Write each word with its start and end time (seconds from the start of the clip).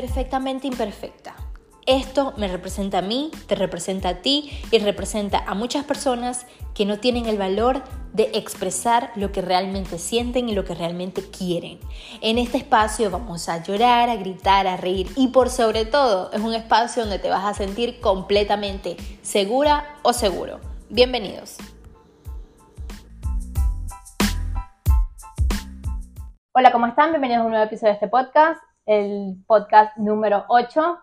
Perfectamente 0.00 0.66
imperfecta. 0.66 1.34
Esto 1.84 2.32
me 2.38 2.48
representa 2.48 3.00
a 3.00 3.02
mí, 3.02 3.30
te 3.46 3.54
representa 3.54 4.08
a 4.08 4.14
ti 4.22 4.50
y 4.70 4.78
representa 4.78 5.44
a 5.46 5.52
muchas 5.52 5.84
personas 5.84 6.46
que 6.74 6.86
no 6.86 6.98
tienen 7.00 7.26
el 7.26 7.36
valor 7.36 7.82
de 8.14 8.30
expresar 8.32 9.12
lo 9.14 9.30
que 9.30 9.42
realmente 9.42 9.98
sienten 9.98 10.48
y 10.48 10.54
lo 10.54 10.64
que 10.64 10.74
realmente 10.74 11.20
quieren. 11.30 11.80
En 12.22 12.38
este 12.38 12.56
espacio 12.56 13.10
vamos 13.10 13.50
a 13.50 13.62
llorar, 13.62 14.08
a 14.08 14.16
gritar, 14.16 14.66
a 14.66 14.78
reír 14.78 15.06
y 15.16 15.28
por 15.28 15.50
sobre 15.50 15.84
todo 15.84 16.32
es 16.32 16.40
un 16.40 16.54
espacio 16.54 17.02
donde 17.02 17.18
te 17.18 17.28
vas 17.28 17.44
a 17.44 17.52
sentir 17.52 18.00
completamente 18.00 18.96
segura 19.20 19.98
o 20.00 20.14
seguro. 20.14 20.60
Bienvenidos. 20.88 21.58
Hola, 26.52 26.72
¿cómo 26.72 26.86
están? 26.86 27.10
Bienvenidos 27.10 27.42
a 27.42 27.44
un 27.44 27.50
nuevo 27.50 27.66
episodio 27.66 27.90
de 27.90 27.94
este 27.96 28.08
podcast, 28.08 28.62
el 28.90 29.36
podcast 29.46 29.96
número 29.98 30.46
8. 30.48 30.98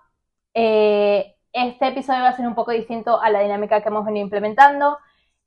Eh, 0.53 1.35
este 1.53 1.87
episodio 1.87 2.21
va 2.21 2.29
a 2.29 2.35
ser 2.35 2.45
un 2.45 2.53
poco 2.53 2.71
distinto 2.71 3.21
a 3.21 3.29
la 3.29 3.39
dinámica 3.39 3.81
que 3.81 3.87
hemos 3.87 4.03
venido 4.03 4.25
implementando. 4.25 4.97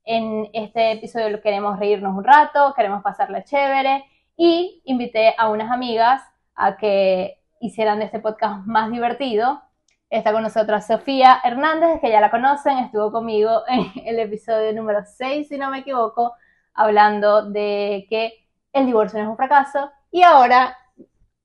En 0.04 0.48
este 0.54 0.92
episodio 0.92 1.42
queremos 1.42 1.78
reírnos 1.78 2.16
un 2.16 2.24
rato, 2.24 2.72
queremos 2.74 3.02
pasarla 3.02 3.44
chévere 3.44 4.06
y 4.38 4.80
invité 4.86 5.34
a 5.36 5.50
unas 5.50 5.70
amigas 5.70 6.22
a 6.54 6.78
que 6.78 7.42
hicieran 7.60 7.98
de 7.98 8.06
este 8.06 8.20
podcast 8.20 8.64
más 8.64 8.90
divertido. 8.90 9.60
Está 10.08 10.32
con 10.32 10.42
nosotros 10.42 10.86
Sofía 10.86 11.42
Hernández, 11.44 12.00
que 12.00 12.08
ya 12.08 12.22
la 12.22 12.30
conocen, 12.30 12.78
estuvo 12.78 13.12
conmigo 13.12 13.64
en 13.68 13.92
el 14.06 14.18
episodio 14.18 14.72
número 14.72 15.00
6, 15.04 15.46
si 15.46 15.58
no 15.58 15.70
me 15.70 15.80
equivoco, 15.80 16.32
hablando 16.72 17.50
de 17.50 18.06
que 18.08 18.32
el 18.72 18.86
divorcio 18.86 19.18
no 19.18 19.26
es 19.26 19.30
un 19.30 19.36
fracaso. 19.36 19.92
Y 20.10 20.22
ahora, 20.22 20.74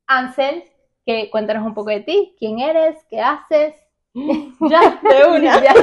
Ansel, 0.08 0.64
que 1.06 1.30
cuéntanos 1.30 1.66
un 1.66 1.73
poco 1.73 1.92
de 1.92 2.02
ti, 2.02 2.36
quién 2.39 2.59
eres, 2.59 2.98
qué 3.09 3.22
haces. 3.22 3.75
ya, 4.14 5.00
de 5.02 5.30
una. 5.38 5.61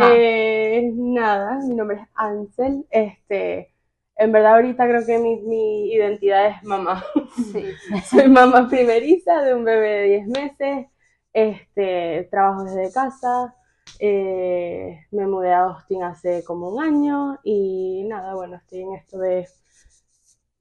Eh, 0.00 0.90
nada, 0.94 1.58
mi 1.68 1.74
nombre 1.74 1.98
es 2.00 2.08
Ansel. 2.14 2.86
Este, 2.88 3.74
en 4.16 4.32
verdad 4.32 4.54
ahorita 4.54 4.88
creo 4.88 5.04
que 5.04 5.18
mi, 5.18 5.36
mi 5.42 5.92
identidad 5.92 6.46
es 6.46 6.64
mamá. 6.64 7.04
Sí. 7.52 7.66
Soy 8.06 8.28
mamá 8.30 8.68
primeriza 8.70 9.42
de 9.42 9.54
un 9.54 9.64
bebé 9.64 9.88
de 9.88 10.02
10 10.04 10.26
meses. 10.28 10.86
Este, 11.34 12.26
trabajo 12.30 12.64
desde 12.64 12.90
casa. 12.90 13.54
Eh, 13.98 14.98
me 15.10 15.26
mudé 15.26 15.52
a 15.52 15.64
Austin 15.64 16.04
hace 16.04 16.42
como 16.42 16.70
un 16.70 16.82
año 16.82 17.38
y 17.44 18.04
nada, 18.08 18.34
bueno, 18.34 18.56
estoy 18.56 18.80
en 18.80 18.94
esto 18.94 19.18
de 19.18 19.46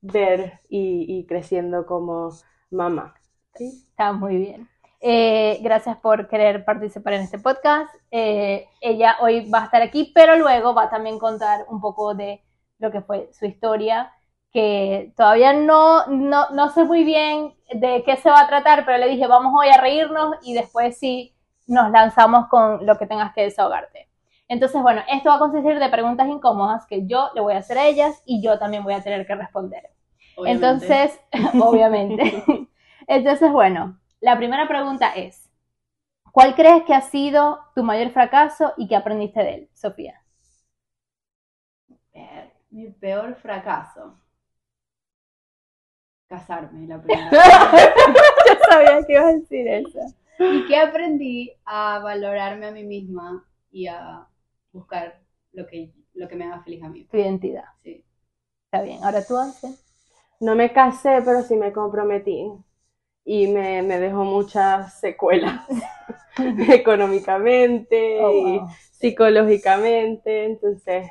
ver 0.02 0.60
y 0.68 1.26
creciendo 1.26 1.86
como 1.86 2.34
mamá. 2.76 3.16
Está 3.54 4.12
muy 4.14 4.38
bien. 4.38 4.70
Eh, 5.02 5.60
gracias 5.62 5.98
por 5.98 6.28
querer 6.28 6.66
participar 6.66 7.14
en 7.14 7.22
este 7.22 7.40
podcast. 7.40 7.94
Eh, 8.12 8.68
ella 8.82 9.18
hoy 9.22 9.50
va 9.50 9.62
a 9.62 9.66
estar 9.66 9.82
aquí, 9.82 10.12
pero 10.14 10.36
luego 10.36 10.74
va 10.74 10.84
a 10.84 10.90
también 10.90 11.20
contar 11.20 11.66
un 11.70 11.80
poco 11.80 12.16
de 12.16 12.44
lo 12.80 12.92
que 12.92 13.02
fue 13.02 13.30
su 13.32 13.46
historia, 13.46 14.12
que 14.52 15.14
todavía 15.16 15.54
no, 15.54 16.08
no, 16.08 16.50
no 16.50 16.70
sé 16.70 16.84
muy 16.84 17.04
bien 17.04 17.54
de 17.74 18.04
qué 18.04 18.18
se 18.18 18.30
va 18.30 18.42
a 18.42 18.48
tratar, 18.48 18.86
pero 18.86 18.98
le 18.98 19.10
dije, 19.10 19.28
vamos 19.28 19.54
hoy 19.58 19.68
a 19.70 19.80
reírnos 19.80 20.38
y 20.44 20.54
después 20.54 20.98
sí 20.98 21.36
nos 21.68 21.92
lanzamos 21.92 22.48
con 22.48 22.86
lo 22.86 22.98
que 22.98 23.08
tengas 23.08 23.34
que 23.34 23.44
desahogarte. 23.44 24.10
Entonces, 24.48 24.82
bueno, 24.82 25.02
esto 25.10 25.30
va 25.30 25.36
a 25.36 25.40
consistir 25.40 25.80
de 25.80 25.90
preguntas 25.90 26.28
incómodas 26.28 26.86
que 26.88 27.08
yo 27.08 27.30
le 27.34 27.42
voy 27.42 27.54
a 27.54 27.60
hacer 27.60 27.78
a 27.78 27.88
ellas 27.88 28.22
y 28.26 28.42
yo 28.42 28.60
también 28.60 28.84
voy 28.84 28.94
a 28.94 29.02
tener 29.02 29.26
que 29.26 29.36
responder. 29.36 29.95
Entonces, 30.46 31.20
obviamente. 31.62 32.44
Entonces, 33.08 33.52
bueno, 33.52 34.00
la 34.20 34.38
primera 34.38 34.68
pregunta 34.68 35.14
es, 35.16 35.50
¿cuál 36.32 36.56
crees 36.56 36.84
que 36.84 36.94
ha 36.94 37.02
sido 37.02 37.60
tu 37.76 37.84
mayor 37.84 38.12
fracaso 38.12 38.74
y 38.78 38.88
qué 38.88 38.96
aprendiste 38.96 39.42
de 39.42 39.54
él, 39.56 39.70
Sofía? 39.74 40.22
Mi 42.70 42.90
peor 42.90 43.36
fracaso. 43.36 44.20
Casarme, 46.28 46.88
la 46.88 47.02
primera. 47.02 47.30
Yo 47.32 48.54
sabía 48.70 49.06
que 49.06 49.14
ibas 49.14 49.26
a 49.26 49.34
decir 49.34 49.68
eso. 49.68 50.00
Y 50.40 50.66
que 50.68 50.76
aprendí 50.76 51.54
a 51.64 52.00
valorarme 52.00 52.66
a 52.66 52.72
mí 52.72 52.84
misma 52.84 53.48
y 53.72 53.88
a 53.88 54.28
buscar 54.74 55.22
lo 55.54 55.66
que, 55.68 55.94
lo 56.16 56.28
que 56.28 56.36
me 56.36 56.46
haga 56.46 56.64
feliz 56.64 56.84
a 56.84 56.90
mí. 56.90 57.06
Tu 57.06 57.18
identidad. 57.18 57.64
Sí. 57.82 58.04
Está 58.66 58.84
bien. 58.84 59.02
Ahora 59.04 59.24
tú, 59.26 59.38
haces 59.38 59.85
no 60.46 60.56
me 60.56 60.72
casé, 60.72 61.22
pero 61.26 61.42
sí 61.42 61.56
me 61.56 61.74
comprometí 61.74 62.52
y 63.26 63.48
me, 63.48 63.82
dejó 63.84 64.24
muchas 64.24 65.00
secuelas 65.00 65.66
económicamente 66.70 68.20
oh, 68.24 68.32
y 68.32 68.62
psicológicamente. 68.92 70.46
Entonces, 70.46 71.10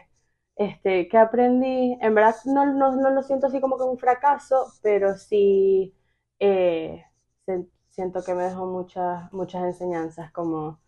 este, 0.56 1.08
¿qué 1.08 1.18
aprendí? 1.18 1.98
En 2.00 2.14
verdad 2.14 2.36
no, 2.44 2.64
lo 2.64 3.22
siento 3.22 3.48
así 3.48 3.60
como 3.60 3.76
que 3.76 3.82
un 3.82 3.98
fracaso, 3.98 4.72
pero 4.80 5.16
sí 5.16 5.92
eh, 6.38 7.04
siento 7.88 8.22
que 8.24 8.34
me 8.34 8.44
dejó 8.44 8.66
muchas, 8.66 9.32
muchas 9.32 9.64
enseñanzas, 9.64 10.30
como 10.30 10.80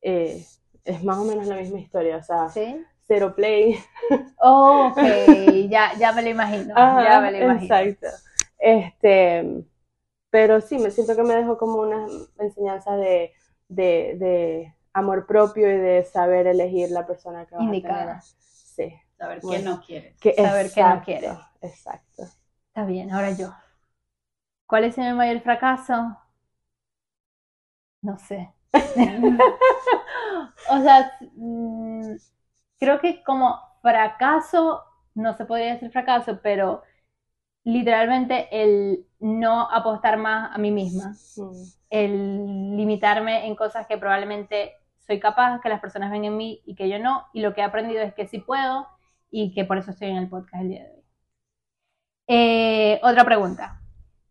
eh, 0.00 0.44
es 0.84 1.04
más 1.04 1.18
o 1.18 1.24
menos 1.24 1.46
la 1.46 1.56
misma 1.56 1.80
historia, 1.80 2.18
o 2.18 2.22
sea, 2.22 2.48
¿Sí? 2.48 2.84
Zero 3.08 3.34
Play. 3.34 3.82
Oh, 4.40 4.92
ok, 4.92 4.98
ya, 5.68 5.94
ya 5.98 6.12
me 6.12 6.22
lo 6.22 6.28
imagino. 6.28 6.74
ya 6.76 7.20
me 7.20 7.32
lo 7.32 7.38
imagino. 7.38 7.74
Exacto. 7.76 8.06
Este, 8.58 9.64
pero 10.30 10.60
sí, 10.60 10.78
me 10.78 10.90
siento 10.90 11.16
que 11.16 11.22
me 11.22 11.34
dejó 11.34 11.56
como 11.56 11.80
una 11.80 12.06
enseñanza 12.38 12.96
de, 12.96 13.32
de, 13.68 14.74
amor 14.92 15.26
propio 15.26 15.68
y 15.72 15.78
de 15.78 16.04
saber 16.04 16.46
elegir 16.46 16.90
la 16.90 17.06
persona 17.06 17.46
que 17.46 17.56
va 17.56 17.64
a 17.64 17.70
tener. 17.70 18.22
Sí. 18.22 18.92
Saber 19.16 19.40
qué 19.40 19.58
no 19.60 19.80
quieres. 19.80 20.16
saber 20.36 20.70
qué 20.72 20.82
no 20.82 21.02
quieres. 21.02 21.32
Exacto. 21.62 22.24
Está 22.68 22.84
bien, 22.84 23.10
ahora 23.10 23.32
yo. 23.32 23.52
¿Cuál 24.66 24.84
es 24.84 24.98
mi 24.98 25.12
mayor 25.12 25.40
fracaso? 25.40 26.16
No 28.02 28.18
sé. 28.18 28.52
o 30.70 30.82
sea, 30.82 31.12
creo 32.78 33.00
que 33.00 33.22
como 33.22 33.60
fracaso, 33.82 34.82
no 35.14 35.36
se 35.36 35.44
podría 35.44 35.74
decir 35.74 35.90
fracaso, 35.90 36.40
pero 36.42 36.82
literalmente 37.64 38.48
el 38.50 39.06
no 39.20 39.70
apostar 39.70 40.16
más 40.16 40.54
a 40.54 40.58
mí 40.58 40.70
misma, 40.70 41.14
el 41.90 42.76
limitarme 42.76 43.46
en 43.46 43.56
cosas 43.56 43.86
que 43.86 43.98
probablemente 43.98 44.74
soy 44.98 45.20
capaz, 45.20 45.60
que 45.60 45.68
las 45.68 45.80
personas 45.80 46.10
ven 46.10 46.24
en 46.24 46.36
mí 46.36 46.62
y 46.66 46.74
que 46.74 46.88
yo 46.88 46.98
no, 46.98 47.26
y 47.32 47.40
lo 47.40 47.54
que 47.54 47.62
he 47.62 47.64
aprendido 47.64 48.02
es 48.02 48.14
que 48.14 48.26
sí 48.26 48.38
puedo 48.38 48.86
y 49.30 49.52
que 49.52 49.64
por 49.64 49.78
eso 49.78 49.90
estoy 49.90 50.08
en 50.08 50.16
el 50.16 50.28
podcast 50.28 50.62
el 50.62 50.68
día 50.68 50.84
de 50.84 50.90
hoy. 50.90 51.04
Eh, 52.28 53.00
otra 53.02 53.24
pregunta. 53.24 53.80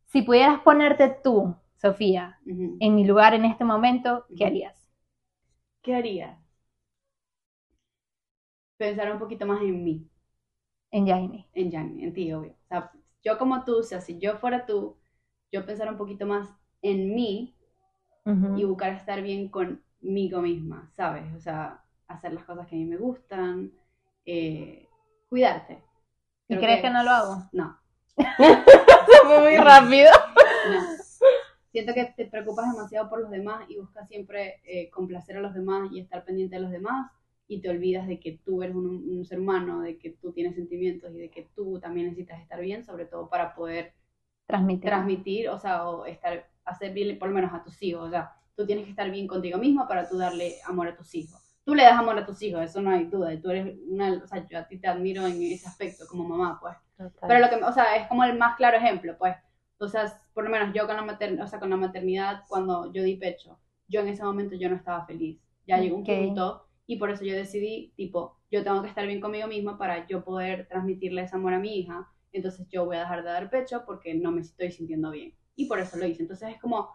Si 0.05 0.21
pudieras 0.21 0.59
ponerte 0.61 1.09
tú, 1.23 1.55
Sofía, 1.75 2.39
en 2.45 2.95
mi 2.95 3.05
lugar 3.05 3.33
en 3.33 3.45
este 3.45 3.63
momento, 3.63 4.25
¿qué 4.35 4.45
harías? 4.45 4.89
¿Qué 5.81 5.95
haría? 5.95 6.39
Pensar 8.77 9.11
un 9.11 9.19
poquito 9.19 9.45
más 9.45 9.61
en 9.61 9.83
mí. 9.83 10.07
En 10.91 11.07
Jaime. 11.07 11.47
En 11.53 11.71
Jaime, 11.71 12.03
en 12.03 12.13
ti, 12.13 12.31
obvio. 12.31 12.51
O 12.51 12.67
sea, 12.67 12.91
yo 13.23 13.37
como 13.37 13.63
tú, 13.65 13.79
o 13.79 13.83
sea, 13.83 13.99
si 14.01 14.17
yo 14.19 14.37
fuera 14.37 14.65
tú, 14.65 14.97
yo 15.51 15.65
pensar 15.65 15.89
un 15.89 15.97
poquito 15.97 16.25
más 16.25 16.49
en 16.81 17.13
mí 17.13 17.53
y 18.57 18.65
buscar 18.65 18.91
estar 18.91 19.21
bien 19.21 19.47
conmigo 19.47 20.41
misma, 20.41 20.91
¿sabes? 20.97 21.33
O 21.33 21.39
sea, 21.39 21.81
hacer 22.09 22.33
las 22.33 22.43
cosas 22.43 22.67
que 22.67 22.75
a 22.75 22.79
mí 22.79 22.83
me 22.83 22.97
gustan, 22.97 23.71
eh, 24.25 24.89
cuidarte. 25.29 25.81
¿Y 26.49 26.57
crees 26.57 26.81
que... 26.81 26.89
no 26.89 27.03
lo 27.03 27.11
hago? 27.11 27.43
No. 27.53 27.79
fue 28.17 29.41
muy 29.41 29.55
rápido. 29.55 30.11
No. 30.69 30.81
Siento 31.71 31.93
que 31.93 32.05
te 32.17 32.25
preocupas 32.25 32.69
demasiado 32.73 33.09
por 33.09 33.21
los 33.21 33.29
demás 33.31 33.63
y 33.69 33.77
buscas 33.77 34.07
siempre 34.09 34.59
eh, 34.65 34.89
complacer 34.89 35.37
a 35.37 35.41
los 35.41 35.53
demás 35.53 35.89
y 35.93 36.01
estar 36.01 36.25
pendiente 36.25 36.57
de 36.57 36.61
los 36.63 36.71
demás 36.71 37.09
y 37.47 37.61
te 37.61 37.69
olvidas 37.69 38.07
de 38.07 38.19
que 38.19 38.39
tú 38.43 38.61
eres 38.61 38.75
un, 38.75 39.25
ser 39.25 39.39
humano, 39.39 39.81
de 39.81 39.97
que 39.97 40.11
tú 40.11 40.33
tienes 40.33 40.55
sentimientos 40.55 41.13
y 41.13 41.19
de 41.19 41.29
que 41.29 41.49
tú 41.55 41.79
también 41.79 42.07
necesitas 42.07 42.41
estar 42.41 42.59
bien, 42.59 42.83
sobre 42.83 43.05
todo 43.05 43.29
para 43.29 43.55
poder 43.55 43.93
transmitir, 44.45 44.89
transmitir 44.89 45.49
o 45.49 45.57
sea, 45.57 45.87
o 45.87 46.05
estar, 46.05 46.49
hacer 46.65 46.93
bien 46.93 47.17
por 47.17 47.29
lo 47.29 47.35
menos 47.35 47.53
a 47.53 47.63
tus 47.63 47.81
hijos, 47.81 48.07
o 48.07 48.09
sea, 48.09 48.33
tú 48.55 48.65
tienes 48.65 48.83
que 48.83 48.91
estar 48.91 49.09
bien 49.09 49.27
contigo 49.27 49.57
mismo 49.57 49.87
para 49.87 50.09
tú 50.09 50.17
darle 50.17 50.55
amor 50.65 50.89
a 50.89 50.95
tus 50.95 51.13
hijos. 51.15 51.41
Tú 51.63 51.75
le 51.75 51.83
das 51.83 51.97
amor 51.99 52.17
a 52.17 52.25
tus 52.25 52.41
hijos, 52.41 52.61
eso 52.61 52.81
no 52.81 52.91
hay 52.91 53.05
duda, 53.05 53.33
y 53.33 53.41
tú 53.41 53.49
eres 53.49 53.77
una, 53.89 54.13
o 54.23 54.27
sea, 54.27 54.45
yo 54.45 54.57
a 54.57 54.67
ti 54.67 54.77
te 54.79 54.87
admiro 54.87 55.25
en 55.25 55.41
ese 55.41 55.67
aspecto 55.67 56.05
como 56.07 56.23
mamá, 56.23 56.59
pues. 56.61 56.75
Pero 57.27 57.39
lo 57.39 57.49
que, 57.49 57.63
o 57.63 57.71
sea, 57.71 57.95
es 57.97 58.07
como 58.07 58.23
el 58.23 58.37
más 58.37 58.55
claro 58.55 58.77
ejemplo, 58.77 59.17
pues. 59.17 59.35
O 59.79 59.87
sea, 59.87 60.21
por 60.33 60.45
lo 60.45 60.49
menos 60.49 60.73
yo 60.73 60.87
con 60.87 60.95
la, 60.95 61.03
maternidad, 61.03 61.45
o 61.45 61.47
sea, 61.47 61.59
con 61.59 61.69
la 61.69 61.75
maternidad, 61.75 62.43
cuando 62.47 62.91
yo 62.93 63.03
di 63.03 63.17
pecho, 63.17 63.59
yo 63.87 63.99
en 63.99 64.07
ese 64.07 64.23
momento 64.23 64.55
yo 64.55 64.69
no 64.69 64.75
estaba 64.75 65.05
feliz. 65.05 65.39
Ya 65.67 65.77
llegó 65.77 65.97
un 65.97 66.05
punto 66.05 66.66
y 66.87 66.95
por 66.95 67.11
eso 67.11 67.23
yo 67.25 67.35
decidí, 67.35 67.93
tipo, 67.95 68.37
yo 68.49 68.63
tengo 68.63 68.81
que 68.81 68.87
estar 68.87 69.05
bien 69.05 69.19
conmigo 69.19 69.47
misma 69.47 69.77
para 69.77 70.07
yo 70.07 70.23
poder 70.23 70.67
transmitirle 70.67 71.21
ese 71.21 71.35
amor 71.35 71.53
a 71.53 71.59
mi 71.59 71.77
hija, 71.79 72.07
entonces 72.31 72.67
yo 72.69 72.85
voy 72.85 72.95
a 72.95 73.01
dejar 73.01 73.23
de 73.23 73.29
dar 73.29 73.49
pecho 73.49 73.83
porque 73.85 74.13
no 74.15 74.31
me 74.31 74.41
estoy 74.41 74.71
sintiendo 74.71 75.11
bien. 75.11 75.35
y 75.55 75.65
por 75.65 75.79
eso 75.79 75.97
lo 75.97 76.05
hice. 76.05 76.21
Entonces 76.21 76.49
es 76.53 76.61
como 76.61 76.93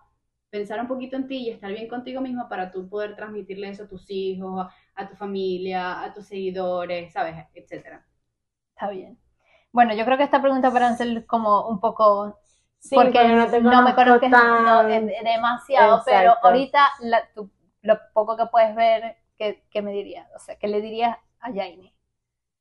pensar 0.50 0.80
un 0.80 0.86
poquito 0.86 1.16
en 1.16 1.26
ti 1.26 1.48
y 1.48 1.50
estar 1.50 1.72
bien 1.72 1.88
contigo 1.88 2.20
misma 2.20 2.48
para 2.48 2.70
tú 2.70 2.88
poder 2.88 3.16
transmitirle 3.16 3.68
eso 3.68 3.84
a 3.84 3.88
tus 3.88 4.08
hijos, 4.08 4.66
a 4.94 5.08
tu 5.08 5.16
familia, 5.16 6.02
a 6.02 6.12
tus 6.14 6.26
seguidores, 6.26 7.12
¿sabes? 7.12 7.34
Etcétera. 7.54 8.06
Está 8.74 8.90
bien. 8.90 9.18
Bueno, 9.72 9.94
yo 9.94 10.04
creo 10.04 10.16
que 10.16 10.24
esta 10.24 10.40
pregunta 10.40 10.70
para 10.70 10.88
Ansel 10.88 11.26
como 11.26 11.68
un 11.68 11.80
poco 11.80 12.38
porque 12.90 13.28
no, 13.28 13.46
no, 13.60 13.82
me 13.82 13.94
conozco 13.94 14.28
tan... 14.28 15.06
demasiado, 15.06 16.02
pero 16.04 16.34
ahorita 16.42 16.90
lo 17.82 17.98
poco 18.12 18.36
que 18.36 18.46
puedes 18.46 18.74
ver, 18.74 19.16
¿qué, 19.42 19.64
¿qué, 19.70 19.82
me 19.82 19.92
dirías? 19.92 20.28
O 20.36 20.38
sea, 20.38 20.56
¿qué 20.56 20.68
le 20.68 20.80
dirías 20.80 21.16
a 21.40 21.52
Jaime? 21.52 21.92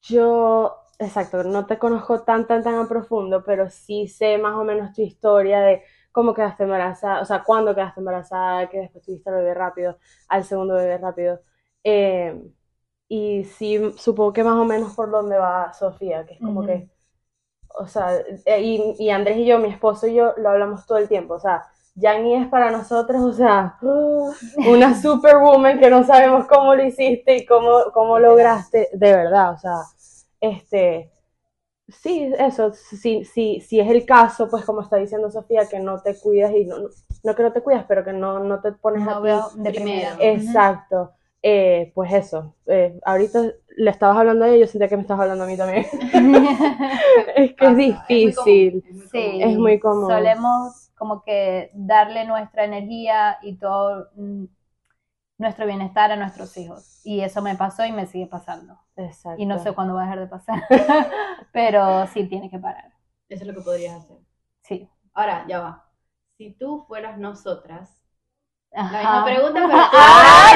Yo, 0.01 0.75
exacto, 0.97 1.43
no 1.43 1.67
te 1.67 1.77
conozco 1.77 2.23
tan, 2.23 2.47
tan, 2.47 2.63
tan 2.63 2.75
a 2.75 2.87
profundo, 2.87 3.43
pero 3.43 3.69
sí 3.69 4.07
sé 4.07 4.39
más 4.39 4.55
o 4.55 4.63
menos 4.63 4.93
tu 4.93 5.03
historia 5.03 5.61
de 5.61 5.83
cómo 6.11 6.33
quedaste 6.33 6.63
embarazada, 6.63 7.21
o 7.21 7.25
sea, 7.25 7.43
cuándo 7.43 7.75
quedaste 7.75 7.99
embarazada, 7.99 8.67
que 8.67 8.79
después 8.79 9.03
tuviste 9.05 9.29
al 9.29 9.37
bebé 9.37 9.53
rápido, 9.53 9.99
al 10.27 10.43
segundo 10.43 10.73
bebé 10.73 10.97
rápido. 10.97 11.41
Eh, 11.83 12.41
y 13.07 13.43
sí, 13.43 13.91
supongo 13.97 14.33
que 14.33 14.43
más 14.43 14.55
o 14.55 14.65
menos 14.65 14.95
por 14.95 15.11
dónde 15.11 15.37
va 15.37 15.73
Sofía, 15.73 16.25
que 16.25 16.33
es 16.35 16.39
como 16.39 16.65
que 16.65 16.89
o 17.79 17.87
sea, 17.87 18.17
eh, 18.45 18.61
y, 18.61 18.95
y, 18.99 19.09
Andrés 19.11 19.37
y 19.37 19.45
yo, 19.45 19.59
mi 19.59 19.69
esposo 19.69 20.07
y 20.07 20.15
yo, 20.15 20.33
lo 20.37 20.49
hablamos 20.49 20.85
todo 20.85 20.97
el 20.97 21.07
tiempo, 21.07 21.35
o 21.35 21.39
sea, 21.39 21.63
Yanni 21.95 22.35
es 22.35 22.47
para 22.47 22.71
nosotros, 22.71 23.21
o 23.21 23.33
sea, 23.33 23.77
una 24.69 24.99
superwoman 24.99 25.79
que 25.79 25.89
no 25.89 26.03
sabemos 26.03 26.47
cómo 26.47 26.73
lo 26.75 26.83
hiciste 26.85 27.38
y 27.38 27.45
cómo, 27.45 27.91
cómo 27.93 28.17
lograste, 28.17 28.89
de 28.93 29.11
verdad, 29.11 29.53
o 29.53 29.57
sea, 29.57 29.77
este, 30.39 31.11
sí, 31.88 32.31
eso, 32.38 32.71
si, 32.71 33.25
si, 33.25 33.61
si 33.61 33.79
es 33.79 33.89
el 33.89 34.05
caso, 34.05 34.49
pues 34.49 34.63
como 34.65 34.81
está 34.81 34.97
diciendo 34.97 35.29
Sofía, 35.29 35.67
que 35.69 35.79
no 35.79 36.01
te 36.01 36.17
cuidas 36.17 36.53
y 36.55 36.65
no, 36.65 36.77
no 37.23 37.35
que 37.35 37.43
no 37.43 37.51
te 37.51 37.61
cuidas, 37.61 37.85
pero 37.88 38.03
que 38.03 38.13
no, 38.13 38.39
no 38.39 38.61
te 38.61 38.71
pones 38.71 39.03
no 39.03 39.23
a 39.23 39.49
de 39.55 39.71
primera. 39.71 40.15
Exacto. 40.19 41.11
Eh, 41.43 41.91
pues 41.95 42.13
eso, 42.13 42.55
eh, 42.67 42.99
ahorita 43.03 43.41
le 43.75 43.89
estabas 43.89 44.15
hablando 44.15 44.45
a 44.45 44.49
ella, 44.49 44.59
yo 44.59 44.67
sentía 44.67 44.88
que 44.88 44.95
me 44.95 45.01
estabas 45.01 45.23
hablando 45.23 45.43
a 45.43 45.47
mí 45.47 45.57
también. 45.57 45.88
es 47.35 47.55
que 47.55 47.65
es 47.65 47.77
difícil, 47.77 48.83
es 49.11 49.57
muy, 49.57 49.79
común. 49.79 50.07
Solemos 50.07 50.90
como 51.01 51.24
que 51.24 51.71
darle 51.74 52.25
nuestra 52.25 52.63
energía 52.63 53.39
y 53.42 53.57
todo 53.57 54.12
mm, 54.13 54.45
nuestro 55.39 55.65
bienestar 55.65 56.12
a 56.12 56.15
nuestros 56.15 56.56
hijos. 56.57 57.01
Y 57.03 57.21
eso 57.21 57.42
me 57.42 57.56
pasó 57.56 57.83
y 57.83 57.92
me 57.92 58.06
sigue 58.06 58.27
pasando. 58.27 58.77
Exacto. 58.95 59.42
Y 59.42 59.48
no 59.48 59.57
sé 59.57 59.74
cuándo 59.74 59.95
va 59.95 60.01
a 60.01 60.03
dejar 60.03 60.19
de 60.19 60.27
pasar, 60.27 60.62
pero 61.51 62.06
sí 62.06 62.25
tiene 62.25 62.51
que 62.51 62.59
parar. 62.59 62.94
Eso 63.30 63.42
es 63.42 63.48
lo 63.48 63.56
que 63.56 63.62
podrías 63.62 63.95
hacer. 63.95 64.18
Sí. 64.62 64.88
Ahora, 65.15 65.44
ya 65.48 65.62
va. 65.62 65.89
Si 66.38 66.51
tú 66.51 66.86
fueras 66.88 67.18
nosotras, 67.18 68.00
la 68.69 68.83
misma 68.83 69.25
pregunta, 69.25 69.59
pero 69.65 69.74
ah, 69.94 70.51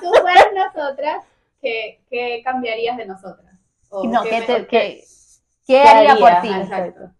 Si 0.00 0.06
tú 0.06 0.10
fueras 0.22 0.46
nosotras, 0.54 1.26
¿qué, 1.60 2.02
¿qué, 2.08 2.40
cambiarías 2.42 2.96
de 2.96 3.04
nosotras? 3.04 3.54
no, 4.04 4.22
¿qué, 4.22 4.66
qué, 4.70 5.04
qué, 5.66 5.82
haría, 5.82 6.16
por 6.16 6.40
ti? 6.40 6.48
Exacto. 6.48 7.10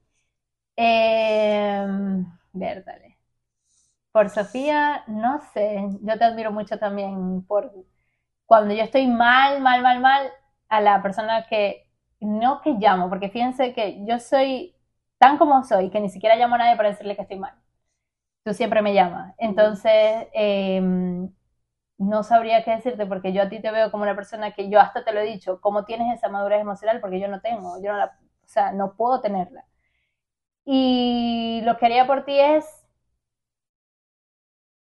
Eh. 0.76 1.86
Por 4.12 4.28
Sofía, 4.30 5.04
no 5.06 5.40
sé, 5.54 5.88
yo 6.02 6.18
te 6.18 6.24
admiro 6.24 6.50
mucho 6.52 6.78
también 6.78 7.42
por 7.46 7.72
cuando 8.46 8.74
yo 8.74 8.82
estoy 8.82 9.06
mal, 9.06 9.60
mal, 9.62 9.82
mal, 9.82 10.00
mal, 10.00 10.28
a 10.68 10.80
la 10.80 11.02
persona 11.02 11.46
que 11.48 11.88
no 12.20 12.60
que 12.62 12.72
llamo, 12.74 13.08
porque 13.08 13.30
fíjense 13.30 13.72
que 13.74 14.04
yo 14.06 14.18
soy 14.18 14.74
tan 15.18 15.38
como 15.38 15.62
soy 15.64 15.90
que 15.90 16.00
ni 16.00 16.08
siquiera 16.10 16.36
llamo 16.36 16.56
a 16.56 16.58
nadie 16.58 16.76
para 16.76 16.90
decirle 16.90 17.16
que 17.16 17.22
estoy 17.22 17.38
mal 17.38 17.54
tú 18.44 18.54
siempre 18.54 18.82
me 18.82 18.94
llamas. 18.94 19.34
Entonces, 19.38 20.28
em, 20.34 21.30
no 21.98 22.22
sabría 22.24 22.64
qué 22.64 22.72
decirte 22.72 23.06
porque 23.06 23.32
yo 23.34 23.42
a 23.42 23.48
ti 23.50 23.60
te 23.62 23.70
veo 23.72 23.90
como 23.92 24.04
una 24.04 24.16
persona 24.16 24.52
que 24.52 24.70
yo 24.70 24.80
hasta 24.80 25.04
te 25.04 25.12
lo 25.12 25.20
he 25.20 25.24
dicho, 25.26 25.60
¿cómo 25.62 25.84
tienes 25.86 26.14
esa 26.16 26.28
madurez 26.30 26.60
emocional? 26.62 27.00
Porque 27.00 27.20
yo 27.20 27.28
no 27.28 27.40
tengo, 27.42 27.82
yo 27.82 27.92
no 27.92 27.98
la, 27.98 28.06
o 28.44 28.48
sea, 28.48 28.72
no 28.72 28.94
puedo 28.96 29.20
tenerla. 29.22 29.64
Y 30.64 31.60
lo 31.64 31.76
que 31.76 31.84
haría 31.86 32.06
por 32.06 32.24
ti 32.24 32.38
es, 32.38 32.64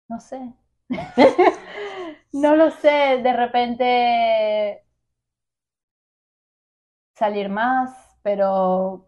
no 0.08 0.20
sé, 0.20 0.52
no 2.32 2.56
lo 2.56 2.70
sé, 2.70 3.20
de 3.22 3.32
repente 3.32 4.84
salir 7.14 7.48
más, 7.48 8.16
pero 8.22 9.06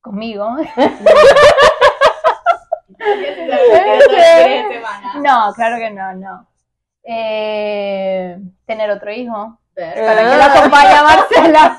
conmigo. 0.00 0.56
No, 5.22 5.52
claro 5.54 5.76
que 5.78 5.90
no, 5.90 6.12
no. 6.14 6.46
Eh, 7.02 8.38
tener 8.66 8.90
otro 8.90 9.10
hijo. 9.12 9.58
Para 9.74 9.94
que 9.94 10.36
lo 10.36 10.42
acompañe 10.42 10.94
a 10.94 11.02
Marcela. 11.02 11.78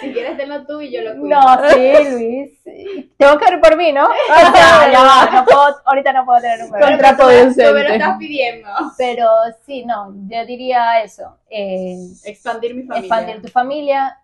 Si 0.00 0.12
quieres 0.12 0.36
tenerlo 0.36 0.66
tú 0.66 0.80
y 0.80 0.92
yo 0.92 1.02
lo 1.02 1.20
cuido. 1.20 1.40
No, 1.40 1.70
sí, 1.70 1.92
Luis. 2.10 3.10
Tengo 3.16 3.38
que 3.38 3.52
ir 3.52 3.60
por 3.60 3.76
mí, 3.76 3.92
¿no? 3.92 4.08
ya, 4.92 5.30
no 5.32 5.44
puedo, 5.44 5.80
ahorita 5.84 6.12
no 6.12 6.24
puedo 6.24 6.40
tener 6.40 6.64
un 6.64 6.70
bebé. 6.70 6.84
Contraproducente. 6.84 7.72
Pero 7.72 7.92
estás 7.94 8.18
pidiendo. 8.18 8.68
Pero 8.96 9.28
sí, 9.66 9.84
no, 9.84 10.14
yo 10.28 10.46
diría 10.46 11.02
eso. 11.02 11.38
Eh, 11.50 11.96
expandir 12.24 12.74
mi 12.74 12.82
familia. 12.82 13.06
Expandir 13.06 13.42
tu 13.42 13.48
familia. 13.48 14.18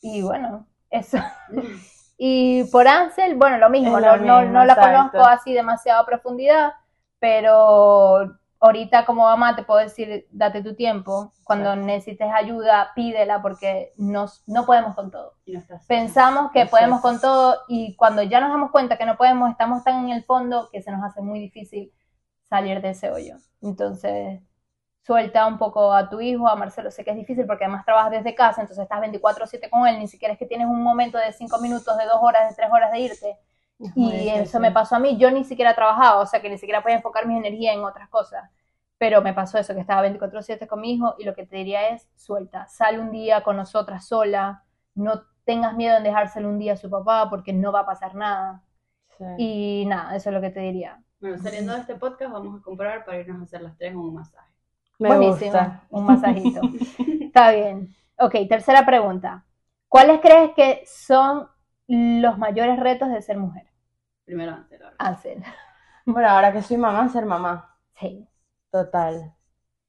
Y 0.00 0.22
bueno, 0.22 0.66
eso. 0.90 1.18
Y 2.18 2.64
por 2.64 2.88
Ansel, 2.88 3.34
bueno, 3.34 3.58
lo 3.58 3.68
mismo, 3.68 4.00
no, 4.00 4.16
no, 4.16 4.64
la 4.64 4.74
conozco 4.74 5.18
así 5.18 5.52
demasiado 5.52 6.00
a 6.00 6.06
profundidad, 6.06 6.72
pero 7.18 8.38
ahorita 8.60 9.04
como 9.04 9.24
mamá 9.24 9.54
te 9.56 9.62
puedo 9.62 9.80
decir, 9.80 10.26
date 10.30 10.62
tu 10.62 10.74
tiempo, 10.74 11.32
cuando 11.44 11.76
necesites 11.76 12.28
ayuda, 12.32 12.92
pídela 12.94 13.42
porque 13.42 13.92
nos, 13.96 14.42
no 14.46 14.66
podemos 14.66 14.94
con 14.94 15.10
todo. 15.10 15.34
Pensamos 15.86 16.50
que 16.52 16.66
podemos 16.66 17.00
con 17.00 17.20
todo 17.20 17.58
y 17.68 17.94
cuando 17.96 18.22
ya 18.22 18.40
nos 18.40 18.50
damos 18.50 18.70
cuenta 18.70 18.96
que 18.96 19.06
no 19.06 19.16
podemos, 19.16 19.50
estamos 19.50 19.84
tan 19.84 20.04
en 20.04 20.10
el 20.10 20.24
fondo 20.24 20.68
que 20.72 20.82
se 20.82 20.90
nos 20.90 21.04
hace 21.04 21.20
muy 21.20 21.38
difícil 21.38 21.92
salir 22.48 22.80
de 22.80 22.90
ese 22.90 23.10
hoyo. 23.10 23.36
Entonces, 23.62 24.40
suelta 25.06 25.46
un 25.46 25.58
poco 25.58 25.92
a 25.92 26.08
tu 26.08 26.20
hijo, 26.20 26.48
a 26.48 26.56
Marcelo, 26.56 26.90
sé 26.90 27.04
que 27.04 27.10
es 27.10 27.16
difícil 27.16 27.46
porque 27.46 27.64
además 27.64 27.84
trabajas 27.84 28.10
desde 28.10 28.34
casa, 28.34 28.60
entonces 28.60 28.82
estás 28.82 29.00
24/7 29.00 29.70
con 29.70 29.86
él, 29.86 29.98
ni 29.98 30.08
siquiera 30.08 30.32
es 30.32 30.38
que 30.38 30.46
tienes 30.46 30.66
un 30.66 30.82
momento 30.82 31.18
de 31.18 31.32
5 31.32 31.58
minutos, 31.60 31.96
de 31.96 32.04
2 32.06 32.18
horas, 32.20 32.48
de 32.48 32.56
3 32.56 32.70
horas 32.72 32.90
de 32.90 32.98
irte. 33.00 33.38
Y 33.78 34.28
eso 34.28 34.58
me 34.60 34.72
pasó 34.72 34.96
a 34.96 34.98
mí, 34.98 35.18
yo 35.18 35.30
ni 35.30 35.44
siquiera 35.44 35.74
trabajaba, 35.74 36.20
o 36.20 36.26
sea 36.26 36.40
que 36.40 36.48
ni 36.48 36.58
siquiera 36.58 36.82
podía 36.82 36.96
enfocar 36.96 37.26
mi 37.26 37.36
energía 37.36 37.72
en 37.72 37.84
otras 37.84 38.08
cosas. 38.08 38.50
Pero 38.98 39.20
me 39.20 39.34
pasó 39.34 39.58
eso, 39.58 39.74
que 39.74 39.80
estaba 39.80 40.02
24/7 40.02 40.66
con 40.66 40.80
mi 40.80 40.94
hijo 40.94 41.14
y 41.18 41.24
lo 41.24 41.34
que 41.34 41.46
te 41.46 41.56
diría 41.56 41.88
es, 41.90 42.08
suelta, 42.14 42.66
sale 42.68 42.98
un 42.98 43.10
día 43.10 43.42
con 43.42 43.56
nosotras 43.56 44.06
sola, 44.06 44.64
no 44.94 45.22
tengas 45.44 45.74
miedo 45.74 45.96
en 45.98 46.02
dejárselo 46.02 46.48
un 46.48 46.58
día 46.58 46.72
a 46.72 46.76
su 46.76 46.88
papá 46.88 47.28
porque 47.28 47.52
no 47.52 47.72
va 47.72 47.80
a 47.80 47.86
pasar 47.86 48.14
nada. 48.14 48.62
Y 49.38 49.84
nada, 49.86 50.14
eso 50.14 50.30
es 50.30 50.34
lo 50.34 50.40
que 50.40 50.50
te 50.50 50.60
diría. 50.60 51.00
Bueno, 51.20 51.38
saliendo 51.38 51.72
de 51.72 51.80
este 51.80 51.94
podcast 51.94 52.32
vamos 52.32 52.60
a 52.60 52.62
comprar 52.62 53.04
para 53.04 53.18
irnos 53.18 53.40
a 53.40 53.44
hacer 53.44 53.62
las 53.62 53.76
tres 53.76 53.94
un 53.94 54.14
masaje. 54.14 54.50
Me 54.98 55.08
Buenísimo, 55.08 55.80
un 55.90 56.04
masajito. 56.04 56.60
Está 57.20 57.52
bien. 57.52 57.94
Ok, 58.18 58.34
tercera 58.48 58.84
pregunta. 58.84 59.44
¿Cuáles 59.88 60.20
crees 60.20 60.52
que 60.54 60.82
son 60.86 61.48
los 61.88 62.38
mayores 62.38 62.78
retos 62.78 63.08
de 63.10 63.22
ser 63.22 63.38
mujer? 63.38 63.66
Primero 64.24 64.52
Ansel. 64.52 64.82
Ansel. 64.98 65.44
Bueno, 66.08 66.28
ahora 66.28 66.52
que 66.52 66.62
soy 66.62 66.76
mamá, 66.76 67.08
ser 67.08 67.26
mamá. 67.26 67.76
Sí. 67.98 68.28
Total. 68.70 69.34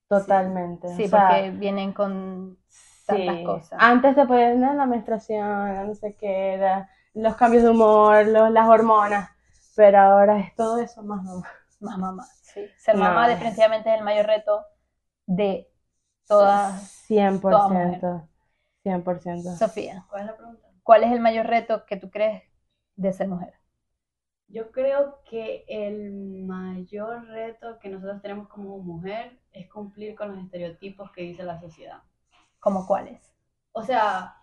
Totalmente. 0.07 0.87
Sí, 0.95 1.07
porque 1.09 1.51
vienen 1.51 1.93
con 1.93 2.57
tantas 3.05 3.37
cosas. 3.45 3.79
Antes 3.79 4.15
te 4.15 4.25
podían 4.25 4.61
dar 4.61 4.75
la 4.75 4.85
menstruación, 4.85 5.87
no 5.87 5.93
sé 5.93 6.15
qué, 6.15 6.85
los 7.13 7.35
cambios 7.35 7.63
de 7.63 7.69
humor, 7.69 8.25
las 8.25 8.67
hormonas, 8.67 9.29
pero 9.75 9.99
ahora 9.99 10.39
es 10.39 10.55
todo 10.55 10.79
eso 10.79 11.03
más 11.03 11.23
mamá. 11.23 11.47
Más 11.79 11.97
mamá, 11.97 12.25
sí. 12.41 12.65
Ser 12.77 12.95
mamá 12.95 13.27
definitivamente 13.27 13.91
es 13.91 13.99
el 13.99 14.03
mayor 14.03 14.25
reto 14.25 14.65
de 15.25 15.69
todas. 16.27 17.05
100%. 17.07 18.27
100%. 18.83 19.57
Sofía, 19.57 20.05
¿cuál 20.09 20.21
es 20.21 20.27
la 20.27 20.35
pregunta? 20.35 20.66
¿Cuál 20.87 21.03
es 21.03 21.11
el 21.11 21.19
mayor 21.19 21.47
reto 21.47 21.85
que 21.85 21.97
tú 21.97 22.09
crees 22.09 22.43
de 22.95 23.11
ser 23.11 23.27
mujer? 23.27 23.53
Yo 24.47 24.71
creo 24.71 25.21
que 25.25 25.65
el 25.67 26.45
mayor 26.45 27.27
reto 27.27 27.77
que 27.79 27.89
nosotros 27.89 28.21
tenemos 28.21 28.47
como 28.47 28.77
mujer 28.77 29.37
es 29.51 29.69
cumplir 29.69 30.15
con 30.15 30.33
los 30.33 30.45
estereotipos 30.45 31.11
que 31.11 31.23
dice 31.23 31.43
la 31.43 31.59
sociedad. 31.59 32.03
¿Como 32.61 32.87
cuáles? 32.87 33.35
O 33.73 33.83
sea, 33.83 34.37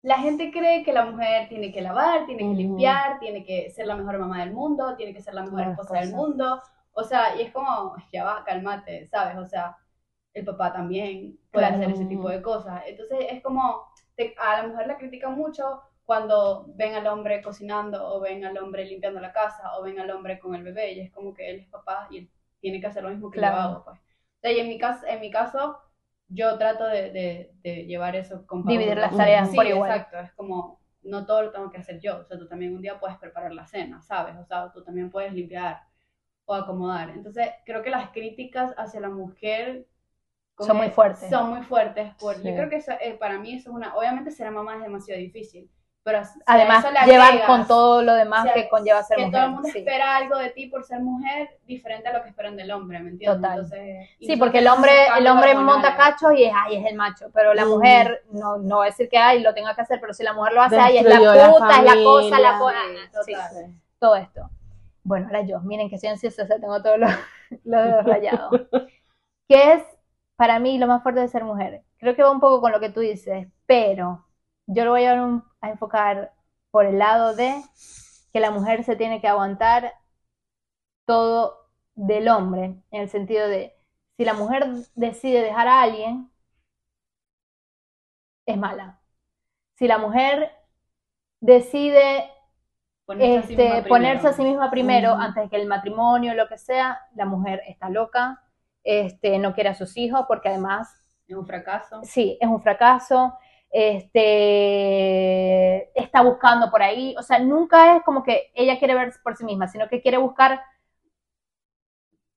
la 0.00 0.16
gente 0.20 0.50
cree 0.50 0.82
que 0.82 0.94
la 0.94 1.04
mujer 1.04 1.46
tiene 1.50 1.70
que 1.70 1.82
lavar, 1.82 2.24
tiene 2.24 2.44
que 2.48 2.62
limpiar, 2.62 3.18
tiene 3.18 3.44
que 3.44 3.68
ser 3.68 3.86
la 3.86 3.96
mejor 3.96 4.18
mamá 4.18 4.40
del 4.40 4.54
mundo, 4.54 4.96
tiene 4.96 5.12
que 5.12 5.20
ser 5.20 5.34
la 5.34 5.42
mejor 5.42 5.60
esposa 5.60 6.00
del 6.00 6.14
mundo, 6.14 6.62
o 6.92 7.04
sea, 7.04 7.36
y 7.36 7.42
es 7.42 7.52
como, 7.52 7.96
ya 8.10 8.24
va, 8.24 8.42
cálmate, 8.44 9.08
¿sabes? 9.08 9.36
O 9.36 9.44
sea, 9.44 9.76
el 10.32 10.42
papá 10.46 10.72
también 10.72 11.38
puede 11.52 11.66
hacer 11.66 11.90
ese 11.90 12.06
tipo 12.06 12.30
de 12.30 12.40
cosas. 12.40 12.82
Entonces 12.86 13.26
es 13.30 13.42
como, 13.42 13.92
a 14.38 14.62
la 14.62 14.68
mujer 14.68 14.86
la 14.86 14.96
critican 14.96 15.34
mucho 15.34 15.82
cuando 16.04 16.66
ven 16.74 16.94
al 16.94 17.06
hombre 17.06 17.42
cocinando 17.42 18.14
o 18.14 18.20
ven 18.20 18.44
al 18.44 18.58
hombre 18.58 18.84
limpiando 18.84 19.20
la 19.20 19.32
casa 19.32 19.76
o 19.76 19.82
ven 19.82 19.98
al 19.98 20.10
hombre 20.10 20.38
con 20.38 20.54
el 20.54 20.62
bebé 20.62 20.92
y 20.92 21.00
es 21.00 21.10
como 21.10 21.32
que 21.32 21.50
él 21.50 21.60
es 21.60 21.68
papá 21.68 22.08
y 22.10 22.18
él 22.18 22.30
tiene 22.60 22.80
que 22.80 22.86
hacer 22.86 23.02
lo 23.02 23.10
mismo 23.10 23.30
que 23.30 23.40
yo 23.40 23.46
hago, 23.46 23.84
pues. 23.84 23.98
y 24.42 24.58
en 24.58 24.68
mi 24.68 24.78
caso, 24.78 25.06
en 25.06 25.20
mi 25.20 25.30
caso 25.30 25.78
yo 26.28 26.56
trato 26.58 26.86
de, 26.86 27.50
de, 27.62 27.86
llevar 27.86 28.16
eso 28.16 28.46
con 28.46 28.64
Dividir 28.64 28.96
las 28.96 29.16
tareas 29.16 29.50
por 29.54 29.66
igual. 29.66 29.90
exacto, 29.90 30.18
es 30.18 30.32
como 30.32 30.80
no 31.02 31.26
todo 31.26 31.42
lo 31.42 31.52
tengo 31.52 31.70
que 31.70 31.78
hacer 31.78 32.00
yo, 32.00 32.18
o 32.20 32.24
sea, 32.24 32.38
tú 32.38 32.48
también 32.48 32.74
un 32.74 32.80
día 32.80 32.98
puedes 32.98 33.18
preparar 33.18 33.52
la 33.52 33.66
cena, 33.66 34.00
¿sabes? 34.00 34.36
O 34.36 34.44
sea, 34.44 34.72
tú 34.72 34.82
también 34.82 35.10
puedes 35.10 35.32
limpiar 35.34 35.82
o 36.46 36.54
acomodar. 36.54 37.10
Entonces, 37.10 37.48
creo 37.64 37.82
que 37.82 37.90
las 37.90 38.10
críticas 38.10 38.74
hacia 38.76 39.00
la 39.00 39.10
mujer 39.10 39.86
son 40.58 40.76
muy 40.76 40.90
fuertes. 40.90 41.30
Son 41.30 41.50
muy 41.50 41.62
fuertes. 41.62 42.14
Por, 42.14 42.36
Yo 42.36 42.54
creo 42.54 42.68
que 42.68 42.82
eh, 43.00 43.16
para 43.18 43.38
mí 43.38 43.54
eso 43.54 43.70
es 43.70 43.76
una... 43.76 43.94
Obviamente 43.96 44.30
ser 44.30 44.50
mamá 44.50 44.76
es 44.76 44.82
demasiado 44.82 45.20
difícil, 45.20 45.68
pero 46.04 46.20
además 46.44 46.84
llevar 47.06 47.46
con 47.46 47.66
todo 47.66 48.02
lo 48.02 48.12
demás 48.12 48.46
que 48.52 48.68
conlleva 48.68 49.02
ser 49.02 49.16
mujer. 49.16 49.30
Que 49.30 49.36
todo 49.36 49.46
el 49.46 49.52
mundo 49.52 49.68
espera 49.68 50.16
algo 50.16 50.36
de 50.36 50.50
ti 50.50 50.66
por 50.66 50.84
ser 50.84 51.00
mujer 51.00 51.58
diferente 51.66 52.08
a 52.08 52.12
lo 52.12 52.22
que 52.22 52.28
esperan 52.28 52.56
del 52.56 52.70
hombre, 52.72 53.00
¿me 53.00 53.10
entiendes? 53.10 53.40
Total. 53.40 53.66
sí, 54.20 54.36
porque 54.36 54.58
el 54.58 54.68
hombre 54.68 54.92
el 55.16 55.26
hombre 55.26 55.54
monta 55.54 55.96
cachos 55.96 56.32
y 56.36 56.44
es, 56.44 56.52
ay, 56.54 56.76
es 56.76 56.86
el 56.90 56.94
macho, 56.94 57.30
pero 57.32 57.54
la 57.54 57.64
mujer 57.64 58.22
no, 58.30 58.58
no 58.58 58.78
va 58.78 58.84
a 58.84 58.86
decir 58.88 59.08
que 59.08 59.16
ay, 59.16 59.40
lo 59.40 59.54
tenga 59.54 59.74
que 59.74 59.80
hacer, 59.80 59.98
pero 59.98 60.12
si 60.12 60.22
la 60.22 60.34
mujer 60.34 60.52
lo 60.52 60.60
hace, 60.60 60.78
ay, 60.78 60.98
es 60.98 61.04
la 61.04 61.16
puta, 61.16 61.78
es 61.78 61.84
la 61.84 62.04
cosa, 62.04 62.38
la 62.38 62.58
cosa. 62.58 62.80
todo 63.98 64.16
esto. 64.16 64.50
Bueno, 65.04 65.26
ahora 65.26 65.40
yo, 65.40 65.58
miren 65.60 65.88
que 65.88 65.98
soy 65.98 66.10
ansiosa, 66.10 66.42
o 66.42 66.46
sea, 66.46 66.58
tengo 66.58 66.82
todo 66.82 66.98
lo, 66.98 67.06
lo 67.64 68.02
rayado. 68.02 68.50
¿Qué 69.48 69.72
es 69.72 69.82
para 70.36 70.58
mí 70.58 70.78
lo 70.78 70.86
más 70.86 71.02
fuerte 71.02 71.20
de 71.20 71.28
ser 71.28 71.44
mujer? 71.44 71.84
Creo 71.98 72.14
que 72.14 72.22
va 72.22 72.30
un 72.30 72.40
poco 72.40 72.60
con 72.60 72.72
lo 72.72 72.80
que 72.80 72.90
tú 72.90 73.00
dices, 73.00 73.48
pero 73.66 74.26
yo 74.66 74.84
lo 74.84 74.92
voy 74.92 75.04
a, 75.04 75.42
a 75.60 75.70
enfocar 75.70 76.32
por 76.70 76.86
el 76.86 76.98
lado 76.98 77.34
de 77.34 77.54
que 78.32 78.40
la 78.40 78.50
mujer 78.50 78.84
se 78.84 78.96
tiene 78.96 79.20
que 79.20 79.28
aguantar 79.28 79.94
todo 81.06 81.68
del 81.94 82.28
hombre, 82.28 82.64
en 82.90 83.02
el 83.02 83.08
sentido 83.08 83.46
de, 83.48 83.74
si 84.16 84.24
la 84.24 84.34
mujer 84.34 84.66
decide 84.94 85.42
dejar 85.42 85.68
a 85.68 85.82
alguien, 85.82 86.30
es 88.46 88.56
mala. 88.56 89.00
Si 89.76 89.88
la 89.88 89.98
mujer 89.98 90.52
decide 91.40 92.30
ponerse, 93.06 94.28
a, 94.28 94.32
sí 94.32 94.44
misma 94.44 94.70
primero, 94.70 95.12
antes 95.12 95.50
que 95.50 95.56
el 95.56 95.66
matrimonio, 95.66 96.34
lo 96.34 96.48
que 96.48 96.58
sea, 96.58 97.00
la 97.14 97.26
mujer 97.26 97.62
está 97.66 97.90
loca, 97.90 98.43
este, 98.84 99.38
no 99.38 99.54
quiere 99.54 99.70
a 99.70 99.74
sus 99.74 99.96
hijos, 99.96 100.26
porque 100.28 100.50
además... 100.50 100.88
Es 101.26 101.34
un 101.34 101.46
fracaso. 101.46 102.00
Sí, 102.04 102.38
es 102.40 102.48
un 102.48 102.62
fracaso 102.62 103.36
este, 103.74 104.20
está 106.00 106.22
buscando 106.22 106.70
por 106.70 106.80
ahí, 106.80 107.16
o 107.18 107.22
sea, 107.22 107.40
nunca 107.40 107.96
es 107.96 108.04
como 108.04 108.22
que 108.22 108.52
ella 108.54 108.78
quiere 108.78 108.94
ver 108.94 109.12
por 109.24 109.36
sí 109.36 109.44
misma, 109.44 109.66
sino 109.66 109.88
que 109.88 110.00
quiere 110.00 110.16
buscar, 110.16 110.62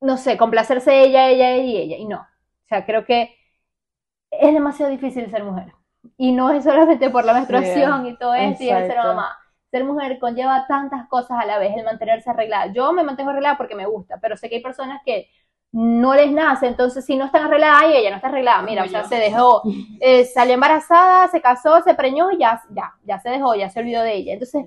no 0.01 0.17
sé, 0.17 0.35
complacerse 0.35 1.03
ella, 1.03 1.29
ella, 1.29 1.51
ella 1.51 1.63
y 1.63 1.77
ella, 1.77 1.97
y 1.97 2.05
no. 2.07 2.21
O 2.21 2.67
sea, 2.67 2.87
creo 2.87 3.05
que 3.05 3.35
es 4.31 4.51
demasiado 4.51 4.91
difícil 4.91 5.29
ser 5.29 5.43
mujer. 5.43 5.73
Y 6.17 6.31
no 6.31 6.49
es 6.49 6.63
solamente 6.63 7.11
por 7.11 7.23
la 7.23 7.33
menstruación 7.35 8.07
y 8.07 8.17
todo 8.17 8.33
esto 8.33 8.63
y 8.63 8.69
el 8.69 8.87
ser 8.87 8.97
mamá. 8.97 9.37
Ser 9.69 9.83
mujer 9.83 10.17
conlleva 10.17 10.65
tantas 10.65 11.07
cosas 11.07 11.37
a 11.39 11.45
la 11.45 11.59
vez, 11.59 11.77
el 11.77 11.85
mantenerse 11.85 12.31
arreglada. 12.31 12.73
Yo 12.73 12.93
me 12.93 13.03
mantengo 13.03 13.29
arreglada 13.29 13.57
porque 13.57 13.75
me 13.75 13.85
gusta, 13.85 14.17
pero 14.19 14.37
sé 14.37 14.49
que 14.49 14.55
hay 14.55 14.63
personas 14.63 15.01
que 15.05 15.29
no 15.71 16.15
les 16.15 16.31
nace, 16.31 16.67
entonces 16.67 17.05
si 17.05 17.15
no 17.15 17.25
están 17.25 17.45
arregladas, 17.45 17.81
ay, 17.83 17.97
ella 17.97 18.09
no 18.09 18.15
está 18.15 18.29
arreglada, 18.29 18.62
mira, 18.62 18.83
o 18.83 18.88
sea, 18.88 19.03
se 19.03 19.15
dejó, 19.15 19.62
eh, 20.00 20.25
salió 20.25 20.53
embarazada, 20.53 21.27
se 21.27 21.41
casó, 21.41 21.81
se 21.81 21.93
preñó 21.93 22.31
y 22.31 22.38
ya, 22.38 22.62
ya, 22.71 22.93
ya 23.03 23.19
se 23.19 23.29
dejó, 23.29 23.53
ya 23.55 23.69
se 23.69 23.79
olvidó 23.79 24.01
de 24.01 24.15
ella. 24.15 24.33
Entonces, 24.33 24.65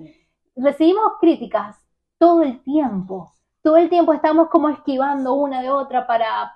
recibimos 0.55 1.13
críticas 1.19 1.77
todo 2.17 2.43
el 2.43 2.61
tiempo, 2.61 3.33
todo 3.61 3.77
el 3.77 3.89
tiempo 3.89 4.13
estamos 4.13 4.49
como 4.49 4.69
esquivando 4.69 5.33
una 5.33 5.61
de 5.61 5.71
otra 5.71 6.05
para, 6.07 6.53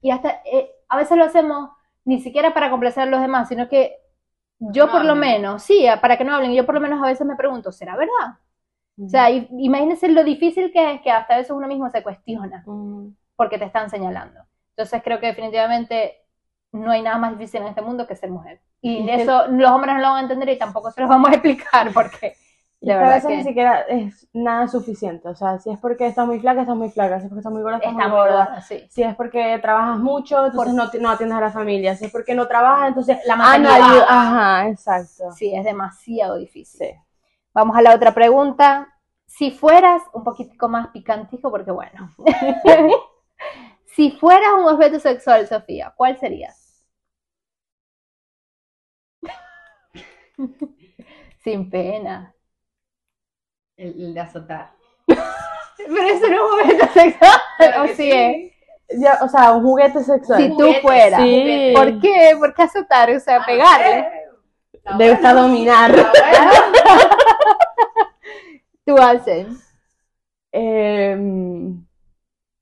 y 0.00 0.10
hasta, 0.10 0.42
eh, 0.44 0.70
a 0.88 0.96
veces 0.96 1.18
lo 1.18 1.24
hacemos 1.24 1.70
ni 2.04 2.20
siquiera 2.20 2.54
para 2.54 2.70
complacer 2.70 3.02
a 3.02 3.06
los 3.06 3.20
demás, 3.20 3.48
sino 3.48 3.68
que 3.68 3.96
yo 4.60 4.90
por 4.90 5.04
lo 5.04 5.14
menos, 5.14 5.62
sí, 5.62 5.86
para 6.00 6.16
que 6.16 6.24
no 6.24 6.34
hablen, 6.34 6.52
yo 6.52 6.66
por 6.66 6.74
lo 6.74 6.80
menos 6.80 7.02
a 7.02 7.06
veces 7.06 7.26
me 7.26 7.36
pregunto, 7.36 7.70
¿será 7.70 7.96
verdad? 7.96 8.38
O 9.00 9.08
sea, 9.08 9.30
imagínense 9.30 10.08
lo 10.08 10.24
difícil 10.24 10.72
que 10.72 10.94
es 10.94 11.00
que 11.02 11.10
hasta 11.10 11.34
a 11.34 11.36
veces 11.38 11.52
uno 11.52 11.68
mismo 11.68 11.88
se 11.90 12.02
cuestiona 12.02 12.64
porque 13.38 13.56
te 13.56 13.64
están 13.64 13.88
señalando. 13.88 14.40
Entonces 14.70 15.00
creo 15.02 15.20
que 15.20 15.28
definitivamente 15.28 16.16
no 16.72 16.90
hay 16.90 17.02
nada 17.02 17.18
más 17.18 17.38
difícil 17.38 17.62
en 17.62 17.68
este 17.68 17.82
mundo 17.82 18.04
que 18.04 18.16
ser 18.16 18.30
mujer. 18.30 18.60
Y 18.80 19.08
eso 19.08 19.46
los 19.46 19.70
hombres 19.70 19.94
no 19.94 20.00
lo 20.00 20.08
van 20.08 20.16
a 20.16 20.22
entender 20.22 20.48
y 20.48 20.58
tampoco 20.58 20.90
se 20.90 21.00
los 21.00 21.08
vamos 21.08 21.30
a 21.30 21.34
explicar 21.34 21.92
porque... 21.94 22.36
De 22.80 22.92
a 22.92 23.08
veces 23.08 23.30
ni 23.30 23.42
siquiera 23.42 23.80
es 23.82 24.28
nada 24.32 24.68
suficiente. 24.68 25.28
O 25.28 25.34
sea, 25.34 25.58
si 25.58 25.70
es 25.70 25.78
porque 25.80 26.06
estás 26.06 26.26
muy 26.26 26.38
flaca, 26.38 26.60
estás 26.60 26.76
muy 26.76 26.90
flaca. 26.90 27.18
Si 27.18 27.24
es 27.24 27.28
porque 27.28 27.40
estás 27.40 27.52
muy 27.52 27.62
gorda, 27.62 27.78
estás 27.78 27.92
muy 27.92 28.06
gorda. 28.08 28.62
Si 28.62 29.02
es 29.02 29.16
porque 29.16 29.58
trabajas 29.60 29.98
mucho, 29.98 30.46
entonces 30.46 30.74
no, 30.74 30.84
no, 31.00 31.10
atiendes 31.10 31.38
a 31.38 31.40
la 31.40 31.50
familia. 31.50 31.96
Si 31.96 32.04
es 32.04 32.12
porque 32.12 32.36
no 32.36 32.46
trabajas, 32.46 32.88
entonces 32.88 33.18
la 33.26 33.34
maternidad. 33.34 34.06
Ah, 34.08 34.60
Ajá, 34.60 34.68
exacto. 34.68 35.32
Sí, 35.32 35.52
es 35.52 35.64
demasiado 35.64 36.36
difícil. 36.36 36.94
Vamos 37.52 37.76
a 37.76 37.82
la 37.82 37.94
otra 37.96 38.14
pregunta. 38.14 38.86
Si 39.26 39.50
fueras 39.50 40.00
un 40.12 40.22
poquitico 40.22 40.68
más 40.68 40.88
picantico, 40.88 41.50
porque 41.50 41.72
bueno. 41.72 42.14
Si 43.98 44.12
fueras 44.12 44.52
un 44.56 44.68
objeto 44.68 45.00
sexual, 45.00 45.48
Sofía, 45.48 45.92
¿cuál 45.96 46.16
serías? 46.20 46.84
Sin 51.42 51.68
pena. 51.68 52.32
El, 53.76 54.14
de 54.14 54.20
azotar. 54.20 54.70
Pero 55.08 56.00
eso 56.00 56.28
no 56.28 56.32
es 56.32 56.40
un 56.40 56.60
objeto 56.60 56.86
sexual. 56.92 57.40
¿O 57.80 57.88
sí, 57.88 58.12
es? 58.12 58.52
o 59.20 59.28
sea, 59.28 59.50
un 59.50 59.64
juguete 59.64 60.04
sexual. 60.04 60.42
Si 60.42 60.56
tú 60.56 60.72
fueras. 60.80 61.20
¿Por 61.74 62.00
qué? 62.00 62.36
¿Por 62.38 62.54
qué 62.54 62.62
azotar? 62.62 63.10
O 63.10 63.18
sea, 63.18 63.42
ah, 63.42 63.46
pegarle. 63.46 64.08
Debe 64.96 65.14
estar 65.14 65.34
dominar. 65.34 65.92
tú 68.86 68.96
haces. 68.96 69.48
Eh, 70.52 71.16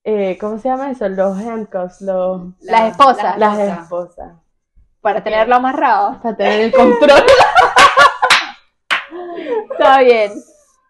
eh, 0.09 0.39
¿cómo 0.41 0.57
se 0.59 0.69
llama 0.69 0.93
eso? 0.93 1.09
Los 1.09 1.37
handcuffs, 1.37 2.01
los... 2.01 2.43
las 2.61 2.93
esposas. 2.93 3.37
Las 3.39 3.59
esposas. 3.59 4.35
Para 5.01 5.25
tenerlo 5.25 5.57
amarrado. 5.57 6.23
Para 6.23 6.37
tener 6.37 6.61
el 6.61 6.73
control. 6.73 7.19
Está 9.73 10.03
bien. 10.03 10.31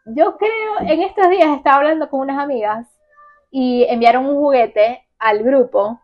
Yo 0.04 0.36
creo, 0.36 0.80
en 0.80 1.00
estos 1.00 1.30
días 1.30 1.48
estaba 1.56 1.78
hablando 1.78 2.10
con 2.10 2.20
unas 2.20 2.38
amigas 2.38 2.86
y 3.50 3.86
enviaron 3.88 4.26
un 4.26 4.36
juguete 4.36 5.06
al 5.18 5.42
grupo 5.42 5.98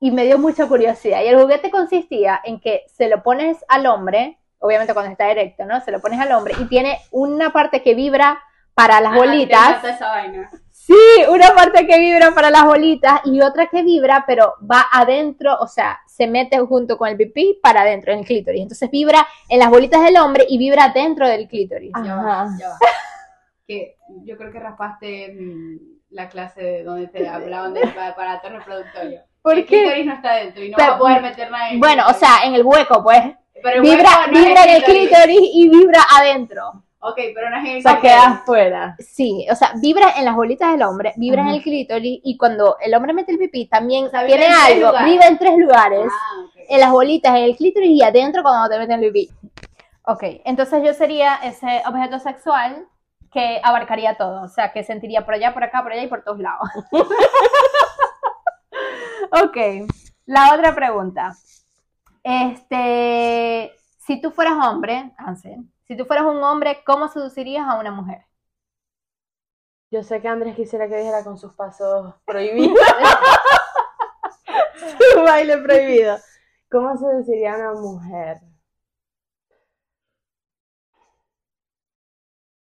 y 0.00 0.10
me 0.10 0.24
dio 0.24 0.38
mucha 0.38 0.66
curiosidad. 0.66 1.22
Y 1.22 1.28
el 1.28 1.38
juguete 1.38 1.70
consistía 1.70 2.40
en 2.42 2.58
que 2.58 2.84
se 2.86 3.08
lo 3.08 3.22
pones 3.22 3.62
al 3.68 3.84
hombre, 3.84 4.38
obviamente 4.60 4.94
cuando 4.94 5.12
está 5.12 5.28
directo, 5.28 5.66
¿no? 5.66 5.82
Se 5.82 5.92
lo 5.92 6.00
pones 6.00 6.18
al 6.18 6.32
hombre 6.32 6.54
y 6.58 6.64
tiene 6.64 7.00
una 7.10 7.52
parte 7.52 7.82
que 7.82 7.94
vibra 7.94 8.42
para 8.72 9.02
las 9.02 9.12
ah, 9.12 9.16
bolitas. 9.16 9.84
Esa 9.84 10.08
vaina. 10.08 10.50
Sí, 10.90 11.24
una 11.28 11.54
parte 11.54 11.86
que 11.86 12.00
vibra 12.00 12.32
para 12.32 12.50
las 12.50 12.64
bolitas 12.64 13.20
y 13.24 13.40
otra 13.42 13.68
que 13.68 13.84
vibra, 13.84 14.24
pero 14.26 14.54
va 14.68 14.86
adentro, 14.90 15.56
o 15.60 15.68
sea, 15.68 16.00
se 16.08 16.26
mete 16.26 16.58
junto 16.58 16.98
con 16.98 17.08
el 17.08 17.16
pipí 17.16 17.60
para 17.62 17.82
adentro, 17.82 18.12
en 18.12 18.18
el 18.18 18.24
clítoris. 18.24 18.60
Entonces 18.60 18.90
vibra 18.90 19.24
en 19.48 19.60
las 19.60 19.70
bolitas 19.70 20.02
del 20.02 20.16
hombre 20.16 20.44
y 20.48 20.58
vibra 20.58 20.88
dentro 20.88 21.28
del 21.28 21.46
clítoris. 21.46 21.92
Ajá. 21.94 22.48
Ya 22.58 22.68
va, 22.70 22.78
Que 23.68 23.98
yo 24.24 24.36
creo 24.36 24.50
que 24.50 24.58
raspaste 24.58 25.32
mm, 25.32 25.78
la 26.10 26.28
clase 26.28 26.82
donde 26.82 27.06
te 27.06 27.28
hablaban 27.28 27.72
del 27.72 27.88
aparato 27.96 28.48
reproductorio. 28.48 29.20
¿Por 29.42 29.58
el 29.58 29.66
clítoris 29.66 30.06
no 30.06 30.14
está 30.14 30.34
dentro 30.34 30.64
y 30.64 30.70
no 30.70 30.76
va 30.76 30.86
a 30.86 30.98
poder 30.98 31.22
meter 31.22 31.52
nada 31.52 31.68
en 31.68 31.74
el 31.74 31.78
Bueno, 31.78 32.02
o 32.08 32.14
sea, 32.14 32.40
en 32.42 32.54
el 32.56 32.64
hueco, 32.64 33.00
pues. 33.04 33.22
Pero 33.62 33.80
vibra, 33.80 34.26
vibra 34.28 34.64
en 34.64 34.70
el 34.70 34.82
clítoris 34.82 35.50
y 35.54 35.68
vibra 35.68 36.00
adentro. 36.18 36.82
Ok, 37.02 37.16
pero 37.34 37.48
no 37.48 37.56
es 37.56 37.64
el 37.66 37.82
Se 37.82 37.98
queda 38.00 38.28
afuera. 38.28 38.94
Sí, 38.98 39.46
o 39.50 39.54
sea, 39.54 39.72
vibra 39.80 40.12
en 40.18 40.26
las 40.26 40.36
bolitas 40.36 40.72
del 40.72 40.82
hombre, 40.82 41.14
vibra 41.16 41.42
en 41.42 41.48
el 41.48 41.62
clítoris 41.62 42.20
y 42.22 42.36
cuando 42.36 42.76
el 42.78 42.94
hombre 42.94 43.14
mete 43.14 43.32
el 43.32 43.38
pipí 43.38 43.66
también 43.66 44.10
tiene 44.26 44.46
algo, 44.46 44.92
vibra 45.04 45.28
en 45.28 45.38
tres 45.38 45.56
lugares. 45.56 46.08
Ah, 46.10 46.44
en 46.68 46.80
las 46.80 46.90
bolitas, 46.90 47.34
en 47.36 47.44
el 47.44 47.56
clítoris 47.56 47.90
y 47.90 48.02
adentro 48.02 48.42
cuando 48.42 48.68
te 48.68 48.78
meten 48.78 49.02
el 49.02 49.12
pipí. 49.12 49.30
Ok, 50.04 50.24
entonces 50.44 50.82
yo 50.84 50.92
sería 50.92 51.36
ese 51.42 51.82
objeto 51.86 52.18
sexual 52.18 52.86
que 53.32 53.60
abarcaría 53.62 54.16
todo, 54.16 54.42
o 54.42 54.48
sea, 54.48 54.72
que 54.72 54.84
sentiría 54.84 55.24
por 55.24 55.34
allá, 55.34 55.54
por 55.54 55.64
acá, 55.64 55.82
por 55.82 55.92
allá 55.92 56.02
y 56.02 56.08
por 56.08 56.22
todos 56.22 56.40
lados. 56.40 56.68
ok, 59.42 59.56
la 60.26 60.54
otra 60.54 60.74
pregunta. 60.74 61.32
Este, 62.22 63.72
si 63.98 64.20
tú 64.20 64.30
fueras 64.32 64.54
hombre, 64.66 65.12
Ansel, 65.16 65.64
si 65.90 65.96
tú 65.96 66.04
fueras 66.04 66.24
un 66.24 66.40
hombre, 66.44 66.84
¿cómo 66.86 67.08
seducirías 67.08 67.66
a 67.66 67.80
una 67.80 67.90
mujer? 67.90 68.24
Yo 69.90 70.04
sé 70.04 70.22
que 70.22 70.28
Andrés 70.28 70.54
quisiera 70.54 70.86
que 70.86 70.96
dijera 70.96 71.24
con 71.24 71.36
sus 71.36 71.52
pasos 71.54 72.14
prohibidos. 72.24 72.78
Su 75.14 75.22
baile 75.24 75.58
prohibido. 75.58 76.16
¿Cómo 76.70 76.96
seduciría 76.96 77.54
a 77.54 77.56
una 77.72 77.80
mujer? 77.80 78.36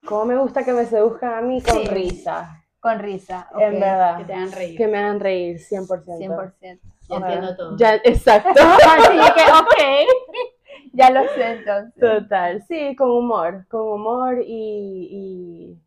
¿Cómo 0.05 0.25
me 0.25 0.37
gusta 0.37 0.65
que 0.65 0.73
me 0.73 0.85
seduzcan 0.85 1.35
a 1.35 1.41
mí? 1.43 1.63
Con 1.63 1.79
Sí. 1.79 1.87
risa. 1.87 2.65
Con 2.81 2.99
risa. 2.99 3.49
En 3.57 3.75
ok. 3.77 3.81
verdad. 3.81 4.19
Que 4.19 4.25
te 4.25 4.35
hagan 4.35 4.51
reír. 4.51 4.77
Que 4.77 4.89
me 4.89 4.99
hagan 4.99 5.21
reír, 5.21 5.61
100%. 5.61 6.19
100%. 6.19 6.81
Ya 7.09 7.17
entiendo 7.17 7.57
todo. 7.57 7.77
Ya, 7.77 7.95
exacto. 8.03 8.51
Así 8.61 9.33
que, 9.33 9.43
ok. 9.53 10.09
Ya 10.93 11.11
lo 11.11 11.23
sé 11.29 11.53
entonces. 11.59 11.95
Total, 12.01 12.63
sí, 12.63 12.95
con 12.97 13.11
humor, 13.11 13.67
con 13.69 13.81
humor 13.93 14.39
y, 14.45 15.81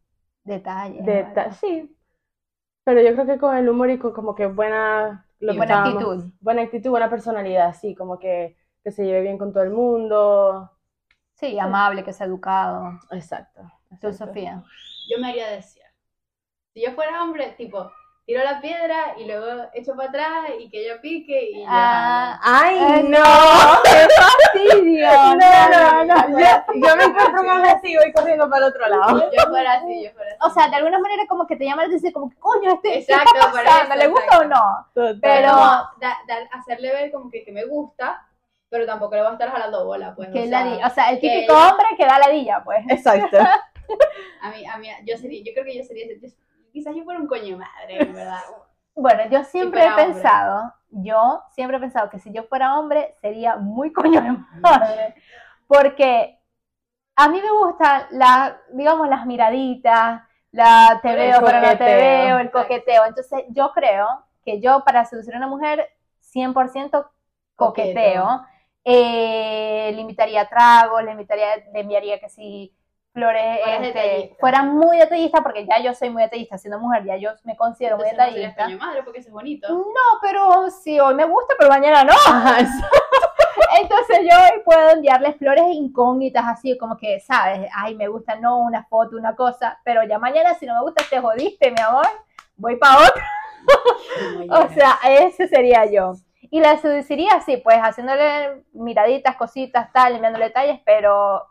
Detalles. 0.43 1.01
y 1.01 1.05
deta- 1.05 1.51
sí. 1.53 1.95
Pero 2.83 3.01
yo 3.01 3.13
creo 3.13 3.25
que 3.25 3.37
con 3.39 3.55
el 3.55 3.67
humor 3.69 3.89
y 3.89 3.97
con 3.99 4.13
como 4.13 4.35
que 4.35 4.45
buena, 4.47 5.27
lo 5.39 5.51
que 5.53 5.57
Buena 5.57 5.73
estábamos- 5.75 6.03
actitud. 6.03 6.33
buena 6.41 6.61
actitud, 6.63 6.89
buena 6.91 7.09
personalidad, 7.09 7.73
sí, 7.75 7.95
como 7.95 8.19
que, 8.19 8.55
que 8.83 8.91
se 8.91 9.05
lleve 9.05 9.21
bien 9.21 9.37
con 9.37 9.51
todo 9.53 9.63
el 9.63 9.71
mundo. 9.71 10.71
Sí, 11.33 11.57
amable, 11.59 12.03
que 12.03 12.13
sea 12.13 12.27
educado. 12.27 12.99
Exacto. 13.11 13.61
Tú, 14.01 14.07
exacto. 14.07 14.25
Sofía. 14.27 14.63
Yo 15.09 15.19
me 15.19 15.29
haría 15.29 15.49
desear. 15.49 15.89
Si 16.73 16.81
yo 16.83 16.91
fuera 16.93 17.23
hombre, 17.23 17.53
tipo, 17.57 17.91
tiro 18.25 18.43
la 18.43 18.59
piedra 18.59 19.13
y 19.17 19.25
luego 19.25 19.69
echo 19.73 19.95
para 19.95 20.09
atrás 20.09 20.49
y 20.59 20.67
que 20.69 20.81
ella 20.81 20.99
pique 20.99 21.51
y 21.51 21.59
ya. 21.61 21.67
Ah, 21.69 22.39
¡Ay, 22.41 22.77
Ay, 22.79 23.03
no! 23.03 23.19
¡Qué 23.83 24.07
fastidio! 24.15 25.07
No, 25.07 25.35
no, 25.35 26.03
no, 26.05 26.27
no. 26.29 26.39
Yo, 26.39 26.47
yo 26.87 26.95
me 26.95 27.03
encuentro 27.03 27.43
más 27.43 27.73
así, 27.75 27.95
voy 27.95 28.11
corriendo 28.11 28.49
para 28.49 28.65
el 28.65 28.71
otro 28.71 28.87
lado. 28.87 29.31
Yo 29.31 29.49
fuera 29.49 29.73
así, 29.73 30.03
yo 30.03 30.11
fuera 30.13 30.31
así. 30.31 30.39
O 30.41 30.49
sea, 30.49 30.67
de 30.69 30.75
alguna 30.77 30.97
manera 30.99 31.23
como 31.27 31.45
que 31.45 31.55
te 31.55 31.65
llama 31.65 31.83
la 31.83 31.87
atención, 31.87 32.13
como 32.13 32.29
que, 32.31 32.37
coño, 32.37 32.73
este, 32.73 32.89
¿qué 32.93 32.97
Exacto, 32.99 33.31
está 33.35 33.51
por 33.51 33.63
pasando? 33.63 33.93
eso, 33.93 33.95
¿Le 34.03 34.07
gusta 34.07 34.25
exacto. 34.25 34.45
o 34.45 34.49
no? 34.49 34.87
Total. 34.93 35.19
Pero- 35.21 35.49
Como 35.51 35.65
da- 35.99 36.17
da- 36.27 36.49
hacerle 36.53 36.91
ver 36.93 37.11
como 37.11 37.29
que, 37.29 37.43
que 37.43 37.51
me 37.51 37.65
gusta, 37.65 38.27
pero 38.69 38.87
tampoco 38.87 39.13
le 39.15 39.21
voy 39.21 39.29
a 39.29 39.33
estar 39.33 39.51
jalando 39.51 39.85
bola, 39.85 40.15
pues. 40.15 40.29
Que 40.29 40.43
o 40.45 40.47
sea, 40.47 40.63
ladilla. 40.65 40.87
O 40.87 40.89
sea, 40.89 41.09
el 41.11 41.19
que 41.19 41.29
típico 41.29 41.53
ella- 41.53 41.69
hombre 41.69 41.85
que 41.95 42.05
da 42.05 42.17
ladilla, 42.19 42.63
pues. 42.63 42.79
Exacto. 42.89 43.37
a 44.41 44.49
mí, 44.49 44.65
a 44.65 44.77
mí, 44.77 44.87
yo 45.05 45.15
sería, 45.17 45.43
yo 45.45 45.53
creo 45.53 45.63
que 45.65 45.77
yo 45.77 45.83
sería, 45.83 46.07
yo- 46.07 46.27
quizás 46.75 46.93
yo 46.93 47.05
fuera 47.05 47.21
un 47.21 47.27
coño 47.27 47.57
madre, 47.57 48.03
en 48.03 48.13
verdad. 48.13 48.41
Bueno, 48.97 49.23
yo 49.29 49.43
siempre 49.43 49.83
he 49.83 49.89
hombre. 49.89 50.05
pensado, 50.05 50.73
yo 50.89 51.43
siempre 51.51 51.75
he 51.75 51.79
pensado 51.81 52.09
que 52.09 52.17
si 52.17 52.31
yo 52.31 52.43
fuera 52.43 52.79
hombre 52.79 53.13
sería 53.19 53.57
muy 53.57 53.91
coño 53.91 54.21
de 54.21 54.31
madre. 54.61 55.15
Porque 55.67 56.39
a 57.17 57.27
mí 57.27 57.41
me 57.41 57.51
gustan, 57.51 58.03
la, 58.11 58.57
digamos, 58.71 59.09
las 59.09 59.25
miraditas, 59.25 60.21
la 60.51 60.99
te 61.01 61.13
veo 61.13 61.41
pero 61.43 61.59
no 61.59 61.77
te 61.77 61.83
veo, 61.83 62.39
el 62.39 62.51
coqueteo. 62.51 63.03
Entonces 63.05 63.43
yo 63.49 63.73
creo 63.73 64.07
que 64.45 64.61
yo 64.61 64.85
para 64.85 65.03
seducir 65.03 65.33
a 65.33 65.39
una 65.39 65.47
mujer 65.47 65.89
100% 66.33 67.09
coqueteo. 67.57 68.45
Eh, 68.85 69.91
le 69.93 69.99
invitaría 69.99 70.47
tragos, 70.47 71.03
le 71.03 71.11
invitaría, 71.11 71.57
le 71.73 71.79
enviaría 71.81 72.19
que 72.19 72.29
si 72.29 72.73
flores, 73.15 73.59
este, 73.81 74.35
fuera 74.41 74.61
muy 74.61 74.97
detallista, 74.97 75.41
porque 75.41 75.65
ya 75.65 75.81
yo 75.81 75.93
soy 75.93 76.09
muy 76.09 76.21
detallista, 76.23 76.57
siendo 76.57 76.79
mujer, 76.79 77.05
ya 77.05 77.15
yo 77.15 77.29
me 77.45 77.55
considero 77.55 77.95
muy 77.95 78.09
Entonces 78.09 78.33
no 78.33 78.37
detallista. 78.41 78.67
de 78.67 78.75
madre 78.75 79.03
porque 79.03 79.19
es 79.19 79.31
bonito. 79.31 79.69
No, 79.69 80.19
pero 80.21 80.69
sí, 80.69 80.99
hoy 80.99 81.15
me 81.15 81.23
gusta, 81.23 81.55
pero 81.57 81.69
mañana 81.69 82.03
no. 82.03 82.13
Entonces 83.81 84.19
yo 84.21 84.37
hoy 84.37 84.61
puedo 84.65 84.89
enviarles 84.89 85.37
flores 85.37 85.63
incógnitas, 85.69 86.43
así 86.45 86.77
como 86.77 86.97
que, 86.97 87.21
¿sabes? 87.21 87.69
Ay, 87.73 87.95
me 87.95 88.09
gusta, 88.09 88.35
no, 88.35 88.59
una 88.59 88.83
foto, 88.83 89.15
una 89.15 89.33
cosa, 89.33 89.79
pero 89.85 90.03
ya 90.03 90.19
mañana 90.19 90.53
si 90.55 90.65
no 90.65 90.73
me 90.75 90.81
gusta, 90.81 91.05
te 91.09 91.21
jodiste, 91.21 91.71
mi 91.71 91.81
amor, 91.81 92.07
voy 92.57 92.75
para 92.75 92.97
otro. 92.97 93.23
O 94.49 94.73
sea, 94.73 94.99
ese 95.07 95.47
sería 95.47 95.85
yo. 95.85 96.15
Y 96.51 96.59
la 96.59 96.77
seduciría 96.77 97.35
así, 97.35 97.57
pues, 97.57 97.77
haciéndole 97.77 98.63
miraditas, 98.73 99.37
cositas, 99.37 99.91
tal, 99.93 100.15
enviándole 100.15 100.45
detalles, 100.45 100.79
pero 100.85 101.47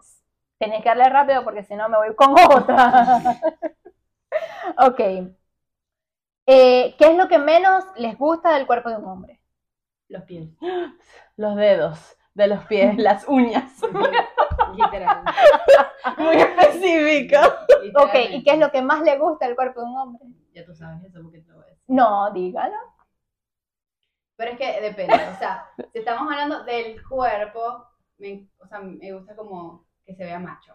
tenés 0.65 0.83
que 0.83 0.89
darle 0.89 1.09
rápido 1.09 1.45
porque 1.45 1.63
si 1.63 1.75
no 1.75 1.89
me 1.89 1.97
voy 1.97 2.15
con 2.15 2.33
otra. 2.33 3.21
ok. 4.79 5.01
Eh, 6.47 6.95
¿Qué 6.99 7.05
es 7.11 7.17
lo 7.17 7.29
que 7.29 7.39
menos 7.39 7.85
les 7.97 8.17
gusta 8.19 8.55
del 8.55 8.67
cuerpo 8.67 8.89
de 8.91 8.97
un 8.97 9.05
hombre? 9.05 9.41
los 10.09 10.23
pies. 10.25 10.49
Los 11.37 11.57
dedos 11.57 12.17
de 12.35 12.47
los 12.47 12.65
pies, 12.67 12.97
las 12.99 13.27
uñas. 13.29 13.81
Literal. 14.75 15.25
Muy 16.19 16.37
específico. 16.37 17.39
Ok, 17.97 18.15
¿y 18.31 18.45
qué 18.45 18.53
es 18.53 18.59
lo 18.59 18.71
que 18.71 18.83
más 18.83 19.03
le 19.03 19.19
gusta 19.19 19.47
del 19.47 19.57
cuerpo 19.57 19.81
de 19.81 19.87
un 19.87 19.97
hombre? 19.97 20.25
Ya 20.53 20.65
tú 20.65 20.75
sabes 20.75 21.03
eso 21.05 21.21
porque 21.23 21.41
te 21.41 21.51
lo 21.51 21.57
voy 21.57 21.65
a 21.65 21.69
decir. 21.69 21.85
No, 21.89 22.33
dígalo. 22.33 22.77
Pero 24.37 24.51
es 24.51 24.59
que 24.59 24.81
depende, 24.81 25.15
o 25.15 25.39
sea, 25.39 25.71
si 25.93 25.99
estamos 25.99 26.31
hablando 26.31 26.65
del 26.65 27.01
cuerpo, 27.07 27.87
me, 28.19 28.49
o 28.59 28.67
sea, 28.67 28.81
me 28.81 29.13
gusta 29.13 29.37
como 29.37 29.87
que 30.05 30.15
se 30.15 30.25
vea 30.25 30.39
macho. 30.39 30.75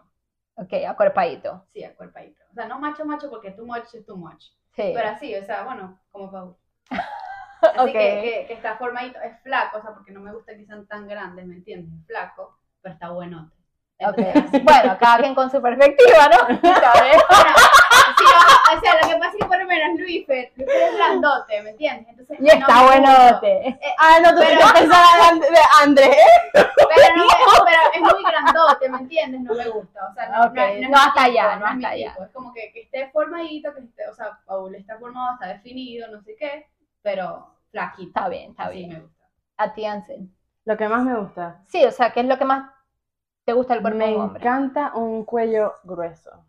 Ok, 0.56 0.72
acuerpadito. 0.88 1.64
Sí, 1.72 1.82
acuerpadito. 1.84 2.42
O 2.50 2.54
sea, 2.54 2.66
no 2.66 2.78
macho, 2.78 3.04
macho, 3.04 3.30
porque 3.30 3.50
too 3.52 3.64
much 3.66 3.94
es 3.94 4.04
too 4.04 4.16
much. 4.16 4.42
Sí. 4.74 4.92
Pero 4.94 5.08
así, 5.08 5.34
o 5.34 5.44
sea, 5.44 5.62
bueno, 5.64 5.98
como 6.10 6.30
Paul. 6.30 6.56
Así 7.62 7.78
Ok. 7.78 7.92
que, 7.92 7.92
que, 7.92 8.44
que 8.48 8.52
está 8.54 8.76
formadito, 8.76 9.20
es 9.20 9.38
flaco, 9.42 9.78
o 9.78 9.82
sea, 9.82 9.92
porque 9.92 10.12
no 10.12 10.20
me 10.20 10.32
gusta 10.32 10.56
que 10.56 10.64
sean 10.64 10.86
tan 10.86 11.06
grandes, 11.06 11.46
¿me 11.46 11.56
entiendes? 11.56 11.92
Es 12.00 12.06
flaco, 12.06 12.58
pero 12.80 12.94
está 12.94 13.10
buenote. 13.10 13.54
Entonces, 13.98 14.34
así. 14.34 14.58
Bueno, 14.60 14.96
cada 14.98 15.18
quien 15.18 15.34
con 15.34 15.50
su 15.50 15.60
perspectiva, 15.60 16.26
¿no? 16.28 16.38
¿Sabes? 16.62 17.22
Bueno, 17.28 17.54
sí, 18.20 18.76
o, 18.76 18.80
sea, 18.80 18.94
lo 19.02 19.08
que 19.08 19.16
pasa 19.16 19.30
es 19.30 19.36
que 19.38 19.44
por 19.46 19.58
lo 19.58 19.66
menos 19.66 19.98
Luis 20.00 20.26
Fer, 20.26 20.52
Luis 20.56 20.68
Fer 20.70 20.82
es 20.82 20.96
grandote, 20.96 21.62
¿me 21.62 21.70
entiendes? 21.70 22.08
Entonces, 22.10 22.38
Y 22.40 22.48
está 22.48 22.66
no 22.74 22.84
buenote. 22.86 23.80
Ah, 23.98 24.18
no, 24.22 24.30
tú 24.34 24.40
Pero- 24.40 24.60
pensaba 24.74 25.06
de 25.16 25.22
And- 25.28 25.42
de 25.42 25.60
Andrés. 25.82 26.16
Pero, 26.52 27.16
no 27.16 27.24
pero 27.64 27.80
es 27.94 28.00
muy 28.14 28.22
grandote, 28.30 28.88
¿me 28.88 28.98
entiendes? 28.98 29.40
No 29.40 29.54
me 29.54 29.68
gusta. 29.68 30.00
O 30.10 30.14
sea, 30.14 30.28
no, 30.28 30.44
Ok, 30.46 30.54
no, 30.56 30.62
no 30.62 30.88
mi 30.88 30.94
hasta 30.94 31.12
tipo, 31.12 31.20
allá, 31.20 31.56
no 31.56 31.66
es 31.66 31.74
mi 31.76 31.84
hasta 31.84 31.88
allá. 31.94 32.10
tipo. 32.12 32.24
Es 32.24 32.30
como 32.32 32.52
que, 32.52 32.72
que 32.72 32.80
esté 32.82 33.10
formadito, 33.10 33.74
que 33.74 33.80
esté, 33.80 34.08
o 34.08 34.14
sea, 34.14 34.38
Paul 34.46 34.74
está 34.74 34.98
formado, 34.98 35.34
está 35.34 35.46
definido, 35.48 36.08
no 36.08 36.20
sé 36.22 36.36
qué, 36.38 36.66
pero 37.02 37.54
flaquito. 37.70 38.08
Está 38.08 38.28
bien, 38.28 38.50
está 38.50 38.68
bien. 38.68 38.88
me 38.90 39.00
gusta. 39.00 39.24
A 39.56 39.72
ti, 39.74 39.84
Ansel. 39.84 40.28
Lo 40.64 40.76
que 40.76 40.88
más 40.88 41.02
me 41.02 41.16
gusta. 41.16 41.60
Sí, 41.68 41.84
o 41.84 41.90
sea, 41.90 42.12
¿qué 42.12 42.20
es 42.20 42.26
lo 42.26 42.38
que 42.38 42.44
más 42.44 42.70
te 43.44 43.52
gusta 43.52 43.74
del 43.74 43.82
cuerpo 43.82 43.98
Me 43.98 44.06
de 44.08 44.14
un 44.16 44.20
hombre? 44.22 44.40
encanta 44.40 44.92
un 44.94 45.24
cuello 45.24 45.74
grueso. 45.84 46.44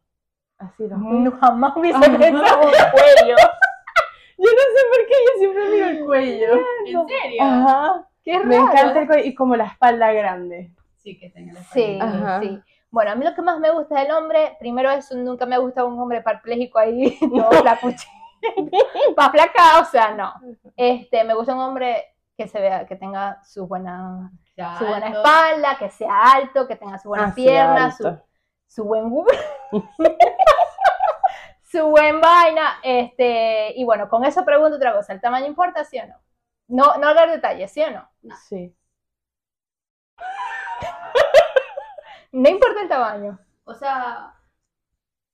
Así 0.61 0.87
los 0.87 0.99
No, 0.99 1.31
jamás 1.39 1.73
hubiese 1.75 1.97
Ajá. 1.97 2.05
pensado 2.17 2.61
un 2.61 2.71
cuello. 2.71 3.35
Yo 4.37 4.49
no 4.49 4.63
sé 4.75 4.81
por 4.89 5.05
qué 5.07 5.13
yo 5.25 5.39
siempre 5.39 5.69
miro 5.69 5.85
el 5.87 6.05
cuello. 6.05 6.53
¿En 6.87 7.07
serio? 7.07 7.43
Ajá. 7.43 8.07
Qué 8.23 8.33
raro. 8.33 8.47
Me 8.47 8.55
encanta 8.55 8.99
el 9.01 9.07
cuello 9.07 9.23
y 9.25 9.35
como 9.35 9.55
la 9.55 9.65
espalda 9.65 10.11
grande. 10.13 10.73
Sí, 10.97 11.19
que 11.19 11.29
tenga 11.29 11.53
la 11.53 11.63
Sí, 11.65 11.83
espalda. 11.93 12.17
Ajá. 12.35 12.39
sí. 12.41 12.59
Bueno, 12.89 13.11
a 13.11 13.15
mí 13.15 13.23
lo 13.23 13.35
que 13.35 13.41
más 13.43 13.59
me 13.59 13.69
gusta 13.71 13.99
del 14.01 14.11
hombre, 14.11 14.57
primero 14.59 14.89
eso, 14.89 15.15
nunca 15.15 15.45
me 15.45 15.55
ha 15.55 15.59
gustado 15.59 15.87
un 15.87 15.99
hombre 15.99 16.21
parapléjico 16.21 16.79
ahí, 16.79 17.17
todo 17.19 17.51
flacuche. 17.61 18.07
Para 19.15 19.31
flaca, 19.31 19.79
o 19.79 19.85
sea, 19.85 20.11
no. 20.15 20.33
Este, 20.75 21.23
me 21.23 21.33
gusta 21.35 21.53
un 21.53 21.61
hombre 21.61 22.03
que 22.35 22.47
se 22.47 22.59
vea, 22.59 22.85
que 22.87 22.95
tenga 22.95 23.41
su 23.43 23.67
buena, 23.67 24.31
Ya, 24.57 24.77
su 24.79 24.85
buena 24.85 25.07
espalda, 25.09 25.77
que 25.77 25.89
sea 25.91 26.15
alto, 26.33 26.67
que 26.67 26.75
tenga 26.75 26.97
su 26.97 27.09
buena 27.09 27.25
Ah, 27.27 27.31
sí, 27.33 27.43
pierna, 27.43 27.91
su. 27.91 28.17
Su 28.71 28.85
buen 28.85 29.09
gu- 29.09 29.27
su 31.63 31.87
buen 31.89 32.21
vaina, 32.21 32.79
este, 32.83 33.73
y 33.75 33.83
bueno, 33.83 34.07
con 34.07 34.23
eso 34.23 34.45
pregunto 34.45 34.77
otra 34.77 34.93
cosa, 34.93 35.11
¿el 35.11 35.19
tamaño 35.19 35.45
importa, 35.45 35.83
sí 35.83 35.99
o 35.99 36.07
no? 36.07 36.15
No, 36.69 36.95
no 36.97 37.13
dar 37.13 37.29
detalles, 37.29 37.69
¿sí 37.69 37.81
o 37.83 37.91
no? 37.91 38.09
Sí. 38.47 38.73
No 42.31 42.49
importa 42.49 42.81
el 42.81 42.87
tamaño. 42.87 43.39
O 43.65 43.73
sea, 43.73 44.35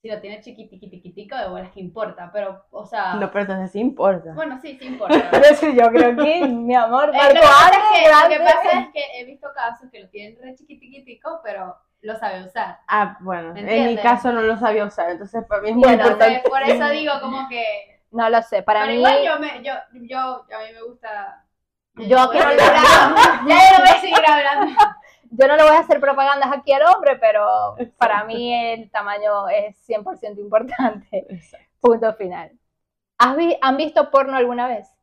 si 0.02 0.10
lo 0.10 0.19
tiene 0.19 0.41
chiquitiquitiquitico, 0.41 1.36
de 1.38 1.47
bolas 1.47 1.71
que 1.71 1.80
importa, 1.80 2.32
pero, 2.34 2.65
o 2.71 2.86
sea, 2.88 3.13
No, 3.15 3.30
pero 3.32 3.41
entonces 3.41 3.71
sí 3.71 3.80
importa. 3.80 4.34
bueno, 4.34 4.60
sí, 4.60 4.76
sí 4.80 4.86
importa. 4.88 5.13
Pero 5.32 5.45
eso 5.45 5.69
yo 5.69 5.88
creo 5.89 6.15
que, 6.15 6.47
mi 6.47 6.73
amor, 6.73 7.12
Eh, 7.13 7.19
lo, 7.28 7.34
que 7.36 7.39
pasa 7.39 7.69
es 7.69 7.84
que, 8.02 8.10
lo 8.10 8.30
que 8.30 8.39
pasa 8.43 8.80
es 8.80 8.88
que 8.93 9.04
he 9.21 9.26
visto 9.26 9.47
casos 9.54 9.91
que 9.91 10.00
lo 10.00 10.10
tienen 10.10 10.41
re 10.41 10.56
chiquitiquitico, 10.56 11.39
pero 11.43 11.78
lo 12.02 12.16
sabe 12.18 12.44
usar. 12.46 12.80
Ah, 12.88 13.18
bueno, 13.22 13.54
¿Me 13.54 13.78
en 13.78 13.86
mi 13.88 13.98
caso 13.98 14.32
no 14.32 14.42
lo 14.42 14.58
sabía 14.58 14.86
usar, 14.86 15.10
entonces 15.10 15.44
para 15.48 15.62
mí 15.62 15.70
es 15.70 15.76
muy 15.76 15.84
Bueno, 15.84 16.04
importante. 16.04 16.36
Entonces, 16.38 16.50
por 16.52 16.64
eso 16.64 16.90
digo 16.92 17.14
como 17.22 17.48
que... 17.50 17.64
No 18.12 18.30
lo 18.30 18.42
sé, 18.42 18.64
para 18.64 18.82
pero 18.82 18.92
mí... 18.94 18.98
igual 19.00 19.24
yo, 19.24 19.40
me, 19.40 19.64
yo, 19.64 19.74
yo, 19.94 20.20
a 20.20 20.60
mí 20.66 20.74
me 20.74 20.82
gusta... 20.84 21.44
Yo 21.96 22.30
quiero 22.30 22.50
hablando. 22.50 22.74
Ya 23.48 23.58
yo 23.72 23.78
no 23.78 23.80
voy 23.84 23.90
a 23.90 24.00
seguir 24.02 24.26
hablando. 24.28 24.82
Yo 25.30 25.48
no 25.48 25.56
le 25.58 25.64
voy 25.64 25.76
a 25.76 25.80
hacer 25.80 26.00
propagandas 26.00 26.52
aquí 26.54 26.72
al 26.72 26.84
hombre, 26.84 27.18
pero 27.18 27.76
para 27.98 28.24
mí 28.24 28.54
el 28.54 28.90
tamaño 28.92 29.50
es 29.50 29.76
100% 29.90 30.38
importante. 30.40 31.26
Exacto. 31.30 31.68
Punto 31.82 32.14
final. 32.14 32.52
¿Has 33.18 33.36
vi- 33.36 33.58
¿Han 33.62 33.78
visto 33.78 34.10
porno 34.12 34.38
alguna 34.38 34.68
vez? 34.68 34.94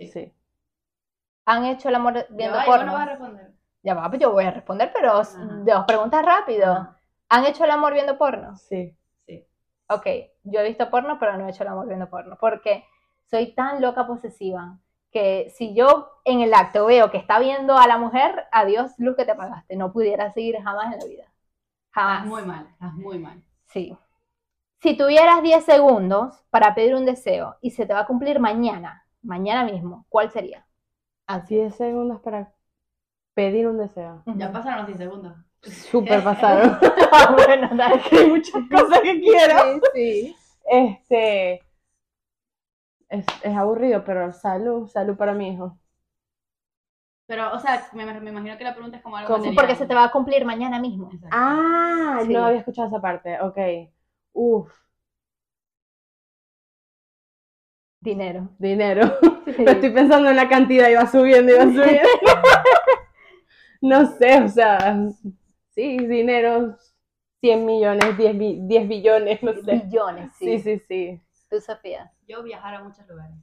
Sí. 0.00 0.32
¿Han 1.46 1.66
hecho 1.66 1.88
el 1.88 1.94
amor 1.94 2.26
viendo 2.30 2.58
yo 2.58 2.64
porno? 2.66 2.86
no 2.86 2.92
voy 2.92 3.02
a 3.02 3.06
responder. 3.06 3.52
Ya 3.82 3.94
va, 3.94 4.08
pues 4.08 4.20
yo 4.20 4.30
voy 4.32 4.44
a 4.44 4.50
responder, 4.50 4.92
pero 4.94 5.20
s- 5.20 5.36
Ajá. 5.36 5.46
dos 5.64 5.84
preguntas 5.86 6.24
rápido. 6.24 6.72
Ajá. 6.72 6.96
¿Han 7.30 7.46
hecho 7.46 7.64
el 7.64 7.70
amor 7.70 7.94
viendo 7.94 8.18
porno? 8.18 8.56
Sí. 8.56 8.94
Sí. 9.26 9.46
Ok, 9.88 10.06
yo 10.44 10.60
he 10.60 10.68
visto 10.68 10.90
porno, 10.90 11.18
pero 11.18 11.36
no 11.36 11.46
he 11.46 11.50
hecho 11.50 11.62
el 11.62 11.68
amor 11.70 11.86
viendo 11.86 12.08
porno, 12.10 12.36
porque 12.40 12.84
soy 13.30 13.52
tan 13.54 13.80
loca 13.80 14.06
posesiva 14.06 14.78
que 15.12 15.50
si 15.50 15.74
yo 15.74 16.20
en 16.24 16.40
el 16.40 16.54
acto 16.54 16.86
veo 16.86 17.10
que 17.10 17.18
está 17.18 17.38
viendo 17.40 17.76
a 17.76 17.86
la 17.86 17.98
mujer, 17.98 18.46
adiós, 18.52 18.92
luz 18.98 19.16
que 19.16 19.24
te 19.24 19.34
pagaste, 19.34 19.76
no 19.76 19.92
pudiera 19.92 20.30
seguir 20.32 20.56
jamás 20.62 20.92
en 20.94 21.00
la 21.00 21.06
vida. 21.06 21.24
Estás 21.24 22.04
Jamás. 22.04 22.26
muy 22.26 22.42
mal, 22.42 22.66
estás 22.70 22.92
muy 22.94 23.18
mal. 23.18 23.42
Sí. 23.66 23.96
Si 24.80 24.96
tuvieras 24.96 25.42
10 25.42 25.64
segundos 25.64 26.44
para 26.50 26.74
pedir 26.74 26.94
un 26.94 27.04
deseo 27.04 27.56
y 27.60 27.70
se 27.72 27.86
te 27.86 27.92
va 27.92 28.00
a 28.00 28.06
cumplir 28.06 28.38
mañana, 28.40 29.04
mañana 29.22 29.64
mismo, 29.64 30.06
¿cuál 30.08 30.30
sería? 30.30 30.66
Así 31.26 31.56
10 31.56 31.74
segundos 31.74 32.20
para 32.20 32.52
pedir 33.34 33.66
un 33.66 33.78
deseo. 33.78 34.22
Ya 34.36 34.52
pasaron 34.52 34.78
los 34.78 34.86
10 34.88 34.98
segundos. 34.98 35.36
Súper 35.62 36.22
pasaron. 36.24 36.78
Ah, 37.12 37.34
bueno, 37.46 37.68
dale. 37.74 38.00
Hay 38.12 38.26
muchas 38.28 38.62
cosas 38.70 39.00
que 39.00 39.20
quiero. 39.20 39.58
Sí, 39.74 39.80
sí. 39.94 40.36
Este. 40.70 41.62
Es, 43.08 43.26
es 43.42 43.56
aburrido, 43.56 44.04
pero 44.04 44.32
salud, 44.32 44.86
salud 44.88 45.16
para 45.16 45.34
mi 45.34 45.48
hijo. 45.52 45.76
Pero, 47.26 47.52
o 47.52 47.58
sea, 47.58 47.88
me, 47.92 48.04
me 48.20 48.30
imagino 48.30 48.56
que 48.58 48.64
la 48.64 48.72
pregunta 48.74 48.96
es 48.96 49.02
como 49.02 49.16
algo 49.16 49.36
¿Cómo? 49.36 49.54
Porque 49.54 49.74
se 49.76 49.86
te 49.86 49.94
va 49.94 50.04
a 50.04 50.10
cumplir 50.12 50.44
mañana 50.44 50.80
mismo. 50.80 51.10
Exacto. 51.12 51.28
Ah, 51.32 52.20
Sí. 52.24 52.32
no 52.32 52.44
había 52.46 52.58
escuchado 52.60 52.88
esa 52.88 53.00
parte. 53.00 53.40
Ok. 53.40 53.58
Uf, 54.32 54.72
Dinero. 58.02 58.48
dinero. 58.58 59.18
Sí. 59.44 59.62
Estoy 59.66 59.90
pensando 59.90 60.30
en 60.30 60.36
la 60.36 60.48
cantidad, 60.48 60.88
iba 60.88 61.06
subiendo, 61.06 61.52
iba 61.52 61.64
subiendo. 61.64 62.08
No 63.80 64.06
sé, 64.06 64.42
o 64.42 64.48
sea, 64.48 64.96
sí, 65.70 65.98
dinero, 65.98 66.76
100 67.40 67.64
millones, 67.66 68.16
10, 68.18 68.36
bi- 68.38 68.58
10 68.62 68.88
billones, 68.88 69.42
no 69.42 69.52
sé. 69.54 69.82
Billones, 69.82 70.30
sí. 70.38 70.46
Sí, 70.46 70.60
sí, 70.60 70.78
sí. 70.88 71.20
Tú, 71.48 71.60
Sofía. 71.60 72.12
Yo 72.28 72.42
viajar 72.42 72.74
a 72.74 72.84
muchos 72.84 73.06
lugares. 73.08 73.36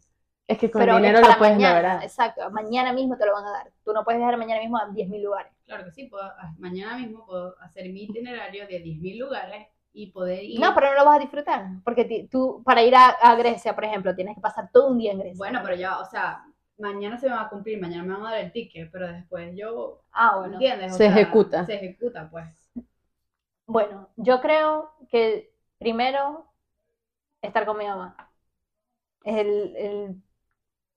Es 0.48 0.58
que 0.60 0.72
con 0.72 0.82
Pero 0.82 0.96
dinero 0.96 1.20
lo 1.20 1.38
puedes 1.38 1.56
mañana, 1.56 1.74
lograr. 1.76 2.04
Exacto, 2.04 2.50
mañana 2.52 2.94
mismo 2.94 3.18
te 3.18 3.26
lo 3.26 3.34
van 3.34 3.46
a 3.46 3.52
dar. 3.52 3.72
Tú 3.84 3.92
no 3.92 4.04
puedes 4.06 4.20
viajar 4.20 4.38
mañana 4.38 4.62
mismo 4.62 4.78
a 4.78 4.88
10.000 4.88 5.22
lugares. 5.24 5.52
Claro 5.66 5.84
que 5.84 5.92
sí, 5.92 6.06
puedo, 6.06 6.24
ah, 6.24 6.54
mañana 6.58 6.98
mismo 6.98 7.26
puedo 7.26 7.60
hacer 7.62 7.90
mi 7.90 8.04
itinerario 8.04 8.66
de 8.68 8.80
10.000 8.80 9.20
lugares 9.20 9.68
y 9.92 10.12
poder 10.12 10.44
ir. 10.44 10.62
No, 10.62 10.74
pero 10.74 10.88
no 10.92 10.96
lo 11.00 11.06
vas 11.06 11.18
a 11.18 11.22
disfrutar. 11.22 11.66
Porque 11.84 12.28
tú, 12.32 12.62
para 12.64 12.82
ir 12.84 12.96
a, 12.96 13.10
a 13.10 13.36
Grecia, 13.36 13.76
por 13.76 13.84
ejemplo, 13.84 14.16
tienes 14.16 14.36
que 14.36 14.42
pasar 14.42 14.70
todo 14.72 14.88
un 14.90 14.98
día 15.00 15.12
en 15.12 15.20
Grecia. 15.20 15.38
Bueno, 15.38 15.60
pero 15.64 15.76
ya, 15.76 16.00
o 16.00 16.06
sea, 16.06 16.46
mañana 16.78 17.18
se 17.18 17.28
me 17.28 17.36
va 17.36 17.44
a 17.44 17.50
cumplir, 17.50 17.80
mañana 17.82 18.04
me 18.04 18.14
van 18.14 18.26
a 18.26 18.32
dar 18.32 18.40
el 18.40 18.52
ticket, 18.52 18.90
pero 18.92 19.08
después 19.08 19.56
yo, 19.56 20.02
Ah, 20.12 20.38
bueno. 20.38 20.54
¿entiendes? 20.54 20.94
O 20.94 20.98
Se 20.98 21.08
sea, 21.10 21.12
ejecuta. 21.12 21.66
Se 21.66 21.76
ejecuta, 21.76 22.30
pues. 22.30 22.48
Bueno, 23.66 24.10
yo 24.16 24.40
creo 24.42 24.94
que 25.10 25.52
primero 25.78 26.46
estar 27.42 27.66
con 27.66 27.78
mi 27.78 27.86
mamá. 27.86 28.16
Es 29.24 29.38
el, 29.38 29.76
el, 29.76 30.24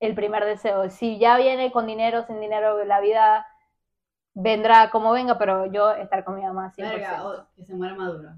el 0.00 0.14
primer 0.14 0.44
deseo. 0.44 0.88
Si 0.90 1.18
ya 1.18 1.36
viene 1.36 1.72
con 1.72 1.86
dinero, 1.86 2.24
sin 2.26 2.40
dinero, 2.40 2.84
la 2.84 3.00
vida 3.00 3.46
vendrá 4.34 4.90
como 4.90 5.12
venga, 5.12 5.36
pero 5.38 5.66
yo 5.66 5.90
estar 5.92 6.24
con 6.24 6.36
mi 6.36 6.42
mamá 6.42 6.72
100%. 6.76 6.76
Verga, 6.90 7.26
o 7.28 7.46
que 7.56 7.64
se 7.64 7.74
muera 7.74 7.94
Maduro. 7.94 8.30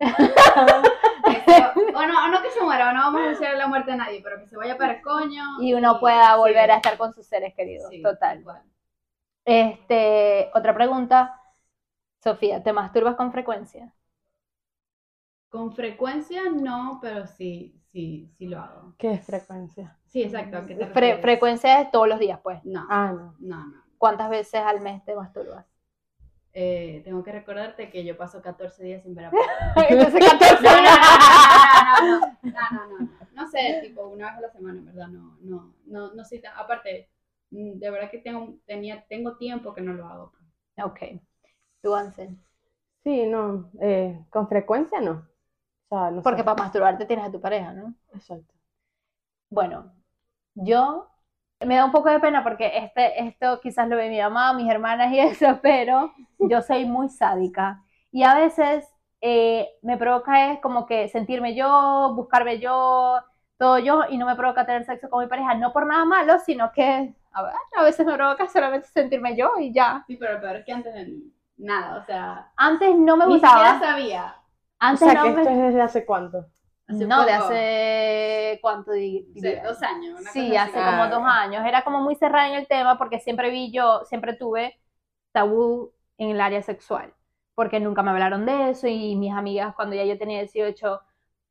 O 1.94 2.02
no, 2.06 2.28
no 2.28 2.42
que 2.42 2.50
se 2.50 2.62
muera, 2.62 2.92
no 2.92 3.00
vamos 3.00 3.22
a 3.22 3.28
desear 3.30 3.56
la 3.56 3.66
muerte 3.68 3.92
a 3.92 3.96
nadie, 3.96 4.20
pero 4.22 4.38
que 4.40 4.46
se 4.48 4.56
vaya 4.56 4.76
para 4.78 4.94
el 4.94 5.02
coño. 5.02 5.44
y 5.60 5.74
uno 5.74 6.00
pueda 6.00 6.36
sí, 6.36 6.36
volver 6.36 6.70
a 6.70 6.76
estar 6.76 6.96
con 6.98 7.12
sus 7.14 7.26
seres 7.26 7.54
queridos. 7.54 7.90
sí, 7.90 8.02
Total. 8.02 8.38
igual. 8.40 8.62
Este, 9.44 10.50
otra 10.54 10.74
pregunta. 10.74 11.40
Sofía, 12.22 12.62
¿te 12.62 12.72
masturbas 12.72 13.16
con 13.16 13.32
frecuencia? 13.32 13.94
Con 15.50 15.74
frecuencia 15.74 16.48
no, 16.50 16.98
pero 17.02 17.26
sí, 17.26 17.78
sí, 17.92 18.32
sí 18.38 18.46
lo 18.48 18.58
hago. 18.60 18.96
¿Qué 18.98 19.14
es 19.14 19.26
frecuencia? 19.26 19.98
Sí, 20.06 20.22
exacto. 20.22 20.58
¿a 20.58 20.66
qué 20.66 20.74
te 20.74 20.84
Fre- 20.84 20.86
refieres? 20.86 21.20
frecuencia 21.20 21.80
es 21.80 21.90
todos 21.90 22.08
los 22.08 22.18
días, 22.20 22.40
pues. 22.42 22.60
No, 22.64 22.82
Ah, 22.88 23.12
no. 23.12 23.34
no, 23.38 23.66
no. 23.66 23.82
¿Cuántas 23.98 24.30
veces 24.30 24.62
al 24.62 24.80
mes 24.80 25.04
te 25.04 25.14
masturbas? 25.14 25.66
Eh, 26.52 27.02
tengo 27.04 27.22
que 27.22 27.32
recordarte 27.32 27.90
que 27.90 28.04
yo 28.04 28.16
paso 28.16 28.42
14 28.42 28.82
días 28.84 29.02
sin 29.02 29.14
ver 29.14 29.26
a 29.26 29.34
papá. 29.34 29.54
Entonces, 29.88 30.24
14 30.24 30.62
No, 30.62 30.82
no, 30.82 30.98
no, 30.98 31.08
no, 31.08 32.00
no, 32.00 32.00
no, 32.00 32.30
no, 32.70 32.88
no, 32.88 32.88
no, 32.88 33.10
no 33.32 33.48
sé, 33.48 33.78
tipo 33.82 34.06
una 34.08 34.26
vez 34.28 34.38
a 34.38 34.40
la 34.42 34.50
semana, 34.50 34.78
en 34.80 34.86
verdad, 34.86 35.08
no, 35.08 35.38
no, 35.40 35.74
no, 35.86 36.12
no 36.14 36.24
soy 36.24 36.40
tan, 36.40 36.54
aparte, 36.56 37.10
mm, 37.50 37.78
de 37.78 37.90
verdad 37.90 38.10
que 38.10 38.18
tengo, 38.18 38.58
tenía, 38.66 39.04
tengo 39.08 39.36
tiempo 39.36 39.74
que 39.74 39.80
no 39.82 39.92
lo 39.94 40.06
hago. 40.06 40.32
pues. 40.32 40.44
Ok. 40.82 41.00
¿Tú, 41.82 41.94
Ansel? 41.94 42.38
Sí, 43.04 43.26
no. 43.26 43.70
eh, 43.80 44.24
con 44.30 44.48
frecuencia 44.48 45.00
no. 45.00 45.28
O 45.88 45.96
sea, 45.96 46.10
no 46.10 46.22
Porque 46.22 46.44
sé. 46.44 46.44
para 46.44 46.56
masturbarte 46.62 47.04
tienes 47.06 47.26
a 47.26 47.32
tu 47.32 47.40
pareja, 47.40 47.72
¿no? 47.74 47.94
Exacto. 48.14 48.54
Bueno, 49.50 49.92
yo 50.54 51.09
me 51.66 51.76
da 51.76 51.84
un 51.84 51.92
poco 51.92 52.10
de 52.10 52.20
pena 52.20 52.42
porque 52.42 52.72
este, 52.76 53.22
esto 53.26 53.60
quizás 53.60 53.88
lo 53.88 53.96
ve 53.96 54.08
mi 54.08 54.20
mamá, 54.20 54.52
mis 54.54 54.70
hermanas 54.70 55.12
y 55.12 55.18
eso, 55.20 55.58
pero 55.62 56.12
yo 56.38 56.62
soy 56.62 56.84
muy 56.86 57.08
sádica. 57.08 57.82
Y 58.12 58.22
a 58.24 58.34
veces 58.34 58.88
eh, 59.20 59.68
me 59.82 59.96
provoca 59.96 60.52
es 60.52 60.60
como 60.60 60.86
que 60.86 61.08
sentirme 61.08 61.54
yo, 61.54 62.12
buscarme 62.14 62.58
yo, 62.60 63.20
todo 63.58 63.78
yo, 63.78 64.04
y 64.08 64.16
no 64.18 64.26
me 64.26 64.36
provoca 64.36 64.66
tener 64.66 64.84
sexo 64.84 65.10
con 65.10 65.22
mi 65.22 65.28
pareja, 65.28 65.54
no 65.54 65.72
por 65.72 65.86
nada 65.86 66.04
malo, 66.04 66.38
sino 66.40 66.72
que 66.72 67.14
a, 67.32 67.42
ver, 67.42 67.52
a 67.76 67.82
veces 67.84 68.06
me 68.06 68.14
provoca 68.14 68.46
solamente 68.48 68.88
sentirme 68.88 69.36
yo 69.36 69.52
y 69.58 69.72
ya. 69.72 70.04
Sí, 70.06 70.16
pero 70.16 70.40
peor 70.40 70.56
es 70.56 70.64
que 70.64 70.72
antes 70.72 70.94
de 70.94 71.18
nada, 71.58 71.98
o 71.98 72.04
sea, 72.04 72.52
Antes 72.56 72.94
no 72.96 73.16
me 73.16 73.26
ni 73.26 73.40
siquiera 73.40 73.74
gustaba. 73.74 73.78
sabía. 73.78 74.36
O 74.90 74.98
Antes 74.98 75.00
sea, 75.00 75.14
no 75.14 75.22
que 75.22 75.30
me... 75.30 75.42
esto 75.42 75.50
es 75.50 75.58
desde 75.58 75.82
hace 75.82 76.06
cuánto. 76.06 76.46
Hace 76.90 77.06
no, 77.06 77.24
de 77.24 77.32
hace 77.32 78.58
cuánto 78.62 78.92
diría? 78.92 79.62
dos 79.62 79.82
años. 79.82 80.20
una 80.20 80.30
Sí, 80.32 80.40
cosa 80.48 80.62
hace 80.62 80.72
así. 80.72 80.80
como 80.84 81.02
Ah, 81.04 81.08
dos 81.08 81.20
ok. 81.20 81.26
años. 81.26 81.64
Era 81.66 81.84
como 81.84 82.00
muy 82.00 82.14
cerrada 82.16 82.48
en 82.48 82.54
el 82.54 82.68
tema 82.68 82.98
porque 82.98 83.20
siempre 83.20 83.50
vi 83.50 83.72
yo, 83.72 84.04
siempre 84.06 84.34
tuve 84.34 84.80
tabú 85.32 85.92
en 86.18 86.30
el 86.30 86.40
área 86.40 86.62
sexual, 86.62 87.14
porque 87.54 87.80
nunca 87.80 88.02
me 88.02 88.10
hablaron 88.10 88.46
de 88.46 88.70
eso 88.70 88.86
y 88.88 89.16
mis 89.16 89.32
amigas 89.32 89.74
cuando 89.74 89.96
ya 89.96 90.04
yo 90.04 90.18
tenía 90.18 90.40
18, 90.40 91.00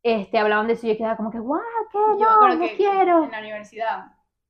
este, 0.04 0.38
hablaban 0.40 0.68
de 0.68 0.74
eso 0.74 0.88
y 0.88 0.92
yo 0.92 0.98
quedaba 0.98 1.18
como 1.18 1.32
que, 1.32 1.40
guau, 1.40 1.62
¿qué? 1.92 1.98
Yo 2.20 2.26
me 2.26 2.26
No, 2.26 2.36
acuerdo 2.36 2.58
no 2.58 2.66
que 2.68 2.78
quiero. 2.78 3.26
en 3.26 3.32
la 3.32 3.40
universidad 3.40 4.06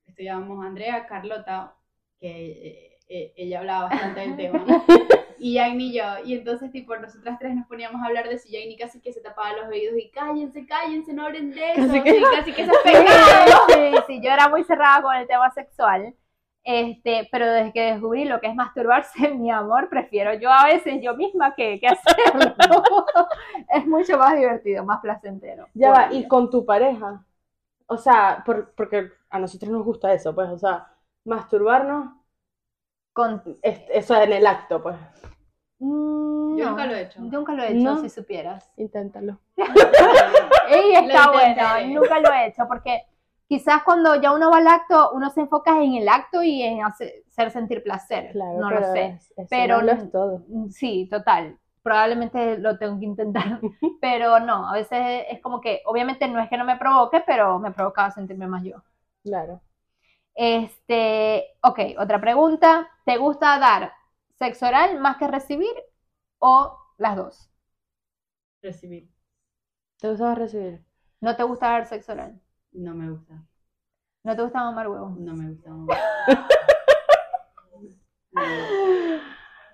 estudiábamos 0.06 0.64
Andrea, 0.64 1.06
Carlota, 1.06 1.74
que 2.18 2.28
eh, 2.28 2.98
eh, 3.08 3.32
ella 3.36 3.60
hablaba 3.60 3.84
bastante 3.88 4.20
del 4.20 4.36
tema. 4.36 4.64
y 5.40 5.56
Jane 5.56 5.82
y 5.84 5.92
yo, 5.94 6.04
y 6.24 6.34
entonces 6.34 6.70
tipo 6.70 6.94
nosotras 6.96 7.38
tres 7.40 7.54
nos 7.56 7.66
poníamos 7.66 8.02
a 8.02 8.06
hablar 8.06 8.28
de 8.28 8.34
eso 8.34 8.46
y 8.48 8.52
Jane 8.60 8.76
casi 8.76 9.00
que 9.00 9.12
se 9.12 9.20
tapaba 9.20 9.52
los 9.56 9.68
oídos 9.68 9.96
y 9.98 10.10
cállense, 10.10 10.66
cállense, 10.66 11.12
no 11.14 11.24
hablen 11.26 11.50
de 11.52 11.72
eso, 11.72 11.80
Casi 11.86 12.02
que- 12.02 12.12
sí, 12.12 12.22
casi 12.36 12.52
que 12.52 12.64
pecado. 12.64 13.58
Sí, 13.68 13.92
sí, 14.06 14.20
yo 14.22 14.30
era 14.30 14.48
muy 14.48 14.62
cerrada 14.64 15.02
con 15.02 15.14
el 15.16 15.26
tema 15.26 15.50
sexual. 15.50 16.14
Este, 16.62 17.26
pero 17.32 17.50
desde 17.50 17.72
que 17.72 17.80
descubrí 17.92 18.26
lo 18.26 18.38
que 18.38 18.48
es 18.48 18.54
masturbarse, 18.54 19.28
mi 19.34 19.50
amor, 19.50 19.88
prefiero 19.88 20.34
yo 20.34 20.52
a 20.52 20.66
veces 20.66 21.00
yo 21.02 21.16
misma 21.16 21.54
que, 21.54 21.80
que 21.80 21.86
hacerlo. 21.88 22.54
es 23.74 23.86
mucho 23.86 24.18
más 24.18 24.36
divertido, 24.36 24.84
más 24.84 25.00
placentero. 25.00 25.66
Ya 25.72 25.90
va, 25.90 26.12
y 26.12 26.28
con 26.28 26.50
tu 26.50 26.66
pareja. 26.66 27.24
O 27.86 27.96
sea, 27.96 28.42
por- 28.44 28.72
porque 28.74 29.10
a 29.30 29.38
nosotros 29.38 29.70
nos 29.70 29.84
gusta 29.84 30.12
eso, 30.12 30.34
pues, 30.34 30.50
o 30.50 30.58
sea, 30.58 30.86
masturbarnos, 31.24 32.12
Con, 33.12 33.42
es- 33.62 33.82
eso 33.90 34.14
en 34.22 34.32
el 34.32 34.46
acto, 34.46 34.82
pues. 34.82 34.96
Mm, 35.78 36.56
Yo 36.58 36.64
no, 36.64 36.70
nunca 36.70 36.86
lo 36.86 36.94
he 36.94 37.02
hecho. 37.02 37.20
Nunca 37.20 37.52
lo 37.54 37.62
he 37.62 37.72
hecho, 37.72 37.82
¿No? 37.94 38.00
si 38.00 38.08
supieras. 38.10 38.70
Inténtalo. 38.76 39.38
Ey, 39.56 40.92
está 40.94 41.26
Lo 41.26 41.32
bueno, 41.32 42.00
nunca 42.00 42.20
lo 42.20 42.32
he 42.32 42.46
hecho, 42.46 42.66
porque 42.68 43.02
quizás 43.48 43.82
cuando 43.82 44.14
ya 44.20 44.32
uno 44.32 44.50
va 44.50 44.58
al 44.58 44.68
acto, 44.68 45.10
uno 45.12 45.30
se 45.30 45.40
enfoca 45.40 45.82
en 45.82 45.94
el 45.94 46.08
acto 46.08 46.42
y 46.42 46.62
en 46.62 46.84
hacer, 46.84 47.24
hacer 47.28 47.50
sentir 47.50 47.82
placer. 47.82 48.30
Claro, 48.32 48.58
no 48.58 48.68
pero 48.68 48.80
lo 48.80 48.86
sé. 48.92 49.18
pero 49.48 49.82
no 49.82 49.92
es 49.92 50.10
todo. 50.12 50.42
Sí, 50.70 51.08
total. 51.10 51.58
Probablemente 51.82 52.58
lo 52.58 52.76
tengo 52.78 52.98
que 53.00 53.06
intentar, 53.06 53.58
pero 54.02 54.38
no, 54.38 54.68
a 54.68 54.74
veces 54.74 55.24
es 55.30 55.40
como 55.40 55.60
que, 55.62 55.80
obviamente 55.86 56.28
no 56.28 56.38
es 56.40 56.48
que 56.50 56.58
no 56.58 56.64
me 56.66 56.76
provoque, 56.76 57.22
pero 57.26 57.58
me 57.58 57.70
provocaba 57.72 58.10
sentirme 58.10 58.46
más 58.46 58.62
yo. 58.62 58.76
Claro. 59.24 59.60
Este, 60.42 61.48
ok, 61.62 61.78
otra 61.98 62.18
pregunta. 62.18 62.88
¿Te 63.04 63.18
gusta 63.18 63.58
dar 63.58 63.92
sexo 64.38 64.66
oral 64.66 64.98
más 64.98 65.18
que 65.18 65.28
recibir 65.28 65.68
o 66.38 66.78
las 66.96 67.14
dos? 67.14 67.50
Recibir, 68.62 69.06
¿Te 69.98 70.08
gusta 70.08 70.34
recibir? 70.34 70.82
¿No 71.20 71.36
te 71.36 71.42
gusta 71.42 71.68
dar 71.72 71.84
sexo 71.84 72.12
oral? 72.12 72.40
no 72.72 72.94
me 72.94 73.10
gusta, 73.10 73.34
¿No 74.24 74.34
te 74.34 74.42
gusta 74.42 74.60
mamar 74.64 74.88
huevo? 74.88 75.14
no 75.18 75.34
me 75.36 75.50
gusta. 75.50 75.70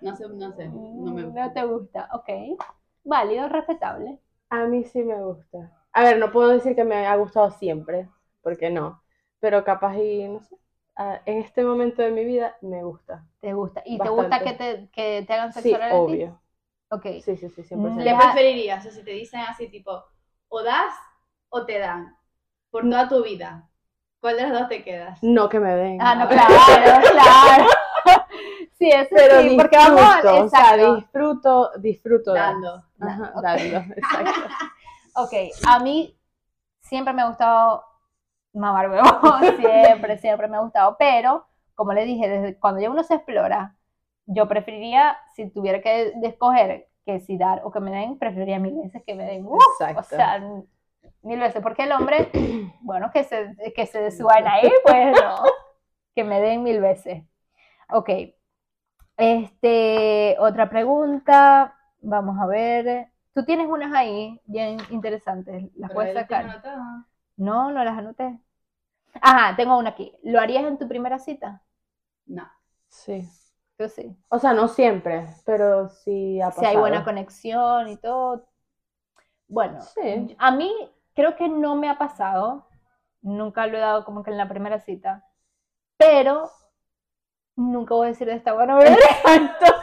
No 0.00 0.14
sé, 0.16 0.28
no 0.28 0.52
sé, 0.52 0.68
no 0.68 1.12
me 1.12 1.22
gusta. 1.24 1.46
No 1.46 1.52
te 1.52 1.64
gusta, 1.64 2.08
ok. 2.12 2.58
Válido, 3.04 3.48
respetable. 3.48 4.18
A 4.50 4.64
mí 4.66 4.82
sí 4.82 5.04
me 5.04 5.22
gusta. 5.22 5.72
A 5.92 6.02
ver, 6.02 6.18
no 6.18 6.32
puedo 6.32 6.48
decir 6.48 6.74
que 6.74 6.84
me 6.84 7.06
ha 7.06 7.14
gustado 7.16 7.50
siempre, 7.52 8.08
porque 8.42 8.68
no. 8.70 9.00
Pero 9.40 9.64
capaz 9.64 9.96
y, 9.98 10.26
no 10.28 10.40
sé, 10.40 10.56
en 11.26 11.38
este 11.38 11.62
momento 11.64 12.02
de 12.02 12.10
mi 12.10 12.24
vida 12.24 12.56
me 12.62 12.82
gusta. 12.82 13.24
¿Te 13.40 13.52
gusta? 13.52 13.82
¿Y 13.84 13.98
te 13.98 14.08
gusta 14.08 14.40
que 14.40 14.52
te, 14.54 14.88
que 14.90 15.24
te 15.26 15.32
hagan 15.32 15.52
sexo 15.52 15.68
Sí, 15.68 15.74
oral 15.74 15.88
a 15.90 15.92
ti? 15.92 15.96
obvio. 15.96 16.40
Ok. 16.90 17.06
Sí, 17.22 17.36
sí, 17.36 17.48
sí, 17.50 17.62
100%. 17.62 17.96
¿Qué 17.96 18.04
Deja- 18.04 18.18
preferirías? 18.32 18.86
O 18.86 18.90
si 18.90 19.02
te 19.04 19.10
dicen 19.10 19.40
así 19.40 19.68
tipo, 19.68 20.04
o 20.48 20.62
das 20.62 20.94
o 21.48 21.66
te 21.66 21.78
dan 21.78 22.16
por 22.70 22.82
toda 22.84 23.08
tu 23.08 23.22
vida. 23.22 23.68
¿Cuál 24.20 24.36
de 24.36 24.42
las 24.44 24.52
dos 24.60 24.68
te 24.68 24.82
quedas? 24.82 25.22
No 25.22 25.48
que 25.48 25.60
me 25.60 25.74
den. 25.74 26.00
Ah, 26.00 26.14
no, 26.14 26.28
claro, 26.28 27.00
claro. 27.12 27.66
Sí, 28.78 28.90
eso 28.90 29.08
Pero 29.14 29.40
sí, 29.40 29.48
disfruto, 29.48 29.62
porque 29.62 29.76
vamos, 29.76 30.24
o 30.24 30.48
sea, 30.48 30.74
exacto. 30.74 30.94
disfruto, 30.96 31.70
disfruto 31.78 32.32
dar. 32.34 32.52
Dando. 32.54 32.84
Ajá, 33.00 33.32
Ok. 33.36 33.42
dando, 33.42 33.94
exacto. 33.96 34.40
Ok, 35.14 35.32
a 35.66 35.78
mí 35.80 36.18
siempre 36.80 37.12
me 37.14 37.22
ha 37.22 37.28
gustado 37.28 37.84
mamar 38.56 38.90
huevo, 38.90 39.06
siempre, 39.58 40.18
siempre 40.18 40.48
me 40.48 40.56
ha 40.56 40.60
gustado, 40.60 40.96
pero 40.98 41.46
como 41.74 41.92
le 41.92 42.04
dije, 42.04 42.28
desde 42.28 42.58
cuando 42.58 42.80
ya 42.80 42.90
uno 42.90 43.02
se 43.04 43.14
explora, 43.14 43.76
yo 44.26 44.48
preferiría, 44.48 45.16
si 45.34 45.48
tuviera 45.50 45.80
que 45.80 46.12
escoger 46.22 46.88
que 47.04 47.20
si 47.20 47.38
dar 47.38 47.60
o 47.64 47.70
que 47.70 47.80
me 47.80 47.92
den, 47.92 48.18
preferiría 48.18 48.58
mil 48.58 48.74
veces 48.82 49.02
que 49.06 49.14
me 49.14 49.24
den. 49.24 49.46
Uh, 49.46 49.58
o 49.96 50.02
sea, 50.02 50.42
mil 51.22 51.38
veces, 51.38 51.62
porque 51.62 51.84
el 51.84 51.92
hombre, 51.92 52.30
bueno, 52.80 53.10
que 53.12 53.22
se, 53.24 53.54
que 53.74 53.86
se 53.86 54.10
suban 54.10 54.46
ahí, 54.48 54.68
pues 54.84 55.12
no, 55.12 55.36
que 56.14 56.24
me 56.24 56.40
den 56.40 56.64
mil 56.64 56.80
veces. 56.80 57.22
Ok, 57.90 58.10
este, 59.16 60.36
otra 60.40 60.68
pregunta, 60.68 61.76
vamos 62.00 62.38
a 62.40 62.46
ver, 62.46 63.08
tú 63.34 63.44
tienes 63.44 63.68
unas 63.68 63.94
ahí 63.94 64.40
bien 64.46 64.78
interesantes, 64.90 65.70
las 65.76 65.92
puedes 65.92 66.14
sacar. 66.14 66.62
No, 67.36 67.70
no 67.70 67.84
las 67.84 67.98
anoté. 67.98 68.38
Ajá, 69.20 69.56
tengo 69.56 69.78
una 69.78 69.90
aquí. 69.90 70.12
¿Lo 70.22 70.40
harías 70.40 70.64
en 70.64 70.78
tu 70.78 70.88
primera 70.88 71.18
cita? 71.18 71.62
No. 72.26 72.50
Sí. 72.88 73.28
Yo 73.78 73.88
sí. 73.88 74.16
O 74.28 74.38
sea, 74.38 74.52
no 74.54 74.68
siempre, 74.68 75.26
pero 75.44 75.88
sí 75.88 76.40
ha 76.40 76.46
pasado. 76.46 76.62
Si 76.62 76.66
hay 76.66 76.76
buena 76.76 77.04
conexión 77.04 77.88
y 77.88 77.96
todo. 77.98 78.48
Bueno, 79.48 79.78
a 80.38 80.50
mí 80.50 80.72
creo 81.14 81.36
que 81.36 81.48
no 81.48 81.76
me 81.76 81.88
ha 81.88 81.98
pasado. 81.98 82.66
Nunca 83.20 83.66
lo 83.66 83.76
he 83.76 83.80
dado 83.80 84.04
como 84.04 84.22
que 84.22 84.30
en 84.30 84.38
la 84.38 84.48
primera 84.48 84.80
cita. 84.80 85.24
Pero 85.98 86.50
nunca 87.56 87.94
voy 87.94 88.06
a 88.06 88.10
decir 88.10 88.26
de 88.26 88.34
esta 88.34 88.54
buena 88.54 88.78
Exacto. 88.80 89.74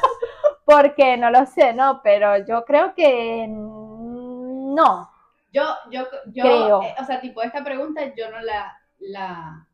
Porque 0.65 1.17
no 1.17 1.29
lo 1.29 1.45
sé, 1.45 1.73
¿no? 1.73 2.01
Pero 2.01 2.37
yo 2.45 2.65
creo 2.65 2.95
que 2.95 3.45
no. 3.47 5.09
Yo, 5.51 5.63
yo, 5.91 6.07
yo, 6.27 6.43
creo. 6.43 6.81
Eh, 6.81 6.95
o 6.99 7.05
sea, 7.05 7.21
tipo, 7.21 7.41
esta 7.43 7.63
pregunta 7.63 8.01
yo 8.15 8.31
no 8.31 8.41
la, 8.41 8.75
la, 9.03 9.67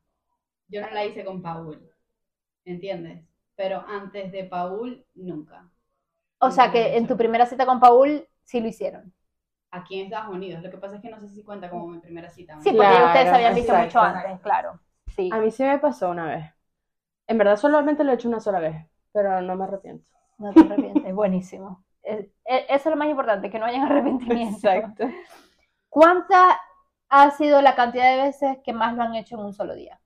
yo 0.68 0.82
no 0.82 0.89
la 0.92 1.06
hice 1.06 1.24
con 1.24 1.42
Paul. 1.42 1.89
¿Entiendes? 2.65 3.24
Pero 3.56 3.84
antes 3.88 4.32
de 4.32 4.44
Paul, 4.46 5.06
nunca. 5.15 5.70
O 6.39 6.52
sea 6.52 6.72
que 6.72 6.98
en 6.98 7.08
tu 7.08 7.18
primera 7.18 7.46
cita 7.46 7.65
con 7.65 7.80
Paul 7.80 8.28
sí 8.44 8.60
lo 8.60 8.68
hicieron. 8.68 9.13
Aquí 9.72 10.00
en 10.00 10.06
Estados 10.06 10.34
Unidos. 10.34 10.63
Lo 10.63 10.72
que 10.72 10.78
pasa 10.78 10.96
es 10.96 11.02
que 11.02 11.10
no 11.10 11.20
sé 11.20 11.30
si 11.30 11.44
cuenta 11.44 11.70
como 11.70 11.88
mi 11.88 12.00
primera 12.00 12.30
cita. 12.30 12.60
Sí, 12.62 12.72
porque 12.72 13.04
ustedes 13.06 13.34
habían 13.34 13.56
visto 13.56 13.76
mucho 13.76 14.00
antes, 14.00 14.39
claro. 14.42 14.80
Sí. 15.08 15.30
A 15.32 15.39
mí 15.39 15.52
sí 15.52 15.63
me 15.63 15.78
pasó 15.80 16.10
una 16.10 16.26
vez. 16.26 16.46
En 17.28 17.38
verdad 17.38 17.58
solamente 17.58 18.04
lo 18.04 18.12
he 18.12 18.15
hecho 18.15 18.28
una 18.28 18.39
sola 18.39 18.60
vez, 18.60 18.76
pero 19.12 19.42
no 19.42 19.56
me 19.56 19.65
arrepiento. 19.65 20.06
No 20.38 20.54
te 20.54 20.62
arrepientes, 20.62 21.13
buenísimo. 21.13 21.84
eso 22.04 22.30
es 22.46 22.86
lo 22.86 22.96
más 22.96 23.10
importante, 23.10 23.50
que 23.50 23.60
no 23.60 23.65
hayan 23.65 23.84
arrepentimiento. 23.84 24.68
Exacto. 24.68 25.08
¿Cuánta 25.89 26.60
ha 27.10 27.32
sido 27.32 27.62
la 27.62 27.76
cantidad 27.76 28.15
de 28.15 28.24
veces 28.24 28.58
que 28.63 28.74
más 28.74 28.95
lo 28.95 29.04
han 29.04 29.15
hecho 29.15 29.36
en 29.36 29.45
un 29.45 29.54
solo 29.54 29.76
día? 29.76 30.00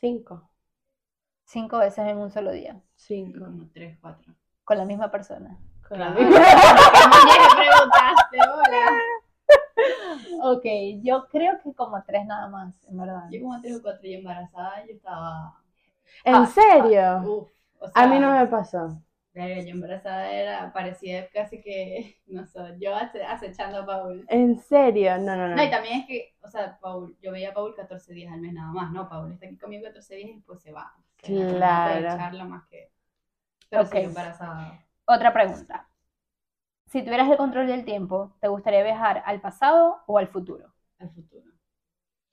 Cinco. 0.00 0.50
Cinco 1.44 1.78
veces 1.78 2.06
en 2.06 2.18
un 2.18 2.30
solo 2.30 2.52
día. 2.52 2.80
Cinco. 2.94 3.44
Como 3.44 3.68
tres, 3.72 3.98
cuatro. 4.00 4.34
Con 4.64 4.78
la 4.78 4.84
misma 4.84 5.10
persona. 5.10 5.58
Con 5.86 5.98
la 5.98 6.10
misma 6.10 6.30
persona. 6.30 7.10
preguntaste, 7.56 8.38
hola. 8.40 9.00
Ok, 10.42 10.64
yo 11.02 11.26
creo 11.28 11.58
que 11.62 11.74
como 11.74 12.02
tres 12.04 12.24
nada 12.24 12.48
más, 12.48 12.74
en 12.88 12.96
verdad. 12.96 13.24
Yo 13.30 13.42
como 13.42 13.60
tres 13.60 13.76
o 13.76 13.82
cuatro 13.82 14.06
y 14.06 14.14
embarazada, 14.14 14.86
yo 14.86 14.92
estaba 14.92 15.60
¿En 16.24 16.34
ah, 16.34 16.46
serio? 16.46 17.48
a 17.94 18.06
mí 18.06 18.18
no 18.18 18.32
me 18.32 18.46
pasó. 18.46 19.00
Yo 19.32 19.42
embarazada 19.42 20.32
era, 20.32 20.72
parecía 20.72 21.28
casi 21.30 21.60
que, 21.60 22.20
no 22.26 22.44
sé, 22.46 22.60
yo 22.80 22.94
acechando 22.94 23.82
a 23.82 23.86
Paul. 23.86 24.24
¿En 24.28 24.58
serio? 24.58 25.18
No, 25.18 25.36
no, 25.36 25.48
no. 25.48 25.56
No, 25.56 25.62
y 25.62 25.70
también 25.70 26.00
es 26.00 26.06
que, 26.06 26.34
o 26.42 26.48
sea, 26.48 26.78
Paul, 26.80 27.16
yo 27.22 27.30
veía 27.30 27.50
a 27.50 27.54
Paul 27.54 27.74
14 27.74 28.12
días 28.12 28.32
al 28.32 28.40
mes 28.40 28.52
nada 28.52 28.72
más, 28.72 28.92
¿no? 28.92 29.08
Paul 29.08 29.32
está 29.32 29.46
aquí 29.46 29.56
conmigo 29.56 29.84
14 29.84 30.14
días 30.16 30.30
y 30.30 30.34
después 30.34 30.60
se 30.60 30.72
va. 30.72 30.92
Claro. 31.16 32.44
más 32.46 32.66
que... 32.66 32.90
Pero 33.68 33.82
okay. 33.82 34.04
embarazada. 34.04 34.84
Otra 35.04 35.32
pregunta. 35.32 35.88
Si 36.86 37.02
tuvieras 37.02 37.30
el 37.30 37.36
control 37.36 37.68
del 37.68 37.84
tiempo, 37.84 38.36
¿te 38.40 38.48
gustaría 38.48 38.82
viajar 38.82 39.22
al 39.24 39.40
pasado 39.40 40.02
o 40.06 40.18
al 40.18 40.26
futuro? 40.26 40.74
Al 40.98 41.10
futuro. 41.10 41.52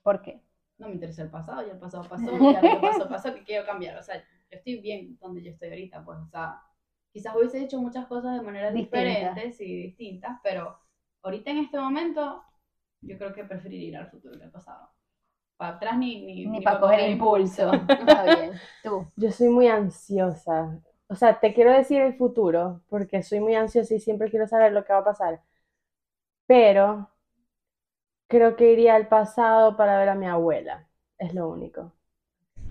¿Por 0.02 0.24
qué? 0.24 0.42
no 0.78 0.88
me 0.88 0.94
interesa 0.94 1.24
el 1.24 1.30
pasado, 1.30 1.66
ya 1.66 1.74
el 1.74 1.80
pasado 1.80 2.04
pasó, 2.08 2.26
ya 2.26 2.62
lo 2.62 2.70
que 2.70 2.80
pasó 2.80 3.10
pasó, 3.10 3.34
que 3.34 3.44
quiero 3.44 3.66
cambiar. 3.66 3.98
O 3.98 4.04
sea, 4.04 4.18
yo 4.18 4.24
estoy 4.52 4.80
bien 4.80 5.18
donde 5.20 5.42
yo 5.42 5.52
estoy 5.52 5.70
ahorita, 5.70 6.04
pues, 6.04 6.20
o 6.20 6.28
sea, 6.28 6.62
quizás 7.12 7.36
hubiese 7.36 7.64
hecho 7.64 7.80
muchas 7.80 8.08
cosas 8.08 8.38
de 8.38 8.42
manera 8.42 8.72
diferentes 8.72 9.60
y 9.62 9.84
distintas, 9.84 10.40
pero 10.44 10.78
ahorita 11.24 11.52
en 11.52 11.58
este 11.60 11.80
momento 11.80 12.44
yo 13.02 13.18
creo 13.18 13.34
que 13.34 13.44
preferiría 13.44 13.88
ir 13.88 13.98
al 13.98 14.10
futuro 14.10 14.38
que 14.38 14.46
al 14.46 14.52
pasado. 14.52 14.90
Para 15.58 15.76
atrás 15.76 15.98
ni, 15.98 16.24
ni, 16.24 16.46
ni, 16.46 16.62
para 16.62 16.80
coger 16.80 17.10
impulso. 17.10 17.72
Está 17.90 18.24
bien. 18.24 18.52
Tú. 18.84 19.08
Yo 19.16 19.32
soy 19.32 19.50
muy 19.50 19.68
ansiosa. 19.68 20.80
O 21.08 21.16
sea, 21.16 21.40
te 21.40 21.54
quiero 21.54 21.72
decir 21.72 22.02
el 22.02 22.16
futuro, 22.16 22.82
porque 22.90 23.24
soy 23.24 23.40
muy 23.40 23.56
ansiosa 23.56 23.96
y 23.96 24.00
siempre 24.00 24.30
quiero 24.30 24.48
saber 24.48 24.74
lo 24.74 24.84
que 24.86 24.94
va 24.94 25.00
a 25.00 25.06
pasar. 25.06 25.42
Pero 26.46 27.10
creo 28.28 28.56
que 28.56 28.72
iría 28.72 28.96
al 28.96 29.08
pasado 29.08 29.76
para 29.78 29.98
ver 29.98 30.10
a 30.10 30.16
mi 30.16 30.28
abuela. 30.28 30.88
Es 31.18 31.34
lo 31.34 31.50
único. 31.50 31.94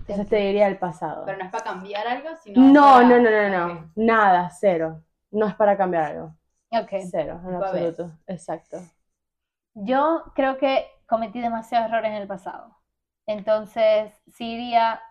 Entonces 0.07 0.29
te 0.29 0.37
diría 0.37 0.67
el 0.67 0.79
pasado. 0.79 1.25
Pero 1.25 1.37
no 1.37 1.43
es 1.43 1.51
para 1.51 1.65
cambiar 1.65 2.07
algo, 2.07 2.29
sino. 2.41 2.61
No, 2.61 3.01
no, 3.01 3.19
no, 3.19 3.29
no, 3.29 3.49
no. 3.49 3.91
Nada, 3.95 4.49
cero. 4.49 5.03
No 5.31 5.47
es 5.47 5.55
para 5.55 5.75
cambiar 5.75 6.03
algo. 6.03 6.35
Ok. 6.71 6.91
Cero, 7.11 7.41
en 7.45 7.55
absoluto. 7.55 8.11
Exacto. 8.25 8.77
Yo 9.73 10.23
creo 10.33 10.57
que 10.57 10.87
cometí 11.07 11.41
demasiados 11.41 11.89
errores 11.89 12.11
en 12.11 12.21
el 12.21 12.27
pasado. 12.27 12.77
Entonces, 13.25 14.13
sí 14.33 14.53
iría 14.53 15.01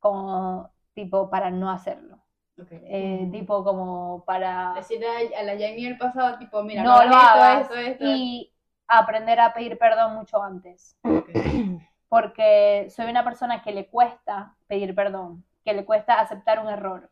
como 0.00 0.70
tipo 0.94 1.28
para 1.28 1.50
no 1.50 1.70
hacerlo. 1.70 2.24
Okay. 2.58 2.80
Eh, 2.86 3.28
tipo 3.30 3.62
como 3.62 4.24
para... 4.24 4.72
Decirle 4.74 5.06
a 5.38 5.42
la 5.42 5.52
Jamie 5.52 5.86
el 5.86 5.98
pasado, 5.98 6.38
tipo, 6.38 6.62
mira, 6.62 6.82
no, 6.82 7.04
lo 7.04 7.14
hagas. 7.14 7.62
Esto, 7.62 7.74
esto, 7.74 7.90
esto. 7.90 8.04
Y 8.06 8.54
aprender 8.88 9.38
a 9.38 9.52
pedir 9.52 9.76
perdón 9.76 10.14
mucho 10.14 10.42
antes. 10.42 10.96
Porque 12.08 12.88
soy 12.90 13.06
una 13.10 13.24
persona 13.24 13.62
que 13.62 13.72
le 13.72 13.88
cuesta 13.88 14.56
pedir 14.68 14.94
perdón, 14.94 15.44
que 15.64 15.74
le 15.74 15.84
cuesta 15.84 16.20
aceptar 16.20 16.60
un 16.60 16.68
error. 16.68 17.10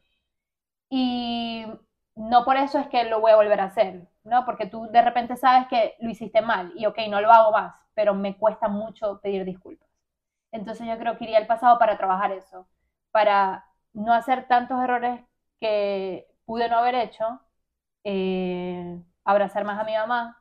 Y 0.90 1.66
no 2.14 2.44
por 2.44 2.57
eso 2.57 2.78
es 2.78 2.88
que 2.88 3.04
lo 3.04 3.20
voy 3.20 3.33
a 3.33 3.37
volver 3.37 3.61
a 3.61 3.64
hacer, 3.64 4.07
¿no? 4.24 4.44
Porque 4.44 4.66
tú 4.66 4.87
de 4.90 5.02
repente 5.02 5.37
sabes 5.37 5.66
que 5.68 5.94
lo 6.00 6.11
hiciste 6.11 6.40
mal 6.42 6.72
y 6.76 6.87
ok, 6.87 6.98
no 7.09 7.20
lo 7.20 7.33
hago 7.33 7.52
más, 7.52 7.74
pero 7.94 8.14
me 8.14 8.37
cuesta 8.37 8.68
mucho 8.68 9.20
pedir 9.20 9.44
disculpas. 9.44 9.88
Entonces 10.52 10.87
yo 10.87 10.98
creo 10.98 11.18
que 11.18 11.24
iría 11.24 11.38
al 11.38 11.46
pasado 11.46 11.78
para 11.78 11.98
trabajar 11.98 12.33
eso, 12.33 12.68
para 13.11 13.66
no 13.92 14.12
hacer 14.14 14.46
tantos 14.48 14.80
errores 14.83 15.20
que 15.61 16.26
pude 16.46 16.68
no 16.68 16.78
haber 16.78 16.94
hecho, 16.96 17.40
eh, 18.04 19.00
abrazar 19.24 19.64
más 19.64 19.80
a 19.80 19.85
mi 19.85 19.94
mamá, 19.94 20.38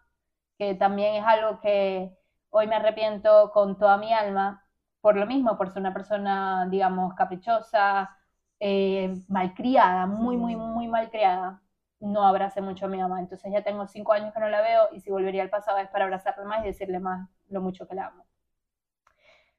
que 0.58 0.76
también 0.76 1.16
es 1.16 1.26
algo 1.26 1.60
que 1.62 2.12
hoy 2.54 2.68
me 2.68 2.76
arrepiento 2.76 3.52
con 3.52 3.78
toda 3.78 3.98
mi 3.98 4.13
alma, 4.13 4.63
por 5.02 5.18
lo 5.18 5.26
mismo, 5.26 5.58
por 5.58 5.70
ser 5.70 5.80
una 5.82 5.94
persona, 5.94 6.68
digamos, 6.70 7.13
caprichosa, 7.16 8.16
eh, 8.60 9.13
malcriada, 9.28 10.06
muy, 10.06 10.38
muy, 10.38 10.56
muy 10.56 10.88
malcriada, 10.88 11.62
no 12.00 12.26
abracé 12.26 12.62
mucho 12.62 12.86
a 12.86 12.89
mi 12.89 13.00
mamá. 13.00 13.20
Entonces 13.20 13.52
ya 13.52 13.63
tengo 13.63 13.88
cinco 13.88 14.13
años 14.13 14.34
que 14.34 14.39
no 14.39 14.50
la 14.50 14.62
veo 14.62 14.84
y 14.94 15.00
si 15.02 15.12
volvería 15.12 15.44
al 15.44 15.50
pasado 15.50 15.80
es 15.80 15.89
para 15.89 16.06
abrazarla 16.06 16.46
más 16.46 16.63
y 16.63 16.68
decirle 16.68 17.00
más 17.00 17.28
lo 17.50 17.62
mucho 17.62 17.88
que 17.88 17.96
la 17.96 18.08
amo. 18.08 18.26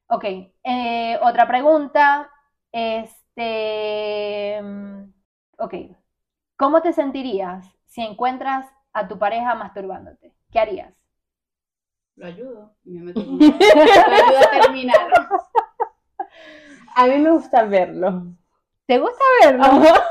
Ok, 0.06 0.24
eh, 0.62 1.18
otra 1.22 1.48
pregunta. 1.48 2.30
Este, 2.72 4.60
mm, 4.62 5.12
ok, 5.58 5.74
¿cómo 6.56 6.82
te 6.82 6.92
sentirías 6.92 7.66
si 7.86 8.02
encuentras 8.02 8.66
a 8.92 9.08
tu 9.08 9.18
pareja 9.18 9.54
masturbándote? 9.54 10.34
¿qué 10.52 10.60
harías? 10.60 11.03
Lo 12.16 12.26
ayudo 12.26 12.76
y 12.84 12.90
me 12.92 13.02
meto 13.02 13.20
Lo 13.22 13.34
ayudo 13.34 14.38
a 14.38 14.62
terminar. 14.62 15.08
A 16.94 17.06
mí 17.06 17.18
me 17.18 17.30
gusta 17.30 17.64
verlo. 17.64 18.26
¿Te 18.86 18.98
gusta 18.98 19.24
verlo? 19.42 19.64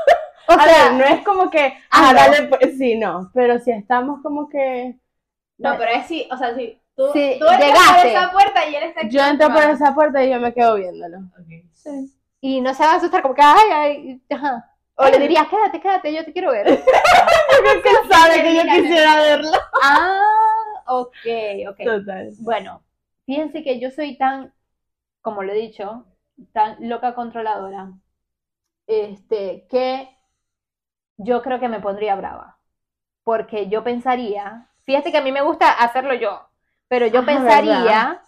O 0.46 0.52
sea, 0.52 0.92
no 0.92 1.04
es 1.04 1.24
como 1.24 1.48
que, 1.48 1.74
ah, 1.90 2.12
dale, 2.12 2.42
pues 2.48 2.76
sí, 2.76 2.98
no, 2.98 3.30
pero 3.32 3.58
si 3.58 3.70
estamos 3.70 4.20
como 4.22 4.46
que... 4.46 4.94
No, 5.56 5.78
pero 5.78 5.90
es 5.90 6.06
sí, 6.06 6.28
o 6.30 6.36
sea, 6.36 6.54
si 6.54 6.78
tú, 6.94 7.08
sí, 7.14 7.36
tú 7.40 7.46
entras 7.46 7.96
por 7.96 8.06
esa 8.06 8.30
puerta 8.30 8.68
y 8.68 8.76
él 8.76 8.82
está 8.82 9.00
aquí. 9.00 9.16
Yo 9.16 9.24
entro 9.24 9.50
por 9.50 9.62
esa 9.62 9.94
puerta 9.94 10.22
y 10.22 10.30
yo 10.30 10.38
me 10.40 10.52
quedo 10.52 10.74
viéndolo. 10.74 11.20
Okay. 11.42 11.64
Sí. 11.72 12.12
Y 12.42 12.60
no 12.60 12.74
se 12.74 12.84
va 12.84 12.92
a 12.92 12.96
asustar 12.96 13.22
como 13.22 13.34
que, 13.34 13.40
ay, 13.42 13.70
ay, 13.72 14.22
ajá. 14.28 14.70
O 14.96 15.06
le 15.06 15.18
dirías, 15.18 15.48
quédate, 15.48 15.80
quédate, 15.80 16.12
yo 16.12 16.24
te 16.26 16.32
quiero 16.34 16.52
ver. 16.52 16.66
Porque 17.64 17.90
sabe 18.10 18.42
que 18.42 18.54
yo 18.54 18.62
quisiera 18.64 19.16
verlo. 19.16 19.50
Ah, 19.82 20.20
ok, 20.86 21.24
ok. 21.70 21.80
Total. 21.82 22.32
Bueno, 22.38 22.82
fíjense 23.26 23.62
que 23.62 23.80
yo 23.80 23.90
soy 23.90 24.16
tan, 24.18 24.52
como 25.22 25.42
lo 25.42 25.52
he 25.52 25.56
dicho, 25.56 26.06
tan 26.52 26.76
loca 26.88 27.14
controladora, 27.14 27.92
este, 28.86 29.66
que 29.70 30.08
yo 31.16 31.42
creo 31.42 31.60
que 31.60 31.68
me 31.68 31.80
pondría 31.80 32.16
brava. 32.16 32.58
Porque 33.24 33.68
yo 33.68 33.84
pensaría, 33.84 34.70
fíjate 34.84 35.12
que 35.12 35.18
a 35.18 35.22
mí 35.22 35.32
me 35.32 35.42
gusta 35.42 35.72
hacerlo 35.72 36.14
yo. 36.14 36.48
pero 36.88 37.06
yo 37.06 37.24
Ah, 37.26 37.26
pensaría, 37.26 37.84
¿verdad? 37.84 38.20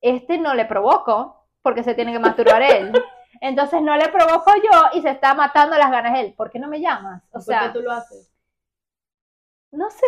este 0.00 0.38
no 0.38 0.54
le 0.54 0.66
provoco 0.66 1.46
porque 1.62 1.82
se 1.84 1.94
tiene 1.94 2.12
que 2.12 2.18
masturbar 2.20 2.62
él. 2.62 2.92
Entonces 3.40 3.82
no 3.82 3.96
le 3.96 4.08
provoco 4.10 4.52
yo 4.56 4.98
y 4.98 5.02
se 5.02 5.10
está 5.10 5.34
matando 5.34 5.78
las 5.78 5.90
ganas 5.90 6.18
él. 6.20 6.34
¿Por 6.36 6.50
qué 6.50 6.58
no 6.58 6.68
me 6.68 6.80
llamas? 6.80 7.22
O 7.32 7.40
¿Por 7.44 7.44
sea, 7.46 7.58
qué 7.58 7.68
tú 7.70 7.80
lo 7.82 7.92
haces? 7.92 8.32
no 9.72 9.90
sé. 9.90 10.06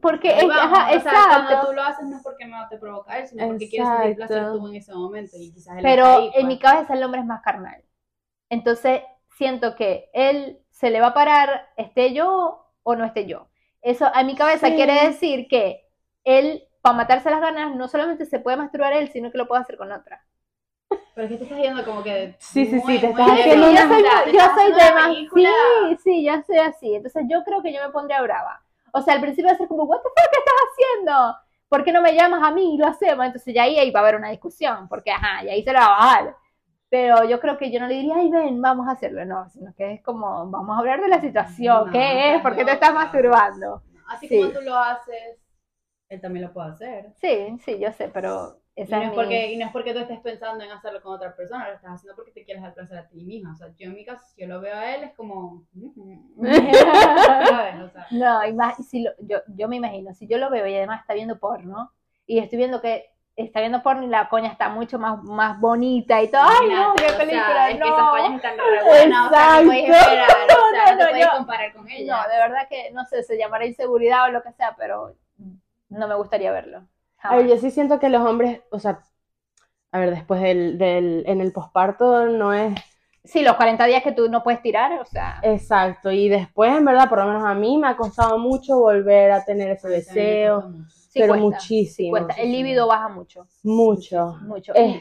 Porque 0.00 0.38
es, 0.38 0.46
vamos, 0.46 0.78
ajá, 0.78 0.96
o 0.96 1.00
sea, 1.00 1.12
cuando 1.12 1.50
exacto. 1.50 1.66
tú 1.68 1.72
lo 1.74 1.82
haces 1.82 2.06
no 2.08 2.16
es 2.16 2.22
porque 2.22 2.46
no 2.46 2.68
te 2.68 2.78
provoca 2.78 3.18
él, 3.18 3.26
sino 3.28 3.46
porque 3.46 3.68
quieres 3.68 3.88
sentir 3.88 4.16
placer 4.16 4.52
tú 4.52 4.68
en 4.68 4.74
ese 4.76 4.94
momento 4.94 5.36
y 5.36 5.52
quizás 5.52 5.76
él 5.76 5.82
Pero 5.82 6.06
ahí, 6.06 6.26
en 6.26 6.32
pues. 6.32 6.46
mi 6.46 6.58
cabeza 6.58 6.94
el 6.94 7.02
hombre 7.02 7.20
es 7.20 7.26
más 7.26 7.42
carnal. 7.42 7.82
Entonces 8.50 9.02
siento 9.36 9.74
que 9.74 10.10
él 10.12 10.60
se 10.70 10.90
le 10.90 11.00
va 11.00 11.08
a 11.08 11.14
parar, 11.14 11.68
esté 11.76 12.12
yo 12.12 12.66
o 12.82 12.96
no 12.96 13.04
esté 13.04 13.26
yo. 13.26 13.48
Eso 13.82 14.10
a 14.12 14.22
mi 14.22 14.36
cabeza 14.36 14.68
Sí. 14.68 14.74
quiere 14.74 15.06
decir 15.06 15.48
que 15.48 15.88
él, 16.24 16.64
para 16.80 16.96
matarse 16.96 17.30
las 17.30 17.40
ganas, 17.40 17.74
no 17.74 17.88
solamente 17.88 18.26
se 18.26 18.38
puede 18.40 18.56
masturbar 18.56 18.92
él, 18.92 19.08
sino 19.10 19.30
que 19.32 19.38
lo 19.38 19.46
puede 19.48 19.62
hacer 19.62 19.76
con 19.76 19.90
otra. 19.92 20.24
Pero 21.14 21.26
es 21.26 21.32
que 21.32 21.36
te 21.38 21.44
estás 21.44 21.58
yendo 21.58 21.84
como 21.84 22.02
que. 22.02 22.34
Sí, 22.38 22.66
sí, 22.66 22.76
muy- 22.76 22.94
sí, 22.94 23.00
te 23.00 23.10
estás 23.10 23.28
haciendo 23.30 23.70
yo 23.70 23.78
soy, 23.88 24.32
yo 24.32 24.40
soy 24.54 24.72
de 24.72 24.94
más. 24.94 25.16
Sí, 25.16 25.96
sí, 26.02 26.24
yo 26.24 26.42
soy 26.46 26.58
así. 26.58 26.94
Entonces 26.94 27.24
yo 27.28 27.44
creo 27.44 27.62
que 27.62 27.72
yo 27.72 27.80
me 27.84 27.90
pondría 27.92 28.20
brava. 28.22 28.63
O 28.94 29.02
sea, 29.02 29.14
al 29.14 29.20
principio 29.20 29.48
va 29.48 29.54
a 29.54 29.58
ser 29.58 29.68
como, 29.68 29.84
¿What 29.84 29.98
the 29.98 30.08
fuck 30.08 30.30
¿qué 30.32 30.38
estás 30.38 30.54
haciendo? 30.70 31.36
¿Por 31.68 31.84
qué 31.84 31.92
no 31.92 32.00
me 32.02 32.14
llamas 32.14 32.42
a 32.44 32.52
mí 32.52 32.74
y 32.74 32.78
lo 32.78 32.86
hacemos? 32.86 33.26
Entonces 33.26 33.52
ya 33.54 33.64
ahí, 33.64 33.78
ahí 33.78 33.90
va 33.90 34.00
a 34.00 34.02
haber 34.04 34.16
una 34.16 34.30
discusión, 34.30 34.88
porque 34.88 35.10
ajá, 35.10 35.44
y 35.44 35.48
ahí 35.48 35.62
se 35.64 35.72
la 35.72 35.80
va 35.80 35.86
a 35.86 35.98
bajar. 35.98 36.36
Pero 36.88 37.24
yo 37.24 37.40
creo 37.40 37.58
que 37.58 37.72
yo 37.72 37.80
no 37.80 37.88
le 37.88 37.94
diría, 37.94 38.14
ay, 38.16 38.30
ven, 38.30 38.62
vamos 38.62 38.86
a 38.86 38.92
hacerlo, 38.92 39.24
no, 39.24 39.48
sino 39.50 39.74
que 39.74 39.94
es 39.94 40.02
como, 40.02 40.48
vamos 40.48 40.76
a 40.76 40.78
hablar 40.80 41.00
de 41.00 41.08
la 41.08 41.20
situación, 41.20 41.86
No, 41.86 41.92
¿qué 41.92 42.36
es? 42.36 42.42
¿Por 42.42 42.54
qué 42.54 42.64
te 42.64 42.72
estás 42.72 42.94
masturbando? 42.94 43.82
Así 44.08 44.28
Sí. 44.28 44.38
como 44.40 44.52
tú 44.52 44.60
lo 44.60 44.76
haces, 44.76 45.38
él 46.08 46.20
también 46.20 46.46
lo 46.46 46.52
puede 46.52 46.68
hacer. 46.70 47.12
Sí, 47.16 47.58
sí, 47.64 47.78
yo 47.80 47.90
sé, 47.92 48.08
pero 48.08 48.60
Y 48.76 48.82
esa 48.82 48.96
no, 48.98 49.02
es 49.04 49.10
porque, 49.12 49.52
y 49.52 49.56
no 49.56 49.66
es 49.66 49.72
porque 49.72 49.92
tú 49.92 50.00
estés 50.00 50.18
pensando 50.20 50.64
en 50.64 50.70
hacerlo 50.72 51.00
con 51.00 51.14
otra 51.14 51.34
persona, 51.36 51.68
lo 51.68 51.74
estás 51.76 51.92
haciendo 51.92 52.16
porque 52.16 52.32
te 52.32 52.44
quieres 52.44 52.62
dar 52.62 52.74
placer 52.74 52.98
a 52.98 53.06
ti 53.08 53.22
misma. 53.24 53.52
O 53.52 53.56
sea, 53.56 53.68
yo 53.78 53.86
en 53.86 53.94
mi 53.94 54.04
caso, 54.04 54.24
si 54.26 54.40
yo 54.40 54.48
lo 54.48 54.60
veo 54.60 54.74
a 54.76 54.94
él, 54.96 55.04
es 55.04 55.14
como. 55.14 55.62
¿Sabes? 56.42 57.80
O 57.82 57.88
sea, 57.90 58.06
No, 58.10 58.44
y 58.46 58.52
más, 58.52 58.78
y 58.80 58.82
si 58.82 59.02
lo- 59.02 59.12
yo, 59.20 59.38
yo 59.48 59.68
me 59.68 59.76
imagino, 59.76 60.12
si 60.14 60.26
yo 60.26 60.38
lo 60.38 60.50
veo 60.50 60.66
y 60.66 60.74
además 60.76 61.00
está 61.02 61.14
viendo 61.14 61.38
porno, 61.38 61.92
y 62.26 62.38
estoy 62.38 62.58
viendo 62.58 62.80
que 62.80 63.10
está 63.36 63.60
viendo 63.60 63.82
porno 63.82 64.04
y 64.04 64.08
la 64.08 64.28
coña 64.28 64.48
está 64.50 64.68
mucho 64.68 64.98
más, 64.98 65.22
más 65.24 65.58
bonita 65.60 66.22
y 66.22 66.28
todo, 66.28 66.42
ay 66.44 66.68
no, 66.70 66.94
qué 66.94 67.04
o 67.06 67.08
sea, 67.08 67.18
película, 67.18 67.70
es 67.70 67.78
no. 67.78 67.84
que 67.84 67.90
esas 67.90 68.08
coñas 68.10 68.34
están 68.36 68.56
re 68.56 68.84
buenas, 68.84 69.26
o 69.26 69.30
sea, 69.30 69.60
no 69.60 69.66
puedes 69.66 69.84
Exacto. 69.88 70.10
esperar, 70.10 70.30
o 70.30 70.70
sea, 70.70 70.84
No, 70.84 70.92
no, 70.92 70.98
te 70.98 71.04
no, 71.04 71.10
puedes 71.10 71.26
comparar 71.28 71.72
con 71.74 71.90
ella. 71.90 72.16
No, 72.16 72.28
de 72.30 72.38
verdad 72.38 72.68
que, 72.68 72.90
no 72.92 73.04
sé, 73.04 73.22
se 73.24 73.36
llamará 73.38 73.66
inseguridad 73.66 74.24
o 74.24 74.28
lo 74.32 74.42
que 74.42 74.52
sea, 74.52 74.74
pero 74.76 75.14
no 75.88 76.08
me 76.08 76.14
gustaría 76.14 76.50
verlo. 76.52 76.86
A 77.24 77.36
ver, 77.36 77.48
yo 77.48 77.56
sí 77.56 77.70
siento 77.70 77.98
que 77.98 78.08
los 78.08 78.22
hombres, 78.22 78.60
o 78.70 78.78
sea, 78.78 79.02
a 79.92 80.00
ver, 80.00 80.10
después 80.10 80.42
del, 80.42 80.78
del 80.78 81.24
en 81.26 81.40
el 81.40 81.52
posparto 81.52 82.26
no 82.26 82.54
es 82.54 82.74
Sí, 83.24 83.42
los 83.42 83.56
40 83.56 83.86
días 83.86 84.02
que 84.02 84.12
tú 84.12 84.28
no 84.28 84.42
puedes 84.42 84.60
tirar, 84.62 85.00
o 85.00 85.04
sea, 85.06 85.40
exacto. 85.42 86.10
Y 86.12 86.28
después, 86.28 86.76
en 86.76 86.84
verdad, 86.84 87.08
por 87.08 87.18
lo 87.18 87.26
menos 87.26 87.44
a 87.44 87.54
mí 87.54 87.78
me 87.78 87.88
ha 87.88 87.96
costado 87.96 88.38
mucho 88.38 88.78
volver 88.78 89.30
a 89.32 89.44
tener 89.44 89.70
ese 89.70 89.88
deseo, 89.88 90.72
sí 90.88 91.20
pero 91.20 91.28
cuesta, 91.28 91.48
muchísimo. 91.50 92.10
cuesta. 92.10 92.34
El 92.34 92.52
líbido 92.52 92.86
baja 92.86 93.08
mucho, 93.08 93.46
Mucho. 93.62 94.36
mucho. 94.40 94.72
Y- 94.74 94.92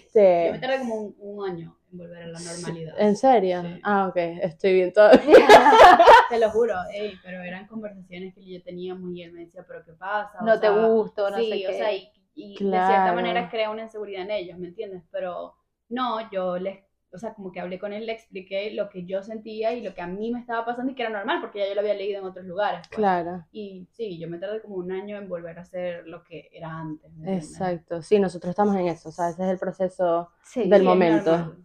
Yo 0.45 0.51
me 0.51 0.59
Este, 0.59 0.59
tardé 0.59 0.79
como 0.79 0.95
un, 0.95 1.15
un 1.19 1.49
año 1.49 1.75
volver 1.97 2.23
a 2.23 2.27
la 2.27 2.39
normalidad. 2.39 2.95
¿en 2.97 3.15
serio? 3.15 3.61
Sí. 3.61 3.79
Ah, 3.83 4.07
ok, 4.07 4.17
estoy 4.17 4.73
bien 4.73 4.93
todavía. 4.93 5.35
Te 6.29 6.39
lo 6.39 6.49
juro, 6.51 6.75
ey, 6.93 7.19
pero 7.23 7.41
eran 7.41 7.67
conversaciones 7.67 8.33
que 8.33 8.45
yo 8.45 8.61
teníamos 8.63 9.11
y 9.13 9.21
él 9.23 9.31
me 9.33 9.41
decía, 9.45 9.63
pero 9.67 9.83
¿qué 9.85 9.93
pasa? 9.93 10.39
O 10.41 10.45
no 10.45 10.59
te 10.59 10.67
sea, 10.67 10.71
gusto, 10.71 11.29
no 11.29 11.37
sí, 11.37 11.49
sé 11.49 11.67
o 11.67 11.71
qué. 11.71 11.77
sea, 11.77 11.93
y, 11.93 12.11
y 12.35 12.53
de 12.53 12.55
Claro. 12.55 12.87
cierta 12.87 13.13
manera 13.13 13.49
crea 13.49 13.69
una 13.69 13.83
inseguridad 13.83 14.23
en 14.23 14.31
ellos, 14.31 14.57
¿me 14.57 14.67
entiendes? 14.67 15.03
Pero 15.11 15.55
no, 15.89 16.29
yo 16.31 16.57
les, 16.57 16.79
o 17.11 17.17
sea, 17.19 17.33
como 17.35 17.51
que 17.51 17.59
hablé 17.59 17.77
con 17.77 17.93
él, 17.93 18.05
le 18.07 18.13
expliqué 18.13 18.71
lo 18.71 18.89
que 18.89 19.05
yo 19.05 19.21
sentía 19.21 19.73
y 19.73 19.81
lo 19.81 19.93
que 19.93 20.01
a 20.01 20.07
mí 20.07 20.31
me 20.31 20.39
estaba 20.39 20.65
pasando 20.65 20.91
y 20.91 20.95
que 20.95 21.03
era 21.03 21.11
normal 21.11 21.41
porque 21.41 21.59
ya 21.59 21.67
yo 21.67 21.75
lo 21.75 21.81
había 21.81 21.93
leído 21.93 22.19
en 22.19 22.25
otros 22.25 22.45
lugares. 22.45 22.87
pues. 22.87 22.97
Claro, 22.97 23.45
Y 23.51 23.87
sí, 23.91 24.17
yo 24.19 24.27
me 24.27 24.39
tardé 24.39 24.61
como 24.61 24.75
un 24.75 24.91
año 24.91 25.17
en 25.17 25.29
volver 25.29 25.59
a 25.59 25.65
ser 25.65 26.07
lo 26.07 26.23
que 26.23 26.49
era 26.51 26.69
antes. 26.79 27.11
exacto. 27.25 28.01
Sí, 28.01 28.19
nosotros 28.19 28.49
estamos 28.49 28.75
en 28.77 28.87
eso, 28.87 29.09
o 29.09 29.11
sea, 29.11 29.29
ese 29.29 29.43
es 29.43 29.49
el 29.51 29.59
proceso. 29.59 30.31
Sí, 30.43 30.67
del 30.67 30.83
momento. 30.83 31.55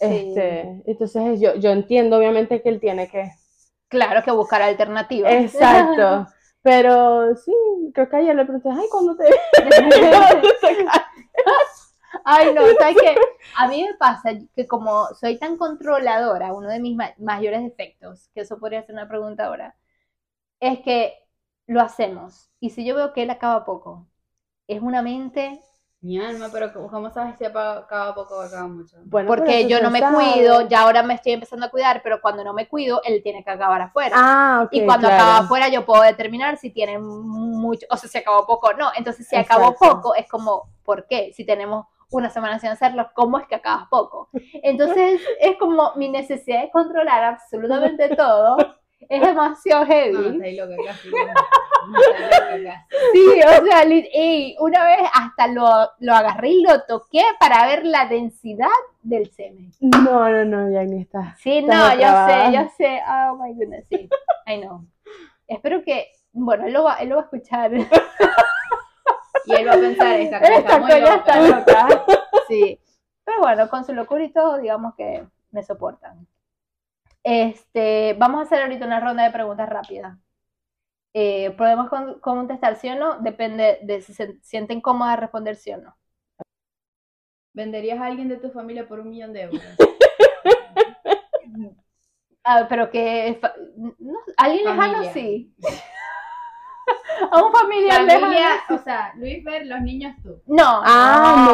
Este, 0.00 0.82
entonces 0.86 1.40
yo, 1.40 1.54
yo 1.56 1.70
entiendo 1.70 2.18
obviamente 2.18 2.62
que 2.62 2.68
él 2.68 2.80
tiene 2.80 3.08
que 3.08 3.30
claro 3.88 4.22
que 4.22 4.30
buscar 4.30 4.62
alternativas. 4.62 5.32
Exacto. 5.32 6.26
Pero 6.62 7.34
sí, 7.36 7.52
creo 7.94 8.08
que 8.08 8.16
ayer 8.16 8.36
le 8.36 8.44
pregunté, 8.44 8.68
ay, 8.70 8.86
¿cuándo 8.90 9.16
te 9.16 9.24
Ay, 12.24 12.52
no, 12.54 12.62
¿sabes 12.78 12.96
qué? 13.00 13.14
A 13.56 13.68
mí 13.68 13.84
me 13.84 13.94
pasa 13.94 14.30
que 14.54 14.66
como 14.66 15.06
soy 15.14 15.38
tan 15.38 15.56
controladora, 15.56 16.52
uno 16.52 16.68
de 16.68 16.80
mis 16.80 16.96
ma- 16.96 17.14
mayores 17.18 17.62
defectos, 17.62 18.28
que 18.34 18.40
eso 18.42 18.58
podría 18.58 18.82
ser 18.82 18.94
una 18.94 19.08
pregunta 19.08 19.46
ahora, 19.46 19.76
es 20.60 20.80
que 20.80 21.14
lo 21.66 21.80
hacemos. 21.80 22.50
Y 22.60 22.70
si 22.70 22.84
yo 22.86 22.94
veo 22.96 23.12
que 23.12 23.22
él 23.24 23.30
acaba 23.30 23.64
poco, 23.64 24.06
es 24.68 24.82
una 24.82 25.02
mente, 25.02 25.60
Mi 26.00 26.16
alma, 26.20 26.48
pero 26.52 26.72
¿cómo- 26.72 26.88
¿cómo 26.88 27.10
sabes 27.10 27.36
si 27.38 27.44
acaba 27.44 28.14
poco 28.14 28.36
o 28.38 28.40
acaba 28.40 28.68
mucho? 28.68 28.96
Bueno, 29.04 29.26
porque 29.26 29.66
yo 29.66 29.80
no 29.80 29.90
me 29.90 29.98
sabe. 29.98 30.14
cuido, 30.16 30.68
ya 30.68 30.82
ahora 30.82 31.02
me 31.02 31.14
estoy 31.14 31.32
empezando 31.32 31.66
a 31.66 31.70
cuidar, 31.70 32.02
pero 32.04 32.20
cuando 32.20 32.44
no 32.44 32.52
me 32.54 32.68
cuido, 32.68 33.00
él 33.04 33.20
tiene 33.22 33.42
que 33.42 33.50
acabar 33.50 33.80
afuera. 33.80 34.14
Ah, 34.16 34.62
ok, 34.64 34.68
y 34.72 34.84
cuando 34.84 35.08
claro. 35.08 35.22
acaba 35.24 35.38
afuera 35.44 35.68
yo 35.68 35.84
puedo 35.84 36.02
determinar 36.02 36.56
si 36.56 36.70
tiene 36.70 36.98
mucho, 37.00 37.86
o 37.90 37.96
sea, 37.96 38.08
si 38.08 38.18
acabó 38.18 38.46
poco 38.46 38.68
o 38.68 38.72
no. 38.74 38.90
Entonces, 38.96 39.26
si 39.26 39.34
acabó 39.34 39.74
poco, 39.74 40.14
es 40.14 40.28
como, 40.28 40.68
¿por 40.84 41.06
qué? 41.08 41.32
Si 41.34 41.44
tenemos 41.44 41.86
una 42.10 42.30
semana 42.30 42.58
sin 42.60 42.70
hacerlo, 42.70 43.10
¿cómo 43.14 43.38
es 43.38 43.46
que 43.48 43.56
acabas 43.56 43.88
poco? 43.90 44.28
Entonces, 44.62 45.20
es 45.40 45.56
como 45.58 45.94
mi 45.96 46.08
necesidad 46.08 46.62
de 46.62 46.70
controlar 46.70 47.24
absolutamente 47.24 48.08
todo. 48.16 48.56
Es 49.08 49.20
demasiado 49.20 49.84
No, 49.84 49.86
heavy. 49.86 50.28
está 50.28 50.44
ahí 50.44 50.56
loca 50.56 50.74
casi. 50.86 51.08
no, 51.10 51.98
está 51.98 52.48
ahí 52.52 52.62
loca 52.62 52.86
casi. 52.88 52.98
Sí, 53.12 53.40
o 53.42 53.66
sea, 53.66 53.84
li- 53.84 54.08
y 54.12 54.56
una 54.60 54.84
vez 54.84 54.98
hasta 55.14 55.46
lo, 55.46 55.68
lo 56.00 56.14
agarré 56.14 56.48
y 56.50 56.62
lo 56.62 56.82
toqué 56.84 57.22
para 57.40 57.66
ver 57.66 57.84
la 57.86 58.06
densidad 58.06 58.68
del 59.02 59.30
semen. 59.32 59.70
No, 59.80 60.28
no, 60.28 60.44
no, 60.44 60.70
ya 60.70 60.82
ni 60.84 61.02
está. 61.02 61.36
Sí, 61.38 61.62
no, 61.62 61.94
yo 61.94 62.08
sé, 62.26 62.52
yo 62.52 62.68
sé. 62.76 63.00
Oh 63.08 63.36
my 63.36 63.54
goodness, 63.54 63.86
sí. 63.88 64.08
I 64.46 64.60
know. 64.60 64.84
Espero 65.46 65.82
que, 65.82 66.08
bueno, 66.32 66.66
él 66.66 66.72
lo 66.72 66.84
va, 66.84 66.96
él 66.96 67.08
lo 67.08 67.16
va 67.16 67.22
a 67.22 67.24
escuchar. 67.24 67.72
Y 69.46 69.54
él 69.54 69.66
va 69.66 69.72
a 69.72 69.76
pensar, 69.78 70.20
esta 70.20 70.40
cosa 70.40 70.52
Esta 70.54 70.58
está 70.72 70.78
muy 70.78 70.90
coña 70.90 71.14
está 71.14 71.40
loca. 71.40 71.88
loca. 71.88 72.04
Sí. 72.48 72.78
Pero 73.24 73.38
bueno, 73.40 73.68
con 73.70 73.84
su 73.84 73.94
locura 73.94 74.24
y 74.24 74.30
todo, 74.32 74.58
digamos 74.58 74.94
que 74.94 75.24
me 75.52 75.62
soportan. 75.62 76.26
Este, 77.24 78.14
vamos 78.18 78.40
a 78.40 78.42
hacer 78.44 78.62
ahorita 78.62 78.86
una 78.86 79.00
ronda 79.00 79.24
de 79.24 79.30
preguntas 79.32 79.68
rápidas. 79.68 80.16
Eh, 81.14 81.50
podemos 81.58 81.88
con- 81.88 82.20
contestar 82.20 82.76
sí 82.76 82.88
o 82.88 82.94
no, 82.96 83.18
depende 83.20 83.78
de 83.82 84.00
si 84.02 84.14
se 84.14 84.38
sienten 84.42 84.80
cómodas 84.80 85.16
de 85.16 85.20
responder 85.22 85.56
sí 85.56 85.72
o 85.72 85.78
no. 85.78 85.96
¿Venderías 87.54 87.98
a 88.00 88.06
alguien 88.06 88.28
de 88.28 88.36
tu 88.36 88.50
familia 88.50 88.86
por 88.86 89.00
un 89.00 89.10
millón 89.10 89.32
de 89.32 89.42
euros? 89.42 89.62
Ah, 92.44 92.64
pero 92.66 92.90
que 92.90 93.38
no, 93.98 94.18
alguien 94.38 94.64
lejano 94.64 94.92
Familia. 94.94 95.12
sí. 95.12 95.54
A 97.32 97.42
un 97.42 97.52
familiar 97.52 98.02
lejano. 98.02 98.26
Familia, 98.26 98.48
o 98.70 98.78
sea, 98.78 99.12
Luis 99.16 99.42
Ver, 99.44 99.66
los 99.66 99.80
niños 99.80 100.14
tú. 100.22 100.40
No. 100.46 100.82
Ah, 100.84 101.46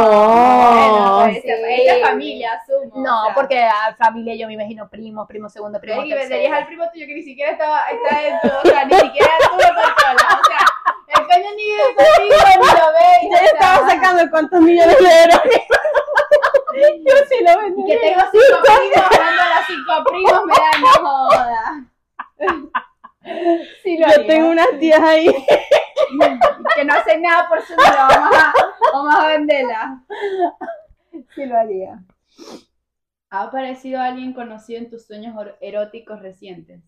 Bueno, 0.75 0.99
no. 1.07 1.23
pues, 1.25 1.43
sí. 1.43 1.49
esta 1.51 1.95
es 1.97 2.03
familia, 2.07 2.53
asumo. 2.63 2.93
No, 3.03 3.23
o 3.23 3.25
sea. 3.27 3.35
porque 3.35 3.63
a 3.65 3.95
familia 3.97 4.35
yo 4.37 4.47
me 4.47 4.55
imagino 4.55 4.89
primo, 4.89 5.27
primo 5.27 5.49
segundo, 5.49 5.81
primo 5.81 5.97
Pero 6.03 6.07
y 6.07 6.13
venderías 6.13 6.31
tercero. 6.51 6.57
al 6.57 6.67
primo 6.67 6.85
tuyo 6.93 7.07
que 7.07 7.15
ni 7.15 7.23
siquiera 7.23 7.53
estaba, 7.53 7.81
está 7.89 8.23
en 8.27 8.35
tu, 8.43 8.49
o 8.49 8.63
sea, 8.71 8.85
ni 8.85 8.95
siquiera 8.95 9.31
tú 9.41 9.57
lo 9.57 9.69
controlas. 9.69 10.35
O 10.35 10.45
sea, 10.47 11.21
el 11.21 11.27
coño 11.27 11.51
ni 11.57 11.65
de 11.71 11.95
contigo 11.95 12.37
ni 12.61 12.67
lo 12.81 12.93
ve. 12.93 13.01
Ya 13.31 13.39
estaba 13.47 13.89
sacando 13.91 14.31
cuántos 14.31 14.61
millones 14.61 14.99
de 14.99 15.05
euros. 15.23 15.41
Yo 17.07 17.15
sí 17.29 17.45
lo 17.45 17.59
vendí. 17.61 17.83
Y 17.83 17.87
que 17.87 17.97
tengo 17.99 18.21
cinco 18.33 18.59
primos, 18.63 19.07
a 19.21 19.57
los 19.57 19.67
cinco 19.67 20.05
primos, 20.11 20.45
me 20.45 20.55
da 20.55 20.73
no 20.81 20.89
joda. 21.29 21.63
Yo 24.09 24.15
haría. 24.15 24.27
tengo 24.27 24.49
unas 24.51 24.69
tías 24.79 25.01
ahí. 25.01 25.27
Que 26.77 26.85
no 26.85 26.93
hacen 26.95 27.23
nada 27.23 27.49
por 27.49 27.61
su 27.63 27.73
vida, 27.75 28.09
vamos 28.09 28.37
a, 28.37 28.53
vamos 28.93 29.15
a 29.15 29.27
venderla. 29.29 30.05
Sí 31.35 31.47
lo 31.47 31.57
haría. 31.57 32.03
¿Ha 33.31 33.43
aparecido 33.43 34.01
alguien 34.01 34.33
conocido 34.33 34.79
en 34.81 34.91
tus 34.91 35.07
sueños 35.07 35.35
eróticos 35.61 36.21
recientes? 36.21 36.83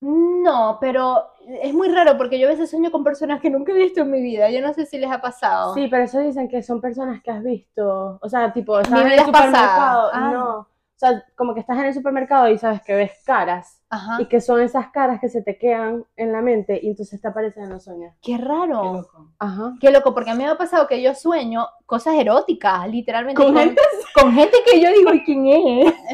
No, 0.00 0.78
pero 0.80 1.32
es 1.62 1.74
muy 1.74 1.88
raro 1.88 2.16
porque 2.16 2.38
yo 2.38 2.46
a 2.46 2.50
veces 2.50 2.70
sueño 2.70 2.90
con 2.92 3.02
personas 3.04 3.40
que 3.40 3.50
nunca 3.50 3.72
he 3.72 3.76
visto 3.76 4.00
en 4.02 4.10
mi 4.10 4.22
vida. 4.22 4.48
Yo 4.50 4.60
no 4.60 4.72
sé 4.72 4.86
si 4.86 4.96
les 4.98 5.10
ha 5.10 5.20
pasado. 5.20 5.74
Sí, 5.74 5.88
pero 5.90 6.04
eso 6.04 6.20
dicen 6.20 6.48
que 6.48 6.62
son 6.62 6.80
personas 6.80 7.20
que 7.22 7.30
has 7.30 7.42
visto. 7.42 8.18
O 8.22 8.28
sea, 8.28 8.52
tipo, 8.52 8.78
estaban 8.78 9.06
en 9.06 9.12
vida 9.12 9.22
el 9.22 9.26
es 9.28 9.32
pasada. 9.32 9.48
supermercado. 9.50 10.10
Ah. 10.12 10.30
No. 10.32 10.68
O 10.98 11.00
sea, 11.00 11.24
como 11.36 11.54
que 11.54 11.60
estás 11.60 11.78
en 11.78 11.84
el 11.84 11.94
supermercado 11.94 12.48
y 12.48 12.58
sabes 12.58 12.82
que 12.82 12.92
ves 12.92 13.12
caras 13.24 13.80
Ajá. 13.88 14.20
y 14.20 14.26
que 14.26 14.40
son 14.40 14.60
esas 14.60 14.88
caras 14.90 15.20
que 15.20 15.28
se 15.28 15.42
te 15.42 15.56
quedan 15.56 16.04
en 16.16 16.32
la 16.32 16.42
mente 16.42 16.80
y 16.82 16.88
entonces 16.88 17.20
te 17.20 17.28
aparecen 17.28 17.62
en 17.62 17.70
los 17.70 17.84
sueños. 17.84 18.12
Qué 18.20 18.36
Qué 18.36 18.44
raro. 18.44 18.94
loco. 18.94 19.30
Ajá. 19.38 19.74
Qué 19.80 19.92
loco, 19.92 20.12
porque 20.12 20.30
a 20.30 20.34
mí 20.34 20.42
me 20.42 20.50
ha 20.50 20.58
pasado 20.58 20.88
que 20.88 21.00
yo 21.00 21.14
sueño 21.14 21.68
cosas 21.86 22.16
eróticas, 22.16 22.88
literalmente. 22.88 23.40
Con 23.40 23.56
gente 23.56 23.80
con 24.12 24.32
gente 24.32 24.56
que 24.66 24.80
yo 24.80 24.90
digo, 24.90 25.14
¿y 25.14 25.22
quién 25.22 25.46
es? 25.46 25.94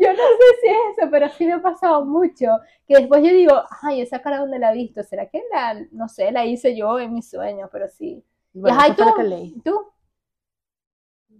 Yo 0.00 0.12
no 0.12 0.16
sé 0.18 0.60
si 0.60 0.66
es 0.68 0.76
eso, 0.98 1.08
pero 1.10 1.28
sí 1.30 1.46
me 1.46 1.52
ha 1.54 1.62
pasado 1.62 2.04
mucho. 2.04 2.46
Que 2.86 2.96
después 2.96 3.22
yo 3.22 3.30
digo, 3.30 3.62
ay, 3.82 4.00
esa 4.00 4.20
cara 4.20 4.38
dónde 4.38 4.58
la 4.58 4.72
he 4.72 4.74
visto. 4.76 5.02
¿Será 5.02 5.26
que 5.28 5.42
la, 5.52 5.76
no 5.92 6.08
sé, 6.08 6.30
la 6.32 6.44
hice 6.44 6.76
yo 6.76 6.98
en 6.98 7.14
mis 7.14 7.30
sueños? 7.30 7.68
Pero 7.72 7.88
sí. 7.88 8.24
Bueno, 8.52 8.76
ajá, 8.76 8.88
¿y 8.88 8.90
lo 8.90 8.96
tú? 8.96 9.62
¿Tú? 9.64 9.91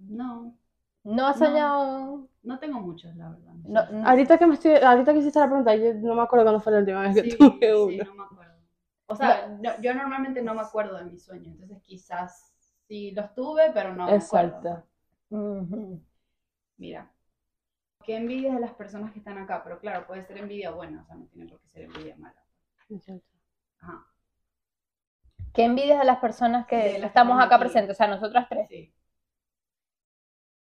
No, 0.08 0.54
¿No 1.04 1.26
has 1.26 1.38
soñado? 1.38 2.28
no 2.42 2.58
tengo 2.58 2.80
muchos, 2.80 3.14
la 3.16 3.30
verdad. 3.30 3.52
No, 3.64 3.90
no. 3.90 4.08
Ahorita 4.08 4.38
que 4.38 4.46
me 4.46 4.54
estoy, 4.54 4.74
ahorita 4.74 5.12
que 5.12 5.18
hiciste 5.20 5.38
la 5.38 5.46
pregunta, 5.46 5.74
yo 5.76 5.94
no 5.94 6.14
me 6.14 6.22
acuerdo 6.22 6.44
cuándo 6.44 6.60
fue 6.60 6.72
la 6.72 6.78
última 6.78 7.02
vez 7.02 7.14
que 7.14 7.22
Sí, 7.22 7.36
tuve 7.36 7.74
sí, 7.74 7.96
uno. 7.98 8.04
no 8.04 8.14
me 8.14 8.24
acuerdo. 8.24 8.52
O 9.06 9.16
sea, 9.16 9.48
no- 9.60 9.80
yo 9.80 9.94
normalmente 9.94 10.42
no 10.42 10.54
me 10.54 10.60
acuerdo 10.62 10.96
de 10.96 11.04
mis 11.04 11.22
sueños, 11.24 11.48
entonces 11.54 11.82
quizás 11.82 12.52
sí 12.88 13.12
los 13.12 13.34
tuve, 13.34 13.70
pero 13.72 13.94
no 13.94 14.06
me 14.06 14.12
acuerdo. 14.12 14.56
Exacto. 14.58 14.86
Mira, 16.78 17.10
qué 18.04 18.16
envidia 18.16 18.54
de 18.54 18.60
las 18.60 18.74
personas 18.74 19.12
que 19.12 19.18
están 19.20 19.38
acá, 19.38 19.62
pero 19.64 19.78
claro, 19.80 20.06
puede 20.06 20.22
ser 20.22 20.38
envidia 20.38 20.70
buena, 20.70 21.02
o 21.02 21.04
sea, 21.06 21.16
no 21.16 21.26
tiene 21.26 21.48
por 21.50 21.60
qué 21.60 21.68
ser 21.68 21.82
envidia 21.84 22.16
mala. 22.16 22.42
Ajá, 23.80 24.06
¿Qué 25.54 25.64
envidias 25.64 25.98
de 25.98 26.04
las 26.06 26.18
personas 26.18 26.66
que 26.66 26.76
De 26.76 26.82
las 26.92 27.00
que 27.00 27.06
estamos 27.08 27.42
acá 27.42 27.58
presentes? 27.58 27.94
O 27.94 27.98
sea, 27.98 28.08
nosotras 28.08 28.46
tres. 28.48 28.68
sí. 28.68 28.91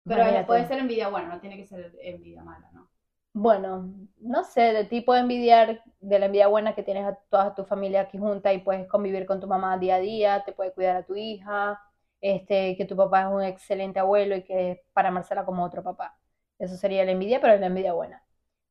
Pero 0.06 0.20
Imagínate. 0.20 0.46
puede 0.46 0.66
ser 0.66 0.78
envidia 0.78 1.08
buena, 1.08 1.28
no 1.28 1.40
tiene 1.40 1.56
que 1.56 1.66
ser 1.66 1.92
envidia 2.00 2.44
mala, 2.44 2.70
¿no? 2.72 2.88
Bueno, 3.32 3.90
no 4.18 4.44
sé, 4.44 4.72
de 4.72 4.84
tipo 4.84 5.12
de 5.12 5.20
envidiar, 5.20 5.82
de 6.00 6.18
la 6.18 6.26
envidia 6.26 6.46
buena 6.46 6.74
que 6.74 6.82
tienes 6.82 7.04
a 7.04 7.16
toda 7.28 7.54
tu 7.54 7.64
familia 7.64 8.02
aquí 8.02 8.16
junta 8.16 8.52
y 8.52 8.58
puedes 8.58 8.88
convivir 8.88 9.26
con 9.26 9.40
tu 9.40 9.46
mamá 9.46 9.76
día 9.76 9.96
a 9.96 10.00
día, 10.00 10.42
te 10.44 10.52
puede 10.52 10.72
cuidar 10.72 10.96
a 10.96 11.02
tu 11.02 11.16
hija, 11.16 11.80
este, 12.20 12.76
que 12.76 12.84
tu 12.86 12.96
papá 12.96 13.22
es 13.22 13.26
un 13.26 13.42
excelente 13.42 13.98
abuelo 13.98 14.36
y 14.36 14.42
que 14.42 14.70
es 14.70 14.78
para 14.92 15.10
Marcela 15.10 15.44
como 15.44 15.64
otro 15.64 15.82
papá. 15.82 16.16
Eso 16.58 16.76
sería 16.76 17.04
la 17.04 17.10
envidia, 17.10 17.40
pero 17.40 17.52
es 17.52 17.60
la 17.60 17.66
envidia 17.66 17.92
buena. 17.92 18.22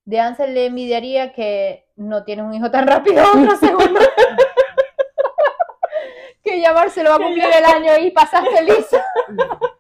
De 0.06 0.20
Ansel 0.20 0.54
le 0.54 0.68
envidiaría 0.68 1.34
que 1.34 1.88
no 1.96 2.24
tienes 2.24 2.46
un 2.46 2.54
hijo 2.54 2.72
tan 2.72 2.88
rápido, 2.88 3.24
otro 3.36 3.56
segundo. 3.58 4.00
que 6.44 6.62
ya 6.62 6.74
Marcelo 6.74 7.12
va 7.12 7.16
a 7.18 7.20
cumplir 7.20 7.46
el 7.46 7.66
año 7.66 8.04
y 8.04 8.12
pasaste 8.12 8.64
lisa. 8.64 9.04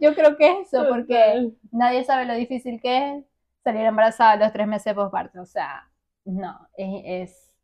Yo 0.00 0.14
creo 0.14 0.36
que 0.36 0.50
es 0.60 0.68
eso, 0.72 0.86
porque 0.88 1.50
nadie 1.72 2.04
sabe 2.04 2.24
lo 2.26 2.34
difícil 2.34 2.80
que 2.80 3.16
es 3.18 3.24
salir 3.64 3.82
embarazada 3.82 4.32
a 4.32 4.36
los 4.36 4.52
tres 4.52 4.66
meses 4.66 4.84
de 4.86 4.94
posparto. 4.94 5.40
O 5.42 5.46
sea, 5.46 5.88
no, 6.24 6.68
es, 6.76 7.02
es, 7.30 7.54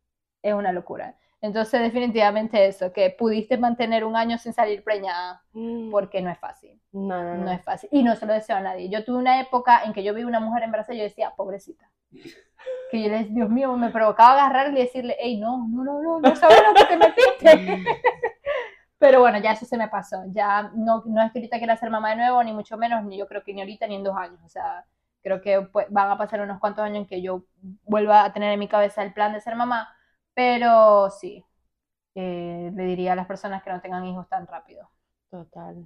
es 0.41 0.53
una 0.53 0.71
locura. 0.71 1.15
Entonces, 1.41 1.81
definitivamente 1.81 2.65
eso, 2.67 2.93
que 2.93 3.09
pudiste 3.09 3.57
mantener 3.57 4.05
un 4.05 4.15
año 4.15 4.37
sin 4.37 4.53
salir 4.53 4.81
preñada, 4.83 5.41
Mm. 5.53 5.91
porque 5.91 6.21
no 6.21 6.29
es 6.31 6.39
fácil, 6.39 6.79
No, 6.93 7.21
no, 7.21 7.35
no. 7.35 7.43
no 7.45 7.51
es 7.51 7.61
fácil. 7.61 7.89
Y 7.91 8.01
no 8.01 8.15
se 8.15 8.25
lo 8.25 8.33
deseo 8.33 8.55
a 8.55 8.61
nadie. 8.61 8.89
Yo 8.89 9.03
tuve 9.03 9.17
una 9.17 9.41
época 9.41 9.83
en 9.83 9.91
que 9.93 10.03
yo 10.03 10.13
vi 10.13 10.23
una 10.23 10.39
mujer 10.39 10.63
embarazada 10.63 10.95
y 10.95 10.99
yo 10.99 11.03
decía, 11.03 11.33
pobrecita. 11.35 11.89
Que 12.91 13.01
yo 13.03 13.09
les, 13.09 13.33
Dios 13.33 13.49
mío, 13.49 13.75
me 13.75 13.89
provocaba 13.89 14.33
agarrarle 14.45 14.79
y 14.79 14.83
decirle, 14.83 15.17
hey, 15.19 15.37
no, 15.37 15.67
no, 15.67 15.83
no, 15.83 16.01
no, 16.01 16.19
no 16.21 16.35
sabes 16.37 16.61
lo 16.65 16.73
que 16.73 16.85
te 16.85 16.97
metiste. 16.97 17.83
Pero 19.03 19.19
bueno, 19.19 19.37
ya 19.39 19.51
eso 19.51 19.65
se 19.65 19.77
me 19.77 19.89
pasó. 19.89 20.23
Ya 20.27 20.71
no, 20.75 21.03
no 21.05 21.21
es 21.21 21.33
que 21.33 21.39
ahorita 21.39 21.57
quiera 21.57 21.75
ser 21.75 21.89
mamá 21.89 22.11
de 22.11 22.15
nuevo, 22.15 22.41
ni 22.41 22.53
mucho 22.53 22.77
menos, 22.77 23.03
ni 23.03 23.17
yo 23.17 23.27
creo 23.27 23.43
que 23.43 23.53
ni 23.53 23.59
ahorita 23.59 23.85
ni 23.85 23.95
en 23.95 24.03
dos 24.03 24.15
años. 24.15 24.39
O 24.45 24.47
sea, 24.49 24.85
creo 25.21 25.41
que 25.41 25.61
pues, 25.61 25.87
van 25.89 26.09
a 26.09 26.17
pasar 26.17 26.39
unos 26.39 26.57
cuantos 26.61 26.85
años 26.85 26.99
en 26.99 27.07
que 27.07 27.21
yo 27.21 27.43
vuelva 27.83 28.23
a 28.23 28.31
tener 28.31 28.53
en 28.53 28.59
mi 28.59 28.69
cabeza 28.69 29.03
el 29.03 29.13
plan 29.13 29.33
de 29.33 29.41
ser 29.41 29.57
mamá. 29.57 29.89
Pero 30.33 31.09
sí, 31.09 31.45
eh, 32.15 32.71
le 32.73 32.83
diría 32.85 33.13
a 33.13 33.15
las 33.17 33.27
personas 33.27 33.63
que 33.63 33.71
no 33.71 33.81
tengan 33.81 34.05
hijos 34.05 34.29
tan 34.29 34.47
rápido. 34.47 34.89
Total. 35.29 35.85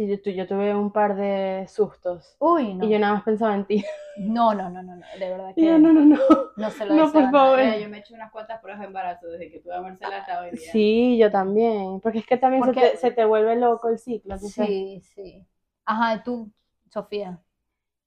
Sí, 0.00 0.06
yo, 0.08 0.18
tu- 0.22 0.30
yo 0.30 0.46
tuve 0.46 0.74
un 0.74 0.90
par 0.90 1.14
de 1.14 1.66
sustos 1.68 2.34
Uy, 2.38 2.72
no. 2.72 2.86
y 2.86 2.88
yo 2.88 2.98
nada 2.98 3.12
más 3.12 3.22
pensaba 3.22 3.54
en 3.54 3.66
ti. 3.66 3.84
No, 4.16 4.54
no, 4.54 4.70
no, 4.70 4.82
no, 4.82 4.96
no, 4.96 5.04
de 5.18 5.28
verdad 5.28 5.54
que 5.54 5.62
yo, 5.62 5.78
no, 5.78 5.92
no, 5.92 6.00
no. 6.06 6.18
no 6.56 6.70
se 6.70 6.86
lo 6.86 6.94
no, 6.94 7.12
por 7.12 7.30
favor. 7.30 7.58
Mira, 7.58 7.76
yo 7.76 7.86
me 7.90 7.98
he 7.98 8.00
hecho 8.00 8.14
unas 8.14 8.32
cuantas 8.32 8.62
pruebas 8.62 8.80
de 8.80 8.86
embarazo 8.86 9.26
desde 9.26 9.50
que 9.50 9.60
tuve 9.60 9.74
a 9.74 9.82
Marcela 9.82 10.16
hasta 10.16 10.40
hoy 10.40 10.52
día. 10.52 10.72
Sí, 10.72 11.18
yo 11.18 11.30
también. 11.30 12.00
Porque 12.00 12.20
es 12.20 12.26
que 12.26 12.38
también 12.38 12.64
se 12.64 12.72
te, 12.72 12.96
se 12.96 13.10
te 13.10 13.26
vuelve 13.26 13.56
loco 13.56 13.90
el 13.90 13.98
ciclo. 13.98 14.38
Sí, 14.38 15.02
sí. 15.02 15.46
Ajá, 15.84 16.22
tú, 16.22 16.50
Sofía. 16.88 17.38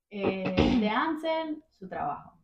Eh, 0.10 0.80
de 0.80 0.90
Ansel, 0.90 1.64
su 1.74 1.88
trabajo. 1.88 2.40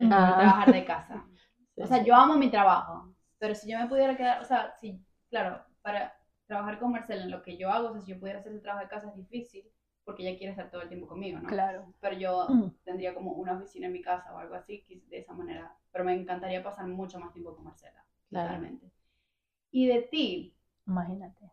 Ah. 0.00 0.34
Trabajar 0.38 0.72
de 0.72 0.84
casa. 0.86 1.26
Sí. 1.74 1.82
O 1.82 1.86
sea, 1.86 2.02
yo 2.02 2.12
amo 2.14 2.34
mi 2.36 2.50
trabajo, 2.50 3.14
pero 3.38 3.54
si 3.54 3.70
yo 3.70 3.78
me 3.78 3.86
pudiera 3.86 4.16
quedar, 4.16 4.40
o 4.42 4.44
sea, 4.44 4.74
si, 4.80 5.00
claro, 5.30 5.62
para 5.80 6.17
trabajar 6.48 6.80
con 6.80 6.90
Marcela 6.90 7.22
en 7.22 7.30
lo 7.30 7.42
que 7.42 7.56
yo 7.56 7.70
hago, 7.70 7.90
o 7.90 7.92
sea, 7.92 8.00
si 8.02 8.10
yo 8.12 8.18
pudiera 8.18 8.40
hacer 8.40 8.50
ese 8.52 8.62
trabajo 8.62 8.84
de 8.84 8.90
casa 8.90 9.08
es 9.10 9.16
difícil, 9.16 9.64
porque 10.04 10.26
ella 10.26 10.36
quiere 10.38 10.50
estar 10.52 10.70
todo 10.70 10.82
el 10.82 10.88
tiempo 10.88 11.06
conmigo, 11.06 11.38
¿no? 11.38 11.48
Claro. 11.48 11.92
Pero 12.00 12.16
yo 12.18 12.46
Mm. 12.48 12.70
tendría 12.84 13.14
como 13.14 13.32
una 13.32 13.52
oficina 13.56 13.86
en 13.86 13.92
mi 13.92 14.02
casa 14.02 14.34
o 14.34 14.38
algo 14.38 14.54
así, 14.54 14.84
de 15.08 15.18
esa 15.18 15.34
manera. 15.34 15.76
Pero 15.92 16.04
me 16.04 16.14
encantaría 16.14 16.62
pasar 16.64 16.86
mucho 16.88 17.20
más 17.20 17.32
tiempo 17.32 17.54
con 17.54 17.64
Marcela, 17.64 18.04
Claro. 18.30 18.48
totalmente. 18.48 18.90
Y 19.70 19.86
de 19.86 20.02
ti, 20.02 20.54
Imagínate. 20.86 21.50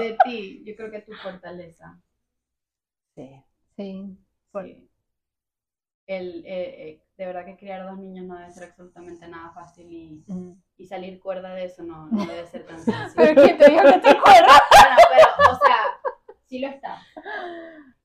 de 0.00 0.18
ti, 0.24 0.62
yo 0.66 0.74
creo 0.76 0.90
que 0.90 1.00
tu 1.02 1.12
fortaleza. 1.14 2.00
Sí. 3.14 3.42
Sí. 3.76 4.18
Por- 4.50 4.64
Sí. 4.64 4.88
El, 6.08 6.42
eh, 6.46 6.88
eh, 6.88 7.02
de 7.18 7.26
verdad 7.26 7.44
que 7.44 7.56
criar 7.56 7.84
dos 7.86 7.98
niños 7.98 8.24
no 8.24 8.36
debe 8.38 8.50
ser 8.50 8.64
absolutamente 8.70 9.28
nada 9.28 9.50
fácil 9.52 9.92
y, 9.92 10.24
Mm. 10.26 10.52
y 10.78 10.86
salir 10.86 11.20
cuerda 11.20 11.54
de 11.54 11.66
eso 11.66 11.82
no, 11.84 12.06
no 12.08 12.16
debe 12.26 12.46
ser 12.46 12.66
tan 12.66 12.80
sencillo. 12.80 13.12
Pero 13.14 13.42
¿quién 13.42 13.58
te 13.58 13.70
dijo 13.70 13.82
que 13.84 13.98
te 14.00 14.08
acuerdas? 14.10 14.60
Bueno, 14.70 14.96
pero, 15.10 15.52
o 15.52 15.56
sea, 15.64 15.76
sí 16.46 16.58
lo 16.60 16.68
está. 16.68 17.02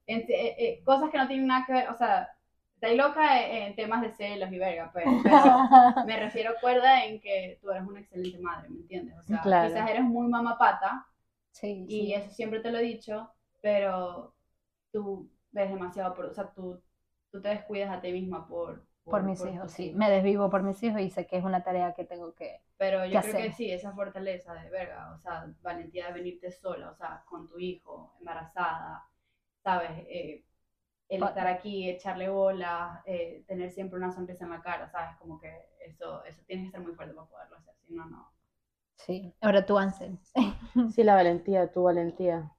En- 0.06 0.20
eh, 0.30 0.56
eh, 0.60 0.84
cosas 0.84 1.10
que 1.12 1.18
no 1.18 1.28
tienen 1.28 1.48
nada 1.48 1.66
que 1.66 1.72
ver, 1.74 1.90
o 1.90 1.96
sea, 1.96 2.30
estoy 2.76 2.98
loca 2.98 3.42
en, 3.48 3.74
temas 3.78 4.02
de 4.02 4.12
celos 4.12 4.52
y 4.52 4.58
verga, 4.60 4.90
pues, 4.92 5.06
pero 5.24 5.34
me 6.06 6.20
refiero 6.20 6.52
a 6.52 6.60
cuerda 6.60 7.06
en 7.06 7.22
que 7.22 7.58
tú 7.62 7.72
eres 7.72 7.88
una 7.88 8.02
excelente 8.02 8.38
madre, 8.40 8.68
¿me 8.70 8.80
entiendes? 8.82 9.18
O 9.18 9.24
sea, 9.24 9.42
Claro. 9.42 9.70
quizás 9.70 9.90
eres 9.90 10.04
muy 10.04 10.28
mamapata 10.28 11.06
Sí, 11.52 11.86
y 11.88 12.08
sí. 12.08 12.14
eso 12.16 12.30
siempre 12.32 12.60
te 12.60 12.70
lo 12.72 12.80
he 12.80 12.84
dicho, 12.84 13.32
pero 13.62 14.36
tú 14.92 15.30
ves 15.52 15.70
demasiado, 15.70 16.14
o 16.30 16.34
sea, 16.34 16.52
tú, 16.52 16.82
tú 17.34 17.42
te 17.42 17.50
descuidas 17.50 17.90
a 17.90 18.00
ti 18.00 18.12
misma 18.14 18.48
por... 18.48 18.86
Por 19.04 19.24
mis 19.24 19.40
por 19.40 19.50
hijos, 19.50 19.72
sí. 19.72 19.86
hijos. 19.86 19.98
Me 19.98 20.10
desvivo 20.10 20.50
por 20.52 20.62
mis 20.62 20.82
hijos 20.84 21.02
y 21.02 21.10
sé 21.10 21.26
que 21.26 21.38
es 21.38 21.44
una 21.44 21.64
tarea 21.64 21.94
que 21.94 22.06
tengo 22.06 22.34
que... 22.36 22.62
Pero 22.78 23.06
yo 23.06 23.20
¿Qué 23.22 23.32
creo 23.32 23.42
que 23.42 23.50
hacer? 23.50 23.54
sí, 23.54 23.72
esa 23.72 23.92
fortaleza 23.92 24.54
de 24.54 24.70
verga, 24.70 25.12
o 25.14 25.18
sea, 25.18 25.52
valentía 25.64 26.08
de 26.08 26.14
venirte 26.14 26.52
sola, 26.52 26.92
o 26.92 26.96
sea, 26.96 27.24
con 27.28 27.50
tu 27.50 27.58
hijo, 27.58 28.16
embarazada, 28.20 29.04
¿sabes? 29.64 29.92
Eh, 30.08 30.46
el 31.10 31.24
estar 31.24 31.48
aquí, 31.48 31.90
echarle 31.90 32.30
bola, 32.30 33.02
eh, 33.06 33.44
tener 33.48 33.72
siempre 33.72 33.98
una 33.98 34.12
sonrisa 34.12 34.46
en 34.46 34.52
la 34.52 34.62
cara, 34.62 34.88
¿sabes? 34.88 35.18
Como 35.18 35.40
que 35.40 35.52
eso, 35.80 36.24
eso 36.26 36.42
tienes 36.46 36.68
que 36.68 36.72
ser 36.72 36.82
muy 36.82 36.94
fuerte 36.94 37.16
para 37.16 37.28
poderlo 37.28 37.58
hacer, 37.58 37.74
si 37.88 37.94
no, 37.96 38.06
no. 38.06 38.32
Sí. 38.96 39.34
Ahora 39.42 39.66
tú, 39.66 39.78
Ansel. 39.78 40.20
Sí, 40.94 41.04
la 41.04 41.16
valentía, 41.16 41.72
tu 41.72 41.84
valentía 41.84 42.54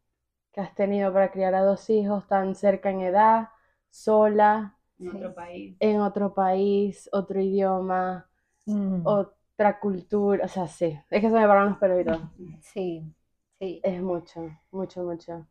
que 0.55 0.61
has 0.61 0.75
tenido 0.75 1.13
para 1.13 1.33
criar 1.33 1.55
a 1.55 1.63
dos 1.63 1.91
hijos 1.91 2.27
tan 2.29 2.55
cerca 2.55 2.89
en 2.89 3.01
edad, 3.01 3.49
sola, 3.95 4.77
En 4.99 5.11
Sí. 5.11 5.17
otro 5.19 5.35
país. 5.35 5.77
en 5.81 6.01
otro 6.01 6.35
país, 6.35 7.09
otro 7.13 7.41
idioma, 7.41 8.29
Mm. 8.67 9.07
otra 9.07 9.79
cultura. 9.81 10.45
O 10.47 10.49
sea, 10.49 10.67
sí, 10.67 10.99
es 11.11 11.21
que 11.21 11.29
se 11.29 11.35
me 11.35 11.47
paran 11.47 11.69
los 11.71 11.79
pelos 11.79 12.01
y 12.01 12.05
todo. 12.05 12.31
Sí, 12.61 13.15
sí. 13.59 13.81
Es 13.83 14.01
mucho, 14.03 14.51
mucho, 14.71 15.03
mucho. 15.05 15.47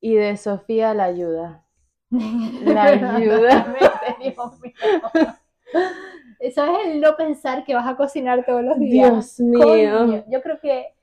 Y 0.00 0.14
de 0.16 0.36
Sofía 0.36 0.94
la 0.94 1.04
ayuda. 1.04 1.64
La 2.64 2.84
ayuda. 2.84 3.18
Dios 4.20 4.60
mío. 4.60 4.72
Eso 6.40 6.64
es 6.64 6.86
el 6.86 7.00
no 7.00 7.16
pensar 7.16 7.64
que 7.64 7.74
vas 7.74 7.86
a 7.86 7.96
cocinar 7.96 8.44
todos 8.44 8.62
los 8.62 8.78
días. 8.78 9.10
Dios 9.12 9.40
mío. 9.40 9.62
Coño, 9.64 10.24
yo 10.28 10.42
creo 10.42 10.58
que 10.60 10.94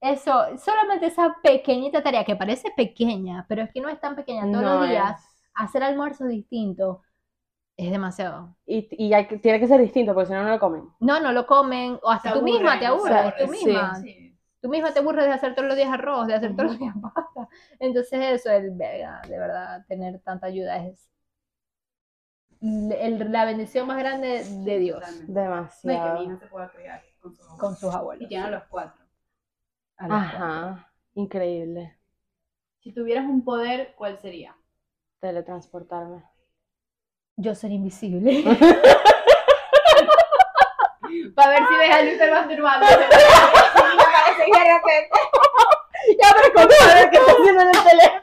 eso, 0.00 0.32
solamente 0.58 1.06
esa 1.06 1.36
pequeñita 1.42 2.02
tarea 2.02 2.24
que 2.24 2.36
parece 2.36 2.70
pequeña, 2.76 3.44
pero 3.48 3.62
es 3.62 3.70
que 3.72 3.80
no 3.80 3.88
es 3.88 4.00
tan 4.00 4.14
pequeña 4.14 4.42
todos 4.42 4.62
No 4.62 4.80
los 4.80 4.88
días, 4.88 5.20
es. 5.20 5.35
Hacer 5.56 5.82
almuerzo 5.82 6.26
distinto 6.26 7.02
es 7.76 7.90
demasiado. 7.90 8.56
Y, 8.66 8.88
y 9.04 9.12
hay 9.12 9.26
que- 9.28 9.38
tiene 9.38 9.60
que 9.60 9.66
ser 9.66 9.80
distinto, 9.80 10.14
porque 10.14 10.28
si 10.28 10.32
no, 10.32 10.42
no 10.42 10.50
lo 10.50 10.58
comen. 10.60 10.88
No, 11.00 11.20
no 11.20 11.32
lo 11.32 11.46
comen, 11.46 11.98
o 12.02 12.10
hasta 12.10 12.32
tú 12.32 12.42
misma 12.42 12.78
te 12.78 12.86
aburres, 12.86 13.34
tú 13.38 13.48
misma. 13.48 13.96
Sí. 13.96 14.22
Tú 14.60 14.68
misma 14.70 14.92
te 14.92 15.00
aburres 15.00 15.26
de 15.26 15.32
hacer 15.32 15.54
todos 15.54 15.68
los 15.68 15.76
días 15.76 15.90
arroz, 15.92 16.26
de 16.26 16.34
hacer 16.34 16.56
todos 16.56 16.70
los 16.70 16.78
días 16.78 16.94
pasta. 17.02 17.48
Entonces 17.78 18.20
eso, 18.40 18.50
el, 18.50 18.70
verga, 18.72 19.20
de 19.28 19.38
verdad, 19.38 19.84
tener 19.86 20.18
tanta 20.20 20.46
ayuda 20.46 20.78
es 20.86 21.08
el- 22.60 23.30
la 23.30 23.44
bendición 23.44 23.86
más 23.86 23.98
grande 23.98 24.42
de 24.64 24.78
Dios 24.78 24.98
Totalmente. 25.00 25.32
No 25.32 25.40
es 25.60 25.68
que 25.76 25.92
Demasiado. 25.92 26.18
mi 26.18 26.24
hija 26.24 26.38
se 26.38 26.46
pueda 26.46 26.70
criar 26.70 27.02
con 27.20 27.34
su 27.36 27.58
con 27.58 27.76
sus 27.76 27.92
Y 27.92 27.96
abuelos. 27.96 28.28
tiene 28.28 28.44
a 28.44 28.50
los 28.50 28.64
cuatro. 28.64 29.04
A 29.98 30.08
los 30.08 30.16
Ajá. 30.16 30.92
Increíble. 31.14 31.98
Si 32.80 32.92
tuvieras 32.92 33.26
un 33.26 33.44
poder, 33.44 33.94
¿cuál 33.96 34.18
sería? 34.18 34.56
Teletransportarme. 35.26 36.22
Yo 37.36 37.52
ser 37.56 37.72
invisible. 37.72 38.44
Para 41.34 41.48
ver 41.48 41.58
si 41.68 41.76
ves 41.76 41.90
a 41.90 42.02
Luis 42.02 42.16
masturbando. 42.30 42.86
Ya, 46.16 46.28
pero 46.32 46.52
¿cómo 46.54 46.70
saber 46.70 47.10
qué 47.10 47.16
está 47.16 47.32
haciendo 47.32 47.62
en 47.62 47.68
el 47.68 47.82
teléfono? 47.82 48.22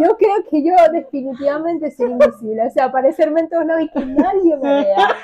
Yo 0.00 0.16
creo 0.16 0.44
que 0.48 0.62
yo 0.62 0.74
definitivamente 0.92 1.90
soy 1.90 2.12
invisible. 2.12 2.68
O 2.68 2.70
sea, 2.70 2.84
aparecerme 2.84 3.40
en 3.40 3.48
todos 3.48 3.66
lados 3.66 3.82
y 3.82 3.88
que 3.88 4.06
nadie 4.06 4.56
me 4.58 4.84
vea. 4.84 5.16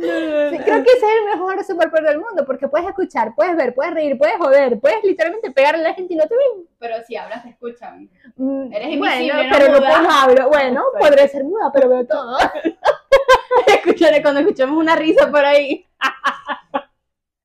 Sí, 0.00 0.58
creo 0.64 0.82
que 0.84 0.90
ese 0.90 1.06
es 1.06 1.12
el 1.20 1.24
mejor 1.32 1.64
superpoder 1.64 2.04
del 2.04 2.18
mundo, 2.18 2.44
porque 2.46 2.68
puedes 2.68 2.86
escuchar, 2.88 3.34
puedes 3.34 3.56
ver, 3.56 3.74
puedes 3.74 3.94
reír, 3.94 4.16
puedes 4.18 4.36
joder, 4.36 4.80
puedes 4.80 5.02
literalmente 5.04 5.50
pegarle 5.50 5.84
a 5.84 5.88
la 5.88 5.94
gente 5.94 6.14
y 6.14 6.16
no 6.16 6.26
te 6.26 6.34
ven. 6.36 6.66
Pero 6.78 6.96
si 7.06 7.16
hablas, 7.16 7.42
te 7.42 7.50
escuchan. 7.50 8.08
Mm, 8.36 8.72
Eres 8.72 8.98
bueno, 8.98 9.14
invisible, 9.14 9.48
no 9.48 9.56
pero 9.56 9.72
no 9.72 9.78
muda. 9.78 9.88
puedo 9.88 10.10
hablar. 10.10 10.48
Bueno, 10.48 10.84
podré 10.98 11.28
ser 11.28 11.44
muda, 11.44 11.70
pero 11.72 11.88
veo 11.88 12.06
todo. 12.06 12.38
Escucharé 13.66 14.22
cuando 14.22 14.40
escuchemos 14.40 14.76
una 14.76 14.96
risa 14.96 15.30
por 15.30 15.44
ahí. 15.44 15.86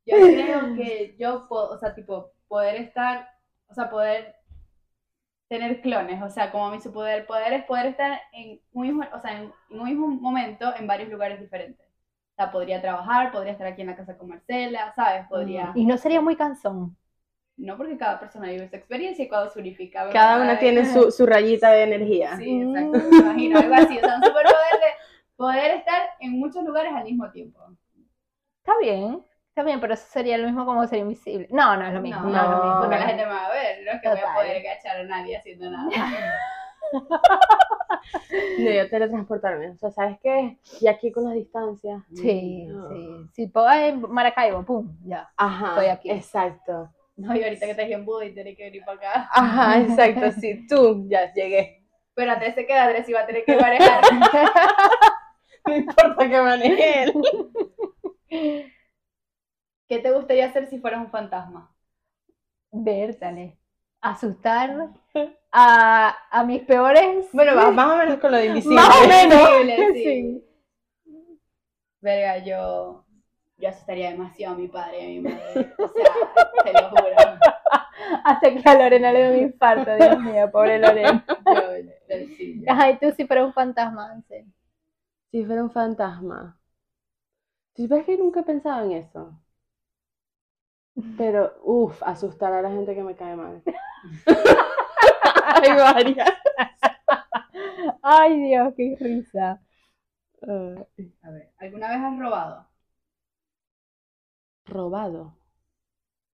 Yo 0.05 0.15
creo 0.15 0.75
que 0.75 1.15
yo 1.19 1.47
puedo, 1.49 1.71
o 1.71 1.77
sea, 1.77 1.93
tipo, 1.93 2.31
poder 2.47 2.75
estar, 2.75 3.29
o 3.67 3.73
sea, 3.73 3.89
poder 3.89 4.35
tener 5.49 5.81
clones, 5.81 6.21
o 6.21 6.29
sea, 6.29 6.51
como 6.51 6.71
mi 6.71 6.79
superpoder, 6.79 7.25
poder 7.25 7.53
es 7.53 7.65
poder 7.65 7.87
estar 7.87 8.19
en 8.33 8.61
un 8.73 8.81
mismo, 8.83 9.05
o 9.13 9.19
sea, 9.19 9.39
en 9.41 9.51
un 9.69 9.83
mismo 9.83 10.07
momento 10.07 10.73
en 10.75 10.87
varios 10.87 11.09
lugares 11.09 11.39
diferentes. 11.39 11.86
O 12.37 12.43
sea, 12.43 12.51
podría 12.51 12.79
trabajar, 12.79 13.31
podría 13.31 13.53
estar 13.53 13.65
aquí 13.65 13.81
en 13.81 13.87
la 13.87 13.95
casa 13.95 14.15
con 14.15 14.27
Marcela, 14.27 14.93
¿sabes? 14.95 15.25
Podría, 15.27 15.71
Y 15.73 15.85
no 15.87 15.97
sería 15.97 16.21
muy 16.21 16.35
cansón. 16.35 16.95
no 17.57 17.75
porque 17.75 17.97
cada 17.97 18.19
persona 18.19 18.49
vive 18.49 18.69
su 18.69 18.75
experiencia 18.75 19.25
y 19.25 19.27
cuando 19.27 19.49
se 19.49 19.59
unifica. 19.59 20.07
Cada 20.11 20.43
una 20.43 20.59
tiene 20.59 20.85
su, 20.85 21.09
su 21.09 21.25
rayita 21.25 21.71
de 21.71 21.83
energía. 21.83 22.37
Sí, 22.37 22.61
exacto, 22.61 23.09
me 23.09 23.17
imagino, 23.17 23.59
algo 23.59 23.73
así, 23.73 23.97
o 23.97 24.01
sea, 24.01 24.15
un 24.17 24.23
superpoder 24.23 24.73
de 24.73 24.87
poder 25.35 25.71
estar 25.77 26.09
en 26.19 26.31
muchos 26.39 26.63
lugares 26.63 26.93
al 26.93 27.05
mismo 27.05 27.31
tiempo. 27.31 27.59
Está 28.63 28.77
bien, 28.79 29.23
está 29.49 29.63
bien, 29.63 29.79
pero 29.79 29.95
eso 29.95 30.05
sería 30.07 30.37
lo 30.37 30.45
mismo 30.45 30.63
como 30.65 30.85
ser 30.85 30.99
invisible. 30.99 31.47
No, 31.49 31.75
no 31.75 31.87
es 31.87 31.93
lo 31.93 32.01
mismo. 32.01 32.21
No, 32.21 32.29
No, 32.29 32.43
es 32.43 32.49
lo 32.51 32.63
mismo. 32.63 32.79
porque 32.81 32.95
la 32.99 33.07
gente 33.07 33.25
me 33.25 33.31
va 33.31 33.45
a 33.47 33.51
ver, 33.51 33.83
no 33.83 33.91
es 33.93 34.01
que 34.01 34.09
voy 34.09 34.17
a 34.17 34.21
Total. 34.21 34.35
poder 34.35 34.63
cachar 34.63 34.97
a 34.97 35.03
nadie 35.05 35.37
haciendo 35.37 35.69
nada. 35.71 35.89
No, 38.59 38.71
yo 38.71 38.89
teletransportarme. 38.89 39.69
O 39.71 39.77
sea, 39.77 39.91
¿sabes 39.91 40.17
qué? 40.21 40.57
Y 40.81 40.87
aquí 40.87 41.11
con 41.11 41.25
las 41.25 41.33
distancias. 41.33 42.01
Sí, 42.13 42.65
No. 42.65 42.89
sí. 42.89 43.09
Si 43.33 43.47
puedo 43.47 43.69
en 43.71 44.01
Maracaibo, 44.01 44.63
pum, 44.63 44.97
ya. 45.05 45.29
Ajá. 45.35 45.69
Estoy 45.69 45.85
aquí. 45.87 46.11
Exacto. 46.11 46.89
No, 47.17 47.35
y 47.35 47.43
ahorita 47.43 47.65
que 47.65 47.75
te 47.75 47.81
dije 47.81 47.93
en 47.95 48.05
Buda 48.05 48.25
y 48.25 48.33
tenés 48.33 48.55
que 48.55 48.63
venir 48.65 48.83
para 48.85 48.97
acá. 48.97 49.29
Ajá, 49.33 49.81
exacto. 49.81 50.31
Sí, 50.39 50.65
tú 50.67 51.05
ya 51.09 51.33
llegué. 51.33 51.83
Pero 52.13 52.31
Andrés 52.31 52.55
se 52.55 52.65
queda, 52.65 52.85
Andrés 52.85 53.07
iba 53.09 53.19
a 53.21 53.25
tener 53.27 53.43
que 53.45 53.55
manejar. 53.57 54.01
No 55.65 55.75
importa 55.75 56.29
que 56.29 56.41
maneje 56.41 57.03
él. 57.03 57.13
¿Qué 59.89 59.99
te 59.99 60.11
gustaría 60.11 60.45
hacer 60.45 60.67
si 60.69 60.79
fueras 60.79 61.01
un 61.01 61.09
fantasma? 61.11 61.75
Vértale. 62.71 63.57
Asustar 64.09 64.89
a, 65.51 66.15
a 66.29 66.43
mis 66.43 66.61
peores. 66.63 67.27
Bueno, 67.33 67.55
más 67.71 67.93
o 67.93 67.97
menos 67.97 68.19
con 68.19 68.31
lo 68.31 68.37
de 68.37 68.45
invisible. 68.47 68.75
Más 68.75 68.95
o 68.95 69.07
menos. 69.07 69.49
Sí. 69.93 70.03
Sí. 70.03 70.43
Verga, 71.99 72.37
yo, 72.45 73.03
yo 73.57 73.69
asustaría 73.69 74.11
demasiado 74.11 74.55
a 74.55 74.57
mi 74.57 74.67
padre 74.67 74.99
y 74.99 75.05
a 75.05 75.21
mi 75.21 75.29
madre. 75.29 75.73
O 75.77 75.87
sea, 75.87 76.63
te 76.63 76.73
lo 76.73 76.89
juro. 76.89 77.15
Hasta 78.23 78.53
que 78.53 78.69
a 78.69 78.75
Lorena 78.75 79.11
le 79.11 79.23
dio 79.23 79.39
un 79.39 79.45
infarto, 79.51 79.95
Dios 79.95 80.19
mío, 80.19 80.49
pobre 80.51 80.79
Lorena. 80.79 81.25
Yo, 81.27 81.77
yo 82.09 82.27
sí, 82.37 82.61
yo. 82.61 82.65
Ay, 82.67 82.97
tú 82.99 83.11
sí 83.17 83.25
fueras 83.25 83.45
un 83.47 83.53
fantasma, 83.53 84.11
Ansel. 84.11 84.45
Si 85.31 85.43
fuera 85.43 85.63
un 85.63 85.71
fantasma. 85.71 86.57
Si 87.75 87.87
ves 87.87 88.05
que 88.05 88.17
nunca 88.17 88.41
he 88.41 88.43
pensado 88.43 88.85
en 88.85 88.91
eso. 88.91 89.37
Pero, 91.17 91.53
uff, 91.63 92.01
asustar 92.03 92.53
a 92.53 92.61
la 92.61 92.69
gente 92.69 92.95
que 92.95 93.03
me 93.03 93.15
cae 93.15 93.35
mal. 93.35 93.61
Hay 95.45 95.75
varias. 95.77 96.29
Ay, 98.01 98.39
Dios, 98.41 98.73
qué 98.75 98.95
risa. 98.99 99.61
Ay. 100.41 101.13
A 101.23 101.29
ver, 101.31 101.51
¿alguna 101.57 101.89
vez 101.89 101.97
has 101.99 102.19
robado? 102.19 102.67
robado. 104.65 105.33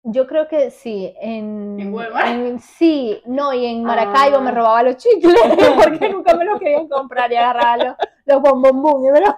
Yo 0.06 0.28
creo 0.28 0.48
que 0.50 0.70
sí, 0.72 1.14
en, 1.22 1.78
¿En 1.80 1.94
Walmart? 1.94 2.28
en- 2.28 2.60
sí, 2.60 3.22
no, 3.26 3.54
y 3.54 3.66
en 3.68 3.84
Maracaibo 3.84 4.38
Ah. 4.38 4.42
me 4.42 4.52
robaba 4.52 4.84
los 4.84 4.98
chicles 4.98 5.34
porque 5.84 6.10
nunca 6.10 6.36
me 6.36 6.44
los 6.46 6.60
querían 6.60 6.90
comprar 6.90 7.32
y 7.32 7.36
agarraba 7.38 7.78
los, 7.78 7.96
los 8.26 8.42
bombombum 8.42 9.06
y 9.06 9.12
me 9.12 9.22
los 9.22 9.36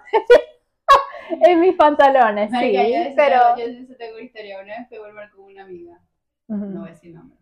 en 1.41 1.59
mis 1.59 1.75
pantalones, 1.75 2.49
sí, 2.49 2.55
Marica, 2.55 2.83
yo 2.83 2.89
de 2.89 3.01
eso 3.03 3.13
pero 3.15 3.57
yo 3.57 3.65
de 3.65 3.79
eso 3.81 3.93
tengo 3.97 4.15
una 4.15 4.23
historia. 4.23 4.59
Una 4.61 4.77
vez 4.77 4.87
fui 4.87 4.97
a 4.97 5.01
Walmart 5.01 5.31
con 5.31 5.45
una 5.45 5.63
amiga. 5.63 5.99
Ujú. 6.47 6.65
no 6.65 6.79
voy 6.81 6.89
a 6.89 6.91
decir 6.91 7.13
nombre. 7.13 7.37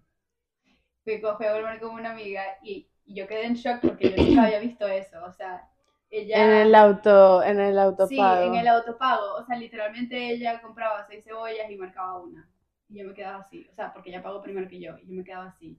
Fui, 1.04 1.20
fui 1.20 1.46
a 1.46 1.54
Walmart 1.54 1.82
con 1.82 1.92
una 1.96 2.12
amiga 2.12 2.44
y, 2.64 2.88
y 3.06 3.16
yo 3.16 3.28
quedé 3.28 3.46
en 3.46 3.56
shock 3.56 3.82
porque 3.82 4.12
yo 4.12 4.24
nunca 4.24 4.46
había 4.46 4.60
visto 4.60 4.88
eso. 4.88 5.24
O 5.26 5.32
sea, 5.32 5.70
ella. 6.10 6.44
En 6.44 6.68
el 6.68 6.76
auto, 6.76 7.44
en 7.44 7.60
el 7.60 7.76
sí, 7.76 7.80
autopago. 7.80 8.44
en 8.46 8.56
el 8.56 8.68
autopago. 8.68 9.36
O 9.36 9.44
sea, 9.44 9.58
literalmente 9.58 10.18
ella 10.32 10.62
compraba 10.62 11.06
seis 11.08 11.24
cebollas 11.24 11.70
y 11.70 11.76
marcaba 11.76 12.20
una. 12.22 12.50
Y 12.90 13.00
yo 13.00 13.06
me 13.08 13.14
quedaba 13.14 13.40
así. 13.40 13.68
O 13.72 13.74
sea, 13.74 13.92
porque 13.94 14.10
ella 14.10 14.22
pagó 14.24 14.42
primero 14.42 14.68
que 14.68 14.80
yo. 14.80 14.98
Y 15.00 15.08
yo 15.08 15.14
me 15.16 15.24
quedaba 15.24 15.48
así. 15.48 15.78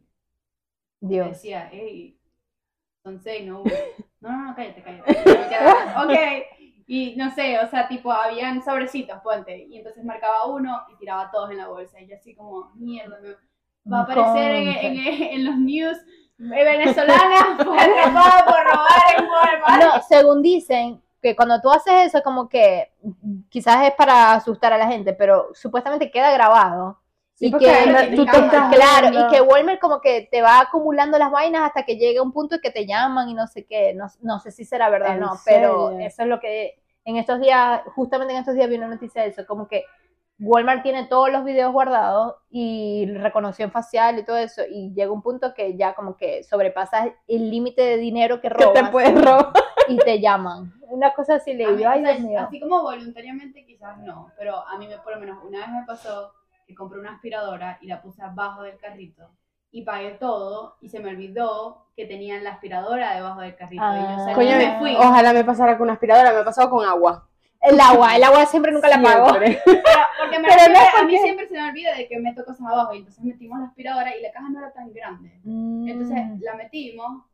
Y 1.01 1.07
Dios. 1.09 1.29
decía, 1.29 1.69
hey, 1.73 2.19
son 3.03 3.21
seis, 3.21 3.47
no 3.47 3.63
uno. 3.63 3.73
No, 4.21 4.31
no, 4.31 4.47
no, 4.49 4.57
cállate, 4.57 4.83
cállate. 4.83 5.13
Y 5.13 5.15
yo 5.17 5.39
me 5.39 5.49
quedaba, 5.49 6.03
ok. 6.03 6.13
Y 6.87 7.16
no 7.16 7.30
sé, 7.30 7.59
o 7.59 7.66
sea, 7.68 7.89
tipo, 7.89 8.12
habían 8.12 8.62
sobrecitos, 8.62 9.18
ponte. 9.22 9.57
Y 9.68 9.78
entonces 9.78 10.05
marcaba 10.05 10.47
uno 10.47 10.82
y 10.93 10.97
tiraba 10.97 11.30
todos 11.30 11.51
en 11.51 11.59
la 11.59 11.68
bolsa. 11.68 12.01
Y 12.01 12.09
yo 12.09 12.16
así 12.16 12.35
como, 12.35 12.70
mierda, 12.74 13.18
me 13.20 13.30
va 13.91 14.01
a 14.01 14.03
aparecer 14.03 14.53
en, 14.53 14.68
en- 14.68 15.22
en 15.22 15.45
los 15.45 15.57
news. 15.57 15.97
eh, 15.99 16.64
Venezolana 16.64 17.57
fue 17.64 17.78
atrapada 17.80 18.45
por 18.45 18.64
robar 18.64 19.03
en 19.18 19.24
Walmart. 19.24 19.82
No, 19.82 20.03
según 20.03 20.43
dicen 20.43 21.03
que 21.22 21.35
cuando 21.35 21.61
tú 21.61 21.70
haces 21.70 22.07
eso 22.07 22.22
como 22.22 22.49
que 22.51 22.93
quizás 23.49 23.87
es 23.87 23.95
para 23.95 24.35
asustar 24.35 24.72
a 24.74 24.78
la 24.78 24.87
gente, 24.89 25.14
pero 25.14 25.49
supuestamente 25.55 26.11
queda 26.11 26.30
grabado. 26.32 26.99
Sí, 27.35 27.47
y 27.47 27.51
que 27.51 28.12
tú 28.14 28.24
te 28.24 28.30
claro, 28.30 29.09
y 29.09 29.32
que 29.32 29.41
Walmart 29.41 29.80
como 29.80 30.01
que 30.01 30.28
te 30.30 30.41
va 30.41 30.61
acumulando 30.61 31.18
las 31.18 31.32
vainas 31.32 31.62
hasta 31.62 31.82
que 31.85 31.97
llegue 31.97 32.20
un 32.20 32.32
punto 32.32 32.61
que 32.61 32.70
te 32.70 32.87
llaman 32.87 33.28
y 33.28 33.35
no 33.35 33.49
sé 33.49 33.66
qué, 33.66 33.93
no, 33.93 34.07
no 34.22 34.39
sé 34.39 34.53
si 34.53 34.64
será 34.64 34.89
verdad 34.89 35.11
o 35.11 35.14
¿En 35.14 35.20
no, 35.20 35.32
pero 35.45 35.89
serio? 35.89 36.07
eso 36.07 36.22
es 36.22 36.28
lo 36.28 36.39
que 36.39 36.80
en 37.05 37.16
estos 37.16 37.41
días, 37.41 37.82
justamente 37.95 38.35
en 38.35 38.41
estos 38.41 38.55
días 38.55 38.68
vi 38.68 38.76
una 38.76 38.87
noticia 38.87 39.22
de 39.22 39.28
eso, 39.28 39.45
como 39.47 39.66
que 39.66 39.85
Walmart 40.39 40.82
tiene 40.82 41.07
todos 41.07 41.30
los 41.30 41.45
videos 41.45 41.72
guardados 41.72 42.37
y 42.51 43.07
reconocción 43.14 43.72
facial 43.72 44.18
y 44.18 44.24
todo 44.24 44.37
eso, 44.37 44.62
y 44.68 44.93
llega 44.95 45.11
un 45.11 45.22
punto 45.22 45.55
que 45.55 45.76
ya 45.76 45.95
como 45.95 46.16
que 46.16 46.45
sobrepasas 46.45 47.09
el 47.26 47.51
límite 47.51 47.82
de 47.82 47.97
dinero 47.97 48.41
que 48.41 48.49
que 48.49 48.55
robas 48.55 48.85
te 48.85 48.91
puedes 48.91 49.14
robar. 49.14 49.53
y 49.89 49.97
te 49.99 50.20
llaman. 50.20 50.72
Una 50.89 51.12
cosa 51.14 51.35
así 51.37 51.53
le 51.53 51.74
digo, 51.74 51.91
ay 51.91 52.01
o 52.01 52.05
sea, 52.05 52.14
Dios 52.14 52.28
mío. 52.28 52.41
así 52.41 52.61
como 52.61 52.82
voluntariamente 52.82 53.64
quizás 53.66 53.99
no, 53.99 54.30
pero 54.39 54.66
a 54.66 54.78
mí 54.78 54.87
me, 54.87 54.99
por 54.99 55.14
lo 55.14 55.20
menos 55.20 55.43
una 55.45 55.59
vez 55.59 55.68
me 55.68 55.85
pasó 55.85 56.32
que 56.67 56.75
compré 56.75 57.01
una 57.01 57.12
aspiradora 57.15 57.79
y 57.81 57.87
la 57.87 58.01
puse 58.03 58.23
abajo 58.23 58.62
del 58.62 58.77
carrito 58.79 59.31
y 59.71 59.83
pagué 59.83 60.12
todo 60.12 60.77
y 60.81 60.89
se 60.89 61.01
me 61.01 61.11
olvidó 61.11 61.87
que 61.97 62.07
tenían 62.07 62.45
la 62.45 62.51
aspiradora 62.53 63.15
debajo 63.15 63.41
del 63.41 63.57
carrito 63.57 63.83
y 63.83 64.01
yo 64.01 64.07
Ah. 64.09 64.19
salí 64.25 64.35
Coño, 64.35 64.51
y 64.61 64.67
me- 64.67 64.79
fui. 64.79 64.95
ojalá 64.97 65.33
me 65.33 65.45
pasara 65.45 65.77
con 65.77 65.85
una 65.85 65.95
aspiradora, 65.95 66.33
me 66.33 66.39
ha 66.41 66.45
pasado 66.45 66.71
con 66.71 66.85
agua. 66.87 67.29
El 67.61 67.81
agua, 67.81 68.15
el 68.15 68.23
agua 68.23 68.45
siempre 68.45 68.73
nunca 68.73 68.89
la 68.89 69.01
pago. 69.01 69.31
Siempre. 69.31 69.59
Pero- 69.65 69.81
porque 70.21 70.39
me 70.39 70.49
Pero 70.49 70.73
no 70.73 70.79
a 71.01 71.05
mí 71.05 71.17
siempre 71.19 71.49
se 71.49 71.55
me 71.55 71.69
olvida 71.69 71.95
de 71.95 72.07
que 72.09 72.19
meto 72.21 72.45
cosas 72.45 72.67
abajo 72.67 72.93
y 72.95 72.99
entonces 72.99 73.25
metimos 73.25 73.59
la 73.59 73.67
aspiradora 73.67 74.15
y 74.17 74.23
la 74.23 74.31
caja 74.33 74.49
no 74.51 74.59
era 74.59 74.73
tan 74.73 74.93
grande. 74.93 75.41
Entonces 75.45 76.25
Mm. 76.27 76.41
la 76.43 76.55
metimos 76.57 77.25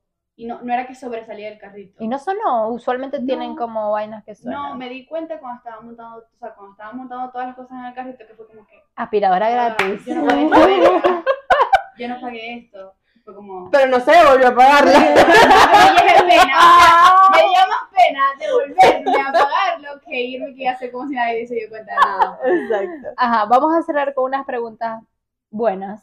y 0.43 0.47
no, 0.47 0.61
no 0.63 0.73
era 0.73 0.87
que 0.87 0.95
sobresalía 0.95 1.49
el 1.49 1.59
carrito. 1.59 2.03
Y 2.03 2.09
no 2.09 2.19
sonó, 2.19 2.69
usualmente 2.69 3.19
No. 3.21 3.27
tienen 3.27 3.55
como 3.57 3.91
vainas 3.93 4.25
que 4.25 4.31
No, 4.33 4.37
suenan. 4.39 4.79
me 4.79 4.89
di 4.89 5.05
cuenta 5.07 5.39
cuando 5.39 5.59
estaba 5.59 5.81
montando, 5.83 6.17
o 6.19 6.39
sea, 6.39 6.55
cuando 6.55 6.73
estaba 6.73 6.93
montando 6.93 7.31
todas 7.31 7.47
las 7.49 7.57
cosas 7.57 7.73
en 7.79 7.85
el 7.85 7.95
carrito 7.95 8.27
que 8.27 8.35
fue 8.35 8.47
como 8.47 8.67
que 8.67 8.83
Aspiradora 8.97 9.47
Ah, 9.47 9.51
gratis. 9.51 10.05
Yo 10.07 10.15
no 10.15 10.27
pagué 10.27 10.49
verga. 10.49 11.25
Yo 11.99 12.09
no 12.09 12.21
pagué 12.21 12.55
esto. 12.59 12.95
Fue 13.25 13.35
como. 13.35 13.71
Pero 13.71 13.87
no 13.91 14.01
sé, 14.01 14.13
volvió 14.31 14.49
a 14.49 14.55
pagarla. 14.55 14.93
me 14.99 16.13
dio 16.13 16.27
pena. 16.27 16.57
o 16.57 17.35
sea, 17.35 17.43
me 17.43 17.49
dio 17.49 17.61
más 17.69 17.85
pena 17.95 18.21
devolverme 18.39 19.21
a 19.21 19.33
pagarlo 19.33 20.01
que 20.07 20.21
irme 20.23 20.55
que 20.55 20.69
hacer 20.69 20.91
como 20.91 21.07
si 21.09 21.15
nadie 21.17 21.47
se 21.47 21.55
dio 21.55 21.69
cuenta 21.69 21.93
de 21.93 21.99
nada. 21.99 22.39
Exacto. 22.45 23.09
Ajá, 23.19 23.45
vamos 23.45 23.75
a 23.75 23.83
cerrar 23.83 24.15
con 24.15 24.25
unas 24.25 24.47
preguntas 24.47 25.03
buenas. 25.51 26.03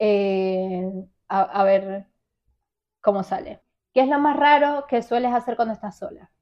Eh, 0.00 0.90
a, 1.28 1.40
a 1.42 1.62
ver 1.64 2.06
cómo 3.04 3.22
sale. 3.22 3.60
¿Qué 3.92 4.00
es 4.00 4.08
lo 4.08 4.18
más 4.18 4.36
raro 4.36 4.86
que 4.88 5.02
sueles 5.02 5.32
hacer 5.32 5.54
cuando 5.56 5.74
estás 5.74 5.98
sola? 5.98 6.32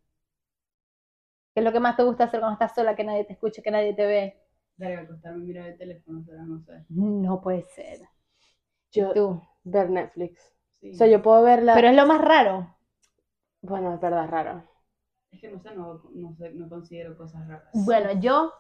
¿Qué 1.53 1.61
es 1.61 1.65
lo 1.65 1.73
que 1.73 1.81
más 1.81 1.97
te 1.97 2.05
gusta 2.05 2.25
hacer 2.25 2.41
cuando 2.41 2.55
estás 2.55 2.75
sola, 2.75 2.97
que 2.97 3.05
nadie 3.05 3.25
te 3.25 3.35
escuche, 3.35 3.63
que 3.63 3.71
nadie 3.71 3.93
te 3.93 4.07
ve? 4.07 4.41
Verga, 4.77 5.03
acostarme 5.03 5.45
mirar 5.45 5.69
el 5.69 5.77
teléfono, 5.77 6.25
será, 6.25 6.43
no 6.45 6.63
sé. 6.63 6.85
No 6.89 7.43
puede 7.43 7.63
ser. 7.63 8.01
Yo, 8.91 9.13
Tú. 9.13 9.43
ver 9.65 9.91
Netflix. 9.91 10.55
Sí. 10.81 10.93
O 10.93 10.95
sea, 10.95 11.09
yo 11.09 11.21
puedo 11.21 11.43
verla. 11.43 11.75
Pero 11.75 11.89
es 11.89 11.97
lo 11.97 12.07
más 12.07 12.21
raro. 12.21 12.75
Bueno, 13.61 13.93
es 13.95 14.01
verdad, 14.01 14.29
raro. 14.29 14.65
Es 15.31 15.41
que 15.41 15.51
no 15.51 15.61
sé, 15.61 15.75
no, 15.75 16.03
no 16.15 16.35
sé, 16.37 16.53
no 16.53 16.69
considero 16.69 17.17
cosas 17.17 17.47
raras. 17.47 17.69
Bueno, 17.75 18.13
yo 18.21 18.53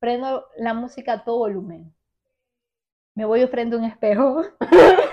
prendo 0.00 0.46
la 0.56 0.74
música 0.74 1.12
a 1.12 1.24
todo 1.24 1.38
volumen. 1.38 1.94
Me 3.14 3.24
voy 3.24 3.46
frente 3.46 3.76
a 3.76 3.78
un 3.78 3.84
espejo. 3.84 4.42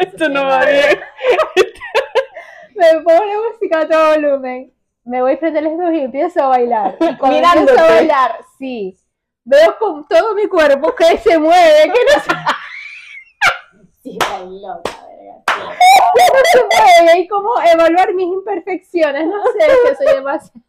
Esto 0.00 0.28
no 0.28 0.44
va 0.46 0.64
bien. 0.64 1.00
Me 2.74 3.00
pongo 3.02 3.24
la 3.24 3.34
música 3.50 3.80
a 3.80 3.88
todo 3.88 4.14
volumen. 4.14 4.72
Me 5.04 5.20
voy 5.22 5.36
frente 5.36 5.58
al 5.58 5.66
espejo 5.66 5.92
y 5.92 6.00
empiezo 6.00 6.42
a 6.44 6.48
bailar. 6.48 6.96
Y 7.00 7.04
Mirándote. 7.28 7.58
empiezo 7.72 7.84
a 7.84 7.88
bailar, 7.94 8.40
sí. 8.58 8.96
Veo 9.44 9.76
con 9.78 10.06
todo 10.06 10.34
mi 10.34 10.46
cuerpo 10.46 10.94
que 10.94 11.18
se 11.18 11.38
mueve, 11.38 11.84
que 11.84 11.88
no 11.90 12.22
se, 12.22 12.30
Sí, 14.02 14.16
está 14.20 14.38
loca, 14.40 14.90
verga. 15.08 15.42
no 15.48 16.42
se 16.52 16.60
mueve. 17.04 17.18
Y 17.20 17.28
como 17.28 17.50
evaluar 17.60 18.14
mis 18.14 18.26
imperfecciones. 18.28 19.26
No 19.26 19.42
sé, 19.46 19.66
que 19.88 19.96
soy 19.96 20.14
demasiado. 20.16 20.60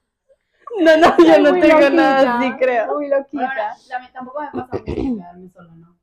No, 0.79 0.97
no, 0.97 1.17
yo 1.17 1.39
no 1.39 1.51
tengo 1.59 1.67
loquita, 1.81 1.89
nada 1.89 2.39
así, 2.39 2.51
creo. 2.57 2.85
Muy 2.87 3.07
Bueno, 3.09 3.17
loquita. 3.17 3.75
la- 3.89 4.11
tampoco 4.13 4.41
me 4.41 4.47
pasa 4.47 4.67
mucho 4.71 4.83
quedarme 4.85 5.49
sola, 5.49 5.71
¿no? 5.75 5.97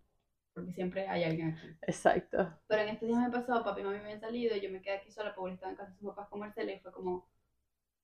Porque 0.58 0.72
siempre 0.72 1.06
hay 1.06 1.22
alguien 1.22 1.50
aquí. 1.50 1.68
Exacto. 1.82 2.58
Pero 2.66 2.82
en 2.82 2.88
estos 2.88 3.08
días 3.08 3.20
me 3.20 3.30
pasó, 3.30 3.62
papi 3.62 3.80
y 3.80 3.84
mami 3.84 3.98
me 3.98 4.04
habían 4.04 4.20
salido 4.20 4.56
y 4.56 4.60
yo 4.60 4.70
me 4.70 4.82
quedé 4.82 4.96
aquí 4.96 5.12
sola 5.12 5.32
porque 5.34 5.54
estaba 5.54 5.70
en 5.70 5.76
casa 5.76 5.92
de 5.92 5.98
sus 5.98 6.08
papás 6.08 6.28
comerciales 6.28 6.78
y 6.78 6.80
fue 6.80 6.90
como, 6.90 7.28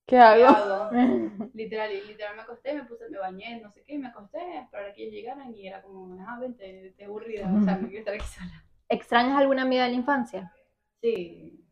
¿Qué 0.07 0.17
¿qué 0.17 0.21
hago? 0.21 0.91
Literal, 1.55 1.91
literal 2.07 2.37
me 2.37 2.43
acosté, 2.43 2.75
me 2.75 2.85
puse, 2.85 3.09
me 3.09 3.19
bañé, 3.19 3.61
no 3.61 3.71
sé 3.73 3.83
qué, 3.83 3.99
me 3.99 4.09
acosté, 4.09 4.39
a 4.39 4.63
esperar 4.63 4.91
a 4.91 4.95
que 4.95 5.03
ellos 5.03 5.15
llegaran 5.15 5.53
y 5.53 5.67
era 5.67 5.83
como, 5.83 6.15
ah, 6.29 6.39
vente, 6.39 6.89
estoy 6.89 7.07
aburrida, 7.07 7.51
o 7.53 7.65
sea, 7.65 7.77
me 7.77 7.89
quiero 7.89 8.01
estar 8.01 8.15
aquí 8.15 8.27
sola. 8.27 8.65
¿Extrañas 8.89 9.39
alguna 9.39 9.63
amiga 9.63 9.85
de 9.85 9.91
la 9.91 9.97
infancia? 9.97 10.53
Sí, 11.01 11.65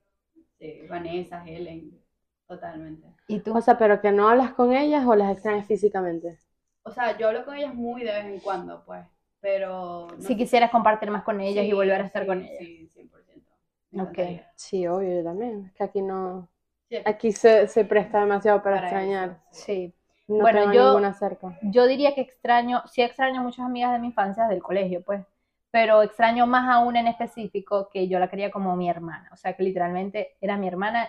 sí, 0.58 0.86
Vanessa, 0.88 1.46
Helen, 1.46 2.02
totalmente. 2.48 3.06
¿Y 3.28 3.40
tú? 3.40 3.56
O 3.56 3.60
sea, 3.60 3.76
pero 3.76 4.00
que 4.00 4.10
no 4.10 4.28
hablas 4.28 4.54
con 4.54 4.72
ellas 4.72 5.06
o 5.06 5.14
las 5.14 5.30
extrañas 5.30 5.66
físicamente. 5.66 6.38
O 6.84 6.90
sea, 6.90 7.16
yo 7.18 7.28
hablo 7.28 7.44
con 7.44 7.54
ellas 7.54 7.74
muy 7.74 8.02
de 8.02 8.12
vez 8.12 8.24
en 8.24 8.40
cuando, 8.40 8.82
pues, 8.84 9.06
pero... 9.42 10.08
no 10.18 10.20
si 10.20 10.28
sé- 10.28 10.36
quisieras 10.38 10.70
compartir 10.70 11.10
más 11.10 11.24
con 11.24 11.40
ellas 11.42 11.66
y 11.66 11.72
volver 11.74 12.00
a 12.02 12.06
estar 12.06 12.22
sí, 12.22 12.28
con 12.28 12.42
ellas. 12.42 12.58
Sí, 12.58 12.88
100%. 12.94 13.50
Me 13.92 14.02
Ok. 14.02 14.10
encantaría. 14.10 14.52
Sí, 14.56 14.86
obvio, 14.86 15.18
yo 15.18 15.24
también. 15.24 15.66
Es 15.66 15.72
que 15.74 15.84
aquí 15.84 16.02
no. 16.02 16.48
Sí, 16.90 16.96
Aquí 17.04 17.32
se, 17.32 17.68
se 17.68 17.84
presta 17.84 18.20
demasiado 18.20 18.62
para, 18.62 18.76
para 18.76 18.88
extrañar. 18.88 19.30
eso, 19.30 19.40
sí. 19.50 19.64
Sí. 19.86 19.94
No 20.28 20.38
Bueno, 20.42 20.60
tengo 20.60 20.72
yo- 20.74 20.84
ninguna 20.86 21.14
cerca. 21.14 21.58
Yo 21.62 21.86
diría 21.86 22.14
que 22.14 22.20
extraño, 22.22 22.82
sí 22.86 23.02
extraño 23.02 23.40
a 23.40 23.42
muchas 23.44 23.66
amigas 23.66 23.92
de 23.92 23.98
mi 23.98 24.08
infancia 24.08 24.46
del 24.48 24.62
colegio, 24.62 25.02
pues, 25.04 25.24
pero 25.70 26.02
extraño 26.02 26.46
más 26.46 26.68
a 26.68 26.80
una 26.80 27.00
en 27.00 27.08
específico 27.08 27.88
que 27.92 28.08
yo 28.08 28.18
la 28.18 28.28
quería 28.30 28.50
como 28.50 28.76
mi 28.76 28.88
hermana, 28.90 29.30
o 29.32 29.36
sea, 29.36 29.54
que 29.56 29.62
literalmente 29.64 30.36
era 30.40 30.56
mi 30.56 30.68
hermana. 30.68 31.08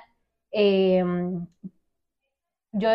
Eh, 0.52 1.04
yo, 2.72 2.90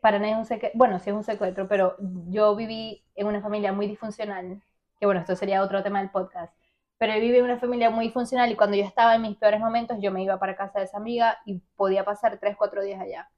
para 0.00 0.18
nadie 0.18 0.32
es 0.32 0.38
un 0.38 0.44
secreto, 0.46 0.76
bueno, 0.76 0.98
sí 0.98 1.10
es 1.10 1.16
un 1.16 1.24
secreto, 1.24 1.66
pero 1.68 1.96
yo 2.28 2.54
viví 2.56 3.03
en 3.14 3.26
una 3.26 3.40
familia 3.42 3.72
muy 3.72 3.86
disfuncional, 3.86 4.62
que 4.98 5.06
bueno, 5.06 5.20
esto 5.20 5.36
sería 5.36 5.62
otro 5.62 5.82
tema 5.82 6.00
del 6.00 6.10
podcast, 6.10 6.52
pero 6.98 7.14
yo 7.14 7.20
viví 7.20 7.38
en 7.38 7.44
una 7.44 7.58
familia 7.58 7.90
muy 7.90 8.06
disfuncional 8.06 8.50
y 8.50 8.56
cuando 8.56 8.76
yo 8.76 8.84
estaba 8.84 9.14
en 9.14 9.22
mis 9.22 9.36
peores 9.36 9.60
momentos, 9.60 9.98
yo 10.00 10.10
me 10.12 10.22
iba 10.22 10.38
para 10.38 10.56
casa 10.56 10.78
de 10.78 10.86
esa 10.86 10.96
amiga 10.98 11.38
y 11.44 11.60
podía 11.76 12.04
pasar 12.04 12.38
tres, 12.38 12.56
cuatro 12.56 12.82
días 12.82 13.00
allá. 13.00 13.30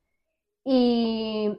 Y 0.64 1.58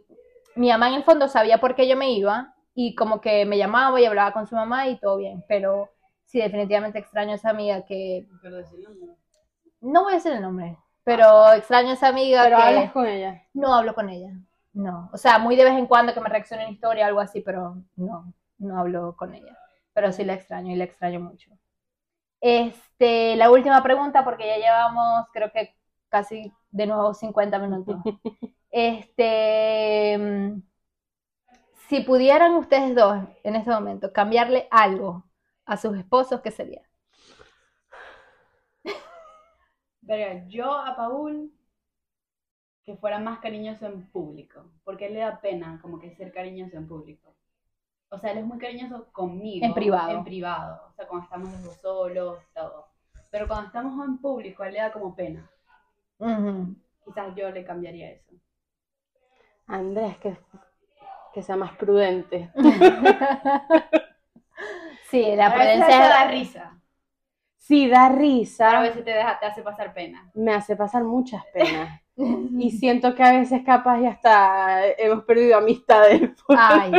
mi 0.56 0.70
mamá 0.70 0.90
en 0.90 0.96
el 0.96 1.04
fondo 1.04 1.28
sabía 1.28 1.60
por 1.60 1.76
qué 1.76 1.88
yo 1.88 1.96
me 1.98 2.12
iba 2.12 2.56
y 2.74 2.96
como 2.96 3.22
que 3.22 3.46
me 3.46 3.58
llamaba 3.58 4.00
y 4.02 4.06
hablaba 4.06 4.34
con 4.34 4.48
su 4.48 4.56
mamá 4.56 4.88
y 4.88 5.00
todo 5.00 5.18
bien, 5.18 5.44
pero 5.48 5.90
sí, 6.26 6.40
definitivamente 6.40 7.00
extraño 7.00 7.32
a 7.32 7.36
esa 7.36 7.50
amiga 7.50 7.86
que, 7.86 8.28
Pero 8.42 8.62
no. 8.62 9.18
no 9.82 10.04
voy 10.04 10.14
a 10.14 10.16
decir 10.18 10.34
el 10.34 10.42
nombre, 10.42 10.78
pero 11.04 11.52
extraño 11.54 11.90
a 11.92 11.94
esa 11.94 12.08
amiga 12.10 12.44
Pero 12.44 12.58
que 12.58 12.64
hablas 12.64 12.92
con 12.92 13.08
ella. 13.08 13.44
no 13.54 13.74
hablo 13.74 13.96
con 13.96 14.10
ella, 14.10 14.32
no, 14.78 15.10
o 15.12 15.18
sea, 15.18 15.40
muy 15.40 15.56
de 15.56 15.64
vez 15.64 15.74
en 15.74 15.88
cuando 15.88 16.14
que 16.14 16.22
me 16.22 16.30
reaccione 16.30 16.64
en 16.64 16.70
historia 16.74 17.06
o 17.06 17.08
algo 17.08 17.20
así, 17.20 17.42
pero 17.42 17.82
no, 17.96 18.32
no 18.60 18.80
hablo 18.80 19.16
con 19.18 19.34
ella, 19.34 19.58
pero 19.92 20.12
sí 20.12 20.24
la 20.24 20.36
extraño 20.36 20.72
y 20.72 20.76
la 20.76 20.84
extraño 20.84 21.20
mucho. 21.20 21.50
Este, 22.40 23.36
la 23.36 23.50
última 23.50 23.82
pregunta, 23.82 24.24
porque 24.24 24.48
ya 24.48 24.58
llevamos, 24.58 25.26
creo 25.34 25.52
que 25.52 25.76
casi 26.10 26.54
de 26.70 26.86
nuevo 26.86 27.14
50 27.14 27.60
minutos. 27.60 27.98
Este, 28.70 30.20
si 31.88 32.02
pudieran 32.02 32.54
ustedes 32.56 32.94
dos 32.94 33.18
en 33.44 33.56
este 33.56 33.72
momento 33.72 34.12
cambiarle 34.12 34.68
algo 34.70 35.24
a 35.66 35.78
sus 35.78 35.98
esposos, 35.98 36.42
¿qué 36.42 36.52
sería? 36.52 36.82
Verga, 40.02 40.46
yo 40.48 40.72
a 40.72 40.96
Paul 40.96 41.50
que 42.88 42.96
fuera 42.96 43.20
más 43.20 43.40
cariñoso 43.40 43.86
en 43.86 44.08
público, 44.08 44.64
porque 44.86 45.08
él 45.08 45.16
le 45.16 45.20
da 45.20 45.42
pena 45.42 45.78
como 45.82 46.00
que 46.00 46.16
ser 46.16 46.32
cariñoso 46.32 46.78
en 46.78 46.88
público. 46.88 47.36
O 48.08 48.18
sea, 48.18 48.32
él 48.32 48.38
es 48.38 48.46
muy 48.46 48.58
cariñoso 48.60 49.12
conmigo. 49.12 49.66
En 49.66 49.74
privado. 49.74 50.10
En 50.12 50.24
privado. 50.24 50.88
O 50.90 50.94
sea, 50.94 51.06
cuando 51.06 51.26
estamos 51.26 51.52
los 51.52 51.64
dos 51.66 51.76
solos, 51.82 52.40
todo. 52.56 52.88
Pero 53.30 53.46
cuando 53.46 53.68
estamos 53.68 54.08
en 54.08 54.18
público, 54.20 54.64
a 54.64 54.68
él 54.68 54.74
le 54.76 54.80
da 54.80 54.94
como 54.94 55.14
pena. 55.14 55.52
Ujú. 56.18 56.78
Quizás 57.04 57.36
yo 57.36 57.52
le 57.52 57.66
cambiaría 57.66 58.10
eso. 58.10 58.34
Andrés, 59.68 60.18
que, 60.20 60.38
que 61.34 61.42
sea 61.42 61.58
más 61.58 61.74
prudente. 61.74 62.50
Sí, 65.10 65.36
la 65.36 65.48
a 65.48 65.58
veces 65.58 65.74
prudencia 65.76 66.04
te 66.04 66.10
da 66.10 66.28
risa, 66.32 66.82
Sí, 67.58 67.90
da 67.90 68.08
pero 68.08 68.16
a 68.16 68.20
risa. 68.20 68.80
veces 68.80 69.04
te, 69.06 69.12
deja, 69.12 69.40
te 69.40 69.46
hace 69.46 69.62
pasar 69.62 69.94
pena. 69.94 70.32
Me 70.34 70.54
hace 70.54 70.76
pasar 70.76 71.04
muchas 71.04 71.46
penas. 71.54 72.02
Y 72.18 72.72
siento 72.72 73.14
que 73.14 73.24
a 73.24 73.40
veces 73.40 73.62
capaz 73.64 74.00
ya 74.02 74.10
hasta 74.10 74.88
hemos 74.98 75.24
perdido 75.24 75.58
amistades. 75.58 76.32
Ay, 76.50 76.92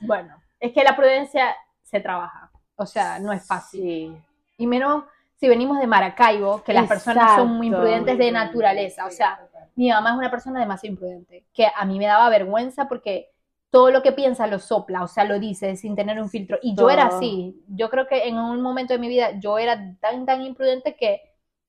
bueno, 0.00 0.34
es 0.60 0.72
que 0.72 0.84
la 0.84 0.94
prudencia 0.94 1.54
se 1.82 2.00
trabaja, 2.00 2.50
o 2.76 2.84
sea, 2.84 3.18
no 3.18 3.32
es 3.32 3.46
fácil. 3.46 3.80
Sí. 3.80 4.16
Y 4.58 4.66
menos 4.66 5.04
si 5.36 5.48
venimos 5.48 5.78
de 5.78 5.86
Maracaibo, 5.86 6.62
que 6.64 6.72
las 6.72 6.88
personas 6.88 7.36
son 7.36 7.52
muy 7.52 7.68
imprudentes 7.68 8.18
de 8.18 8.32
naturaleza, 8.32 9.06
o 9.06 9.10
sea, 9.10 9.40
mi 9.76 9.88
mamá 9.88 10.10
es 10.10 10.16
una 10.16 10.30
persona 10.30 10.58
demasiado 10.58 10.92
imprudente, 10.92 11.46
que 11.54 11.66
a 11.74 11.84
mí 11.84 11.98
me 11.98 12.06
daba 12.06 12.28
vergüenza 12.28 12.88
porque 12.88 13.30
todo 13.70 13.90
lo 13.90 14.02
que 14.02 14.12
piensa 14.12 14.46
lo 14.48 14.58
sopla, 14.58 15.04
o 15.04 15.08
sea, 15.08 15.24
lo 15.24 15.38
dice 15.38 15.76
sin 15.76 15.94
tener 15.94 16.20
un 16.20 16.28
filtro. 16.28 16.58
Y 16.62 16.74
yo 16.74 16.90
era 16.90 17.06
así. 17.06 17.62
Yo 17.68 17.90
creo 17.90 18.06
que 18.06 18.26
en 18.26 18.36
un 18.36 18.60
momento 18.62 18.94
de 18.94 18.98
mi 18.98 19.08
vida 19.08 19.38
yo 19.38 19.58
era 19.58 19.94
tan, 20.00 20.26
tan 20.26 20.42
imprudente 20.42 20.96
que 20.96 21.20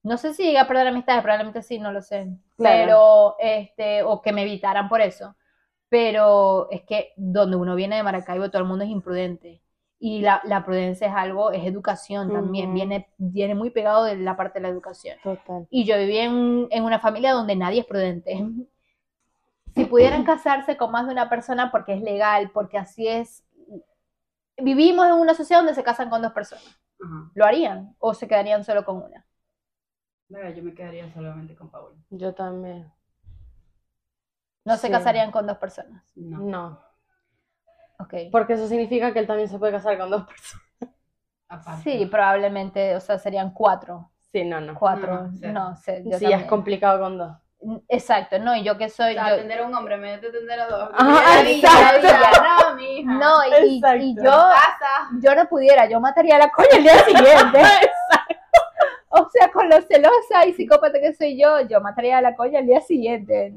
no 0.03 0.17
sé 0.17 0.33
si 0.33 0.43
llegué 0.43 0.59
a 0.59 0.67
perder 0.67 0.87
amistades, 0.87 1.21
probablemente 1.21 1.61
sí, 1.61 1.79
no 1.79 1.91
lo 1.91 2.01
sé. 2.01 2.27
Pero, 2.57 3.35
este, 3.39 4.03
o 4.03 4.21
que 4.21 4.31
me 4.31 4.43
evitaran 4.43 4.89
por 4.89 5.01
eso. 5.01 5.35
Pero 5.89 6.69
es 6.71 6.83
que 6.83 7.13
donde 7.17 7.57
uno 7.57 7.75
viene 7.75 7.95
de 7.95 8.03
Maracaibo, 8.03 8.49
todo 8.49 8.61
el 8.61 8.67
mundo 8.67 8.85
es 8.85 8.91
imprudente. 8.91 9.61
Y 10.01 10.21
la, 10.21 10.41
la 10.45 10.63
prudencia 10.63 11.07
es 11.07 11.13
algo, 11.13 11.51
es 11.51 11.65
educación 11.65 12.31
también, 12.31 12.73
viene, 12.73 13.09
viene 13.17 13.53
muy 13.53 13.69
pegado 13.69 14.05
de 14.05 14.15
la 14.15 14.37
parte 14.37 14.59
de 14.59 14.63
la 14.63 14.69
educación. 14.69 15.17
Total. 15.21 15.67
Y 15.69 15.83
yo 15.83 15.97
viví 15.97 16.17
en, 16.17 16.67
en 16.71 16.83
una 16.85 16.99
familia 16.99 17.33
donde 17.33 17.55
nadie 17.55 17.81
es 17.81 17.85
prudente. 17.85 18.45
Si 19.75 19.85
pudieran 19.85 20.23
casarse 20.23 20.75
con 20.77 20.91
más 20.91 21.05
de 21.05 21.13
una 21.13 21.29
persona 21.29 21.71
porque 21.71 21.93
es 21.93 22.01
legal, 22.01 22.49
porque 22.53 22.77
así 22.77 23.07
es. 23.07 23.45
Vivimos 24.57 25.05
en 25.05 25.13
una 25.13 25.35
sociedad 25.35 25.61
donde 25.61 25.75
se 25.75 25.83
casan 25.83 26.09
con 26.09 26.21
dos 26.21 26.33
personas. 26.33 26.65
¿Lo 27.33 27.45
harían? 27.45 27.95
¿O 27.99 28.13
se 28.13 28.27
quedarían 28.27 28.63
solo 28.63 28.83
con 28.83 28.97
una? 28.97 29.25
Verga, 30.29 30.49
yo 30.51 30.63
me 30.63 30.73
quedaría 30.73 31.11
solamente 31.13 31.55
con 31.55 31.69
Paul. 31.69 31.95
Yo 32.11 32.33
también. 32.33 32.91
No 34.65 34.75
se 34.77 34.87
Sí. 34.87 34.93
casarían 34.93 35.31
con 35.31 35.47
dos 35.47 35.57
personas. 35.57 36.03
No. 36.15 36.37
No. 36.39 36.79
Ok. 37.99 38.13
Porque 38.31 38.53
eso 38.53 38.67
significa 38.67 39.11
que 39.11 39.19
él 39.19 39.27
también 39.27 39.49
se 39.49 39.57
puede 39.57 39.71
casar 39.73 39.97
con 39.97 40.09
dos 40.09 40.25
personas. 40.27 40.65
Aparte. 41.49 41.81
Sí, 41.83 42.05
probablemente, 42.05 42.95
o 42.95 42.99
sea, 42.99 43.17
serían 43.17 43.51
cuatro. 43.51 44.11
Sí, 44.31 44.43
no, 44.45 44.61
no. 44.61 44.75
Cuatro, 44.75 45.29
No, 45.41 45.51
no 45.51 45.75
sé. 45.75 46.03
yo 46.05 46.19
Sí, 46.19 46.25
ya 46.25 46.27
es 46.27 46.31
también. 46.31 46.47
complicado 46.47 46.99
con 46.99 47.17
dos. 47.17 47.35
Exacto, 47.89 48.37
no, 48.39 48.55
y 48.55 48.63
yo 48.63 48.77
que 48.77 48.85
O 48.85 48.89
soy. 48.89 49.15
sea, 49.15 49.29
yo- 49.29 49.33
atender 49.35 49.59
a 49.59 49.65
un 49.65 49.73
hombre, 49.75 49.97
me 49.97 50.13
atender 50.13 50.59
a 50.59 50.67
dos. 50.67 50.91
Ajá, 50.93 51.41
Mira, 51.43 51.49
exacto. 51.51 51.99
mira, 52.07 52.31
No, 52.69 52.75
mi 52.75 52.99
hija. 52.99 53.11
No, 53.13 53.43
y, 53.43 53.47
y- 53.65 53.73
y 53.73 53.77
Exacto. 53.79 54.23
yo, 54.23 54.31
Casa. 54.31 55.09
yo 55.21 55.35
no 55.35 55.49
pudiera, 55.49 55.89
yo 55.89 55.99
mataría 55.99 56.35
a 56.35 56.39
la 56.39 56.51
coña 56.51 56.69
el 56.77 56.83
día 56.83 56.99
siguiente. 57.03 57.61
Sea, 59.39 59.51
con 59.51 59.69
lo 59.69 59.81
celosa 59.81 60.45
y 60.45 60.53
psicópata 60.53 60.99
que 60.99 61.13
soy 61.13 61.39
yo, 61.39 61.61
yo 61.61 61.79
mataría 61.81 62.17
a 62.17 62.21
la 62.21 62.35
coña 62.35 62.59
el 62.59 62.67
día 62.67 62.81
siguiente. 62.81 63.53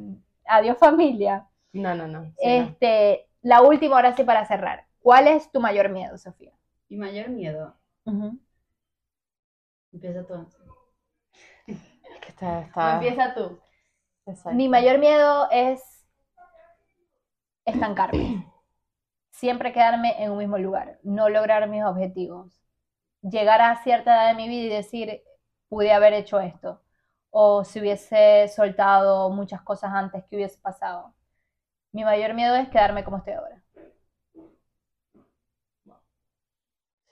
Adiós 0.46 0.78
familia. 0.78 1.48
No, 1.72 1.94
no, 1.94 2.06
no. 2.06 2.24
sí, 2.24 2.32
Este, 2.40 3.28
la 3.42 3.62
última 3.62 3.96
ahora 3.96 4.14
sí 4.14 4.22
para 4.24 4.44
cerrar. 4.46 4.86
¿Cuál 5.00 5.26
es 5.28 5.50
tu 5.50 5.60
mayor 5.60 5.88
miedo, 5.88 6.16
Sofía? 6.16 6.52
Mi 6.88 6.96
mayor 6.96 7.28
miedo. 7.30 7.74
Empieza 9.92 10.24
tú. 10.26 10.46
Es 11.66 12.20
que 12.20 12.28
está, 12.28 12.70
empieza 12.94 13.34
tú. 13.34 13.58
exacto. 14.26 14.56
Mi 14.56 14.68
mayor 14.68 14.98
miedo 14.98 15.48
es 15.50 16.06
estancarme. 17.64 18.46
siempre 19.30 19.72
quedarme 19.72 20.22
en 20.22 20.30
un 20.30 20.38
mismo 20.38 20.58
lugar, 20.58 21.00
no 21.02 21.28
lograr 21.28 21.68
mis 21.68 21.82
objetivos. 21.82 22.60
Llegar 23.22 23.60
a 23.60 23.82
cierta 23.82 24.14
edad 24.14 24.28
de 24.28 24.34
mi 24.34 24.48
vida 24.48 24.66
y 24.66 24.68
decir, 24.68 25.22
pude 25.72 25.90
haber 25.90 26.12
hecho 26.12 26.38
esto, 26.38 26.82
o 27.30 27.64
si 27.64 27.80
hubiese 27.80 28.46
soltado 28.48 29.30
muchas 29.30 29.62
cosas 29.62 29.90
antes 29.94 30.22
que 30.26 30.36
hubiese 30.36 30.58
pasado. 30.60 31.14
Mi 31.92 32.04
mayor 32.04 32.34
miedo 32.34 32.56
es 32.56 32.68
quedarme 32.70 33.04
como 33.04 33.18
estoy 33.18 33.34
ahora. 33.34 33.62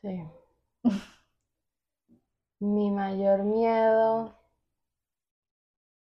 Sí. 0.03 0.09
Mi 2.61 2.91
mayor 2.91 3.43
miedo, 3.45 4.35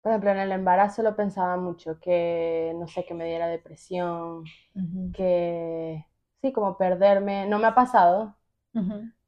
por 0.01 0.11
ejemplo, 0.11 0.31
en 0.31 0.39
el 0.39 0.51
embarazo 0.51 1.03
lo 1.03 1.15
pensaba 1.15 1.57
mucho, 1.57 1.99
que 1.99 2.73
no 2.75 2.87
sé, 2.87 3.05
que 3.05 3.13
me 3.13 3.25
diera 3.25 3.47
depresión, 3.47 4.45
que 5.13 6.05
sí, 6.41 6.53
como 6.53 6.77
perderme, 6.77 7.47
no 7.47 7.59
me 7.59 7.67
ha 7.67 7.75
pasado, 7.75 8.37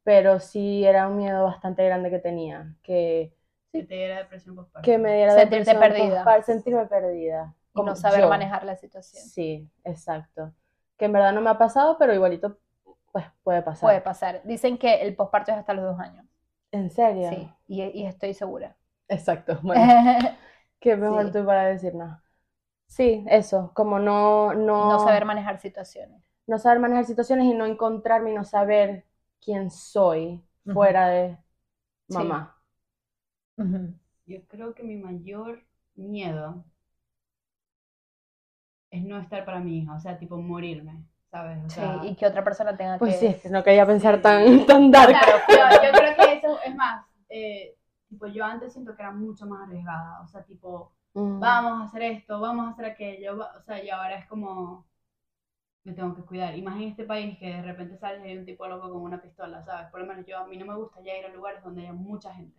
pero 0.02 0.40
sí 0.40 0.84
era 0.84 1.08
un 1.08 1.16
miedo 1.16 1.44
bastante 1.44 1.84
grande 1.84 2.10
que 2.10 2.18
tenía, 2.18 2.74
que 2.82 3.34
que 3.72 3.84
te 3.84 3.94
diera 3.94 4.18
depresión 4.18 4.54
postparto. 4.54 4.84
Que 4.84 4.98
me 4.98 5.16
diera 5.16 5.34
Sentirte 5.34 5.74
perdida. 5.74 6.24
Para 6.24 6.42
sentirme 6.42 6.86
perdida. 6.86 7.54
Y 7.74 7.82
no 7.82 7.96
saber 7.96 8.26
manejar 8.26 8.64
la 8.64 8.76
situación. 8.76 9.24
Sí, 9.24 9.70
exacto. 9.82 10.52
Que 10.98 11.06
en 11.06 11.12
verdad 11.12 11.32
no 11.32 11.40
me 11.40 11.48
ha 11.48 11.56
pasado, 11.56 11.96
pero 11.98 12.14
igualito 12.14 12.58
pues 13.10 13.24
puede 13.42 13.62
pasar. 13.62 13.80
Puede 13.80 14.00
pasar. 14.02 14.42
Dicen 14.44 14.76
que 14.76 15.02
el 15.02 15.14
posparto 15.16 15.52
es 15.52 15.58
hasta 15.58 15.72
los 15.72 15.84
dos 15.84 15.98
años. 15.98 16.26
¿En 16.70 16.90
serio? 16.90 17.30
Sí, 17.30 17.50
y, 17.66 18.04
estoy 18.04 18.34
segura. 18.34 18.76
Exacto. 19.08 19.58
Bueno, 19.62 19.82
qué 20.78 20.96
mejor 20.96 21.30
tú 21.30 21.44
para 21.44 21.66
decirnos. 21.66 22.18
Sí, 22.86 23.24
eso, 23.28 23.70
como 23.74 23.98
no, 23.98 24.52
no... 24.52 24.90
No 24.90 24.98
saber 24.98 25.24
manejar 25.24 25.58
situaciones. 25.58 26.22
No 26.46 26.58
saber 26.58 26.78
manejar 26.78 27.04
situaciones 27.06 27.46
y 27.46 27.54
no 27.54 27.64
encontrarme 27.64 28.32
y 28.32 28.34
no 28.34 28.44
saber 28.44 29.04
quién 29.42 29.70
soy 29.70 30.42
fuera 30.72 31.08
de 31.08 31.38
mamá. 32.08 32.56
Yo 34.26 34.46
creo 34.46 34.74
que 34.74 34.82
mi 34.82 34.96
mayor 34.96 35.64
miedo 35.94 36.64
es 38.90 39.02
no 39.04 39.18
estar 39.18 39.44
para 39.44 39.60
mi 39.60 39.78
hija, 39.78 39.94
o 39.94 40.00
sea, 40.00 40.18
tipo 40.18 40.36
morirme, 40.36 41.04
¿sabes? 41.30 41.72
sí, 41.72 41.80
y 42.04 42.14
que 42.14 42.26
otra 42.26 42.44
persona 42.44 42.76
tenga 42.76 42.98
pues 42.98 43.18
que... 43.18 43.26
Pues 43.26 43.42
sí, 43.42 43.48
no 43.48 43.64
quería 43.64 43.86
pensar 43.86 44.20
tan, 44.20 44.66
tan 44.66 44.90
dark. 44.90 45.16
yo 45.48 45.92
creo 45.92 46.16
que 46.16 46.32
eso 46.34 46.58
es 46.64 46.74
más, 46.76 47.04
eh, 47.30 47.76
tipo, 48.08 48.26
yo 48.26 48.44
antes 48.44 48.72
siento 48.72 48.94
que 48.94 49.02
era 49.02 49.10
mucho 49.10 49.46
más 49.46 49.66
arriesgada, 49.66 50.20
o 50.20 50.28
sea, 50.28 50.42
tipo, 50.44 50.92
mm. 51.14 51.40
vamos 51.40 51.80
a 51.80 51.84
hacer 51.84 52.02
esto, 52.02 52.38
vamos 52.38 52.66
a 52.66 52.70
hacer 52.70 52.84
aquello, 52.84 53.38
o 53.38 53.62
sea, 53.62 53.82
y 53.82 53.88
ahora 53.88 54.18
es 54.18 54.26
como, 54.26 54.86
me 55.84 55.92
tengo 55.92 56.14
que 56.14 56.22
cuidar. 56.22 56.56
Y 56.56 56.62
más 56.62 56.76
en 56.76 56.88
este 56.88 57.04
país 57.04 57.38
que 57.38 57.46
de 57.46 57.62
repente 57.62 57.96
sales 57.96 58.24
y 58.24 58.28
hay 58.28 58.38
un 58.38 58.44
tipo 58.44 58.66
loco 58.66 58.90
con 58.90 59.02
una 59.02 59.20
pistola, 59.20 59.64
¿sabes? 59.64 59.90
Por 59.90 60.00
lo 60.00 60.06
menos 60.06 60.24
yo, 60.26 60.38
a 60.38 60.46
mí 60.46 60.56
no 60.56 60.64
me 60.64 60.76
gusta 60.76 61.00
ya 61.02 61.18
ir 61.18 61.26
a 61.26 61.28
lugares 61.28 61.62
donde 61.62 61.82
haya 61.82 61.92
mucha 61.92 62.32
gente. 62.34 62.56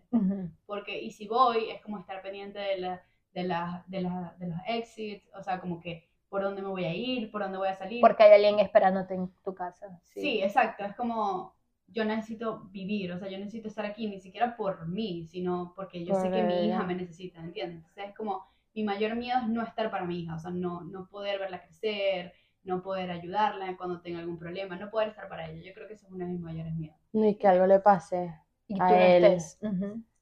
Porque, 0.66 1.02
y 1.02 1.12
si 1.12 1.28
voy, 1.28 1.70
es 1.70 1.82
como 1.82 2.00
estar 2.00 2.22
pendiente 2.22 2.60
de, 2.60 2.78
la, 2.80 3.02
de, 3.34 3.44
la, 3.44 3.84
de, 3.88 4.02
la, 4.02 4.36
de 4.40 4.48
los 4.48 4.58
exits, 4.68 5.30
o 5.36 5.42
sea, 5.42 5.60
como 5.60 5.80
que 5.80 6.08
por 6.30 6.42
dónde 6.42 6.62
me 6.62 6.68
voy 6.68 6.84
a 6.86 6.94
ir, 6.94 7.32
por 7.32 7.42
dónde 7.42 7.58
voy 7.58 7.68
a 7.68 7.76
salir. 7.76 8.02
Porque 8.02 8.24
hay 8.24 8.34
alguien 8.34 8.60
esperándote 8.60 9.14
en 9.14 9.32
tu 9.44 9.54
casa. 9.54 10.00
Sí, 10.02 10.42
exacto. 10.42 10.84
Es 10.84 10.96
como, 10.96 11.54
yo 11.88 12.04
necesito 12.04 12.64
vivir, 12.72 13.12
o 13.12 13.20
sea, 13.20 13.30
yo 13.30 13.38
necesito 13.38 13.68
estar 13.68 13.86
aquí, 13.86 14.08
ni 14.08 14.20
siquiera 14.20 14.58
por 14.58 14.88
mí, 14.88 15.26
sino 15.28 15.74
porque 15.76 16.04
yo 16.04 16.16
sé 16.16 16.30
que 16.30 16.44
mi 16.44 16.68
hija 16.68 16.84
me 16.84 16.96
necesita, 16.96 17.40
¿entiendes? 17.40 17.78
Entonces 17.78 18.06
es 18.10 18.16
como, 18.16 18.46
mi 18.74 18.84
mayor 18.84 19.16
miedo 19.16 19.40
es 19.40 19.48
no 19.48 19.62
estar 19.62 19.92
para 19.92 20.06
mi 20.06 20.22
hija, 20.22 20.36
o 20.36 20.40
sea, 20.40 20.52
no, 20.52 20.82
no 20.82 21.08
poder 21.08 21.40
verla 21.40 21.62
crecer, 21.62 22.34
no 22.64 22.82
poder 22.82 23.12
ayudarla 23.12 23.76
cuando 23.78 24.02
tenga 24.02 24.20
algún 24.20 24.38
problema, 24.38 24.76
no 24.76 24.90
poder 24.90 25.10
estar 25.10 25.28
para 25.28 25.50
ella. 25.50 25.62
Yo 25.64 25.74
creo 25.74 25.88
que 25.88 25.94
eso 25.96 26.06
es 26.06 26.12
uno 26.12 26.26
de 26.26 26.32
mis 26.32 26.42
mayores 26.42 26.74
miedos. 26.76 26.98
Y 27.12 27.36
que 27.36 27.48
algo 27.48 27.68
le 27.68 27.80
pase 27.80 28.34
y 28.68 28.80
a 28.80 29.16
él. 29.18 29.38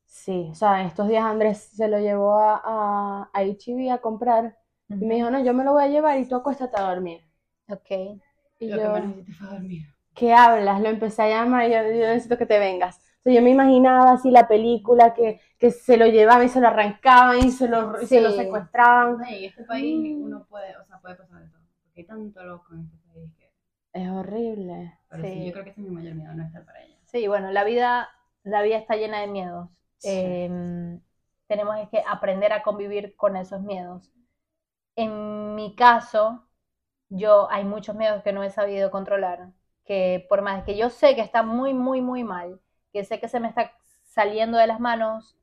Sí, 0.05 0.49
o 0.51 0.55
sea, 0.55 0.83
estos 0.85 1.07
días 1.07 1.23
Andrés 1.23 1.69
se 1.73 1.87
lo 1.87 1.97
llevó 1.99 2.37
a, 2.37 2.61
a, 2.63 3.29
a 3.33 3.93
a 3.93 3.97
comprar 3.99 4.57
y 4.89 5.05
me 5.05 5.15
dijo, 5.15 5.31
no, 5.31 5.41
yo 5.41 5.53
me 5.53 5.63
lo 5.63 5.71
voy 5.71 5.83
a 5.83 5.87
llevar 5.87 6.19
y 6.19 6.27
tú 6.27 6.35
acuéstate 6.35 6.77
a 6.77 6.89
dormir. 6.89 7.21
Ok. 7.69 8.19
Y 8.59 8.67
lo 8.67 8.77
yo, 8.77 8.93
que 8.93 8.99
necesito 9.01 9.31
fue 9.33 9.47
dormir. 9.47 9.81
¿Qué 10.13 10.33
hablas? 10.33 10.81
Lo 10.81 10.89
empecé 10.89 11.21
a 11.21 11.29
llamar 11.29 11.69
y 11.69 11.71
yo, 11.71 11.81
necesito 11.81 12.37
que 12.37 12.45
te 12.45 12.59
vengas. 12.59 12.97
O 12.97 13.23
sea, 13.23 13.33
yo 13.33 13.41
me 13.41 13.51
imaginaba 13.51 14.11
así 14.11 14.31
la 14.31 14.47
película 14.47 15.13
que, 15.13 15.39
que 15.57 15.71
se 15.71 15.95
lo 15.95 16.07
llevaban 16.07 16.45
y 16.45 16.49
se 16.49 16.59
lo 16.59 16.67
arrancaban 16.67 17.39
y 17.39 17.51
se 17.51 17.69
lo, 17.69 17.97
se 18.05 18.19
lo 18.19 18.31
secuestraban. 18.31 19.23
en 19.29 19.45
este 19.45 19.63
país 19.63 20.17
uno 20.19 20.45
puede, 20.49 20.75
o 20.75 20.83
sea, 20.85 20.99
puede 20.99 21.15
pasar 21.15 21.43
eso 21.91 21.99
hay 21.99 22.05
tanto 22.05 22.43
loco 22.43 22.73
en 22.73 22.81
este 22.81 22.97
país 22.97 23.31
que... 23.37 23.51
Es 23.93 24.09
horrible. 24.09 24.97
Pero 25.09 25.23
sí. 25.23 25.45
yo 25.45 25.51
creo 25.51 25.63
que 25.65 25.71
ese 25.71 25.81
es 25.81 25.87
mi 25.87 25.93
mayor 25.93 26.15
miedo, 26.15 26.33
no 26.33 26.43
estar 26.43 26.65
para 26.65 26.81
ella. 26.81 26.97
Sí, 27.03 27.27
bueno, 27.27 27.51
la 27.51 27.63
vida, 27.65 28.09
la 28.43 28.61
vida 28.61 28.77
está 28.77 28.95
llena 28.95 29.19
de 29.19 29.27
miedos. 29.27 29.69
Em, 30.03 31.01
tenemos 31.47 31.75
que 31.89 32.01
aprender 32.07 32.53
a 32.53 32.63
convivir 32.63 33.15
con 33.17 33.35
esos 33.35 33.61
miedos. 33.61 34.09
En 34.95 35.55
mi 35.55 35.75
caso, 35.75 36.47
yo 37.09 37.51
hay 37.51 37.65
muchos 37.65 37.95
miedos 37.95 38.23
que 38.23 38.31
no 38.31 38.43
he 38.43 38.49
sabido 38.49 38.91
controlar, 38.91 39.51
que 39.85 40.25
por 40.29 40.41
más 40.41 40.63
que 40.63 40.77
yo 40.77 40.89
sé 40.89 41.15
que 41.15 41.21
está 41.21 41.43
muy, 41.43 41.73
muy, 41.73 42.01
muy 42.01 42.23
mal, 42.23 42.61
que 42.93 43.03
sé 43.03 43.19
que 43.19 43.27
se 43.27 43.41
me 43.41 43.49
está 43.49 43.73
saliendo 44.03 44.57
de 44.57 44.67
las 44.67 44.79
manos, 44.79 45.37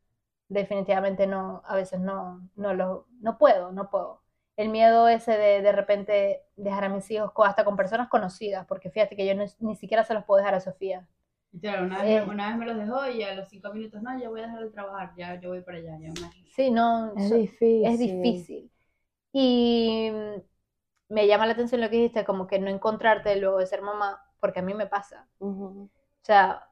definitivamente 0.49 1.27
no, 1.27 1.63
a 1.67 1.75
veces 1.75 2.01
no, 2.01 2.49
no 2.57 2.73
lo, 2.73 3.07
no 3.21 3.37
puedo, 3.37 3.73
no 3.73 3.91
puedo 3.91 4.23
el 4.59 4.71
miedo 4.71 5.09
ese 5.09 5.39
de 5.39 5.63
de 5.63 5.73
repente 5.73 6.43
dejar 6.57 6.85
a 6.85 6.89
mis 6.89 7.09
hijos 7.13 7.31
hasta 7.45 7.65
con 7.65 7.77
personas 7.77 8.09
conocidas, 8.09 8.67
porque 8.67 8.91
fíjate 8.91 9.15
que 9.15 9.25
yo 9.25 9.33
ni 9.61 9.77
siquiera 9.77 10.03
se 10.03 10.15
los 10.15 10.25
puedo 10.25 10.39
dejar 10.39 10.55
a 10.57 10.61
Sofía. 10.61 11.07
Claro, 11.61 11.85
una 11.85 12.03
vez, 12.03 12.21
eh, 12.23 12.27
una 12.29 12.49
vez 12.49 12.59
me 12.59 12.67
los 12.67 12.77
dejó 12.77 13.09
y 13.09 13.23
a 13.23 13.35
los 13.37 13.49
cinco 13.49 13.73
minutos, 13.73 14.03
no, 14.03 14.19
ya 14.21 14.29
voy 14.29 14.41
a 14.41 14.47
dejar 14.47 14.65
de 14.65 14.71
trabajar, 14.71 15.13
ya 15.17 15.41
yo 15.41 15.51
voy 15.51 15.61
para 15.63 15.79
allá. 15.79 15.97
Ya 16.01 16.13
Sí, 16.57 16.73
no, 16.73 17.13
es 17.17 17.31
difícil. 17.33 17.85
Es 17.87 17.99
difícil. 18.01 18.71
Y 19.33 20.11
me 21.09 21.27
llama 21.29 21.47
la 21.47 21.53
atención 21.53 21.81
lo 21.81 21.89
que 21.89 21.97
dijiste, 21.97 22.25
como 22.25 22.49
que 22.49 22.59
no 22.59 22.69
encontrarte 22.69 23.37
luego 23.37 23.59
de 23.59 23.67
ser 23.67 23.81
mamá, 23.83 24.21
porque 24.41 24.59
a 24.59 24.63
mí 24.63 24.75
me 24.75 24.89
pasa. 24.89 25.29
O 25.39 25.89
sea, 26.23 26.67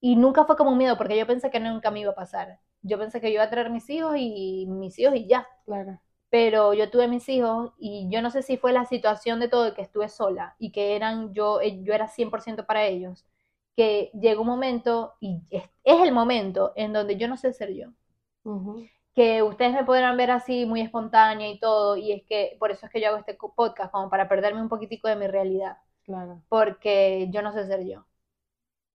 y 0.00 0.14
nunca 0.14 0.44
fue 0.44 0.56
como 0.56 0.70
un 0.70 0.78
miedo, 0.78 0.96
porque 0.96 1.18
yo 1.18 1.26
pensé 1.26 1.50
que 1.50 1.58
nunca 1.58 1.90
me 1.90 2.00
iba 2.00 2.12
a 2.12 2.14
pasar. 2.14 2.60
Yo 2.82 2.96
pensé 2.96 3.20
que 3.20 3.28
yo 3.28 3.34
iba 3.34 3.42
a 3.42 3.50
traer 3.50 3.70
mis 3.70 3.90
hijos 3.90 4.14
y 4.16 4.66
mis 4.68 4.96
hijos 5.00 5.16
y 5.16 5.26
ya. 5.26 5.48
Claro 5.64 6.00
pero 6.34 6.74
yo 6.74 6.90
tuve 6.90 7.06
mis 7.06 7.28
hijos 7.28 7.70
y 7.78 8.08
yo 8.10 8.20
no 8.20 8.28
sé 8.28 8.42
si 8.42 8.56
fue 8.56 8.72
la 8.72 8.86
situación 8.86 9.38
de 9.38 9.46
todo 9.46 9.72
que 9.72 9.82
estuve 9.82 10.08
sola 10.08 10.56
y 10.58 10.72
que 10.72 10.96
eran 10.96 11.32
yo, 11.32 11.60
eh, 11.60 11.80
yo 11.84 11.94
era 11.94 12.08
100% 12.08 12.66
para 12.66 12.86
ellos, 12.86 13.24
que 13.76 14.10
llegó 14.20 14.40
un 14.42 14.48
momento 14.48 15.14
y 15.20 15.42
es, 15.50 15.70
el 15.84 16.10
momento 16.10 16.72
en 16.74 16.92
donde 16.92 17.16
yo 17.16 17.28
no 17.28 17.36
sé 17.36 17.52
ser 17.52 17.72
yo. 17.74 17.90
Que 19.14 19.44
ustedes 19.44 19.74
me 19.74 19.84
podrán 19.84 20.16
ver 20.16 20.32
así 20.32 20.66
muy 20.66 20.80
espontánea 20.80 21.48
y 21.48 21.60
todo, 21.60 21.96
y 21.96 22.10
es 22.10 22.24
que 22.24 22.56
por 22.58 22.72
eso 22.72 22.86
es 22.86 22.90
que 22.92 23.00
yo 23.00 23.10
hago 23.10 23.18
este 23.18 23.38
podcast, 23.54 23.92
como 23.92 24.10
para 24.10 24.28
perderme 24.28 24.60
un 24.60 24.68
poquitico 24.68 25.06
de 25.06 25.14
mi 25.14 25.28
realidad. 25.28 25.78
Claro. 26.02 26.42
Porque 26.48 27.28
yo 27.30 27.42
no 27.42 27.52
sé 27.52 27.64
ser 27.68 27.86
yo. 27.86 28.06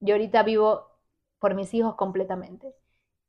Yo 0.00 0.14
ahorita 0.14 0.42
vivo 0.42 0.88
por 1.38 1.54
mis 1.54 1.72
hijos 1.74 1.94
completamente. 1.94 2.74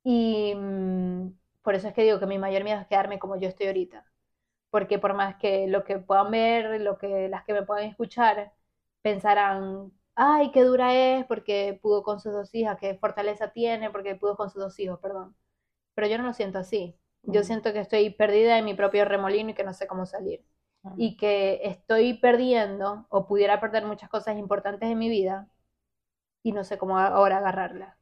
Y 0.04 0.54
mm, 0.56 1.39
por 1.70 1.76
eso 1.76 1.88
es 1.88 1.94
que 1.94 2.02
digo 2.02 2.20
que 2.20 2.26
mi 2.26 2.40
mayor 2.40 2.64
miedo 2.64 2.82
es 2.82 2.88
quedarme 2.88 3.20
como 3.20 3.36
yo 3.40 3.48
estoy 3.48 3.68
ahorita. 3.68 4.04
Porque 4.72 4.98
por 4.98 5.14
más 5.14 5.36
que 5.36 5.68
lo 5.68 5.84
que 5.84 6.00
puedan 6.00 6.32
ver, 6.32 6.82
lo 6.82 6.98
que 6.98 7.30
las 7.30 7.44
que 7.46 7.54
me 7.54 7.62
puedan 7.62 7.84
escuchar, 7.86 8.54
pensarán, 9.04 9.92
ay, 10.16 10.50
qué 10.50 10.64
dura 10.64 10.96
es 10.96 11.28
porque 11.28 11.78
pudo 11.80 12.02
con 12.02 12.20
sus 12.20 12.34
dos 12.34 12.56
hijas, 12.56 12.80
qué 12.80 12.96
fortaleza 12.96 13.52
tiene 13.52 13.92
porque 13.92 14.16
pudo 14.16 14.36
con 14.36 14.50
sus 14.50 14.64
dos 14.64 14.80
hijos, 14.80 15.00
perdón. 15.00 15.36
Pero 15.94 16.08
yo 16.08 16.18
no 16.18 16.24
lo 16.24 16.34
siento 16.34 16.58
así. 16.58 16.96
Yo 17.22 17.44
siento 17.44 17.72
que 17.72 17.82
estoy 17.82 18.10
perdida 18.10 18.58
en 18.58 18.66
mi 18.66 18.74
propio 18.74 19.06
remolino 19.06 19.52
y 19.52 19.54
que 19.54 19.64
no 19.64 19.74
sé 19.74 19.86
cómo 19.86 20.08
salir. 20.08 20.44
Y 20.98 21.18
que 21.18 21.62
estoy 21.66 22.16
perdiendo 22.16 23.06
o 23.10 23.28
pudiera 23.28 23.62
perder 23.62 23.86
muchas 23.86 24.10
cosas 24.10 24.40
importantes 24.40 24.90
en 24.90 24.98
mi 24.98 25.08
vida 25.08 25.52
y 26.42 26.52
no 26.52 26.64
sé 26.64 26.80
cómo 26.80 26.98
ahora 26.98 27.38
agarrarla. 27.38 28.00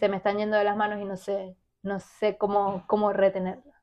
Se 0.00 0.08
me 0.08 0.16
están 0.16 0.36
yendo 0.38 0.56
de 0.56 0.64
las 0.64 0.76
manos 0.76 1.00
y 1.00 1.04
no 1.04 1.16
sé 1.16 1.56
no 1.84 2.00
sé 2.00 2.36
cómo, 2.36 2.84
cómo 2.86 3.12
retenerla. 3.12 3.74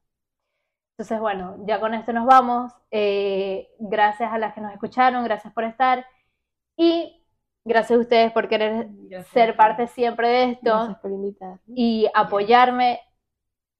Entonces, 0.97 1.19
bueno, 1.19 1.57
ya 1.65 1.79
con 1.79 1.93
esto 1.93 2.13
nos 2.13 2.25
vamos. 2.25 2.73
Eh, 2.91 3.69
gracias 3.79 4.31
a 4.31 4.37
las 4.37 4.53
que 4.53 4.61
nos 4.61 4.73
escucharon, 4.73 5.23
gracias 5.23 5.53
por 5.53 5.63
estar. 5.63 6.05
Y 6.75 7.23
gracias 7.63 7.97
a 7.97 8.01
ustedes 8.01 8.31
por 8.33 8.49
querer 8.49 8.89
ser 9.31 9.55
parte 9.55 9.87
siempre 9.87 10.27
de 10.27 10.43
esto. 10.51 10.71
Gracias 10.71 10.99
por 10.99 11.11
invitar. 11.11 11.59
Y 11.67 12.07
apoyarme. 12.13 12.99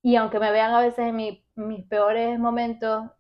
Y 0.02 0.16
aunque 0.16 0.40
me 0.40 0.52
vean 0.52 0.74
a 0.74 0.82
veces 0.82 1.08
en 1.08 1.16
mis 1.16 1.86
peores 1.88 2.40
momentos, 2.40 3.12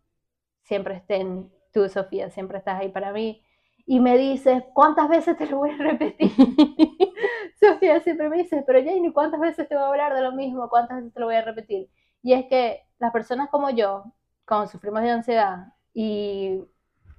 siempre 0.63 0.95
estén 0.95 1.51
tú, 1.73 1.89
Sofía, 1.89 2.29
siempre 2.29 2.57
estás 2.57 2.79
ahí 2.79 2.89
para 2.89 3.11
mí. 3.11 3.43
Y 3.85 3.99
me 3.99 4.17
dices, 4.17 4.63
¿cuántas 4.73 5.09
veces 5.09 5.37
te 5.37 5.45
lo 5.47 5.57
voy 5.57 5.71
a 5.71 5.77
repetir? 5.77 6.31
Sofía 7.59 7.99
siempre 8.01 8.29
me 8.29 8.37
dice, 8.37 8.63
pero 8.65 8.79
Jane, 8.79 9.13
¿cuántas 9.13 9.39
veces 9.39 9.67
te 9.67 9.75
voy 9.75 9.83
a 9.83 9.87
hablar 9.87 10.15
de 10.15 10.21
lo 10.21 10.31
mismo? 10.31 10.69
¿Cuántas 10.69 10.97
veces 10.97 11.13
te 11.13 11.19
lo 11.19 11.27
voy 11.27 11.35
a 11.35 11.41
repetir? 11.43 11.89
Y 12.23 12.33
es 12.33 12.45
que 12.47 12.81
las 12.99 13.11
personas 13.11 13.49
como 13.49 13.69
yo, 13.69 14.05
cuando 14.45 14.67
sufrimos 14.67 15.01
de 15.01 15.09
ansiedad 15.11 15.73
y 15.93 16.61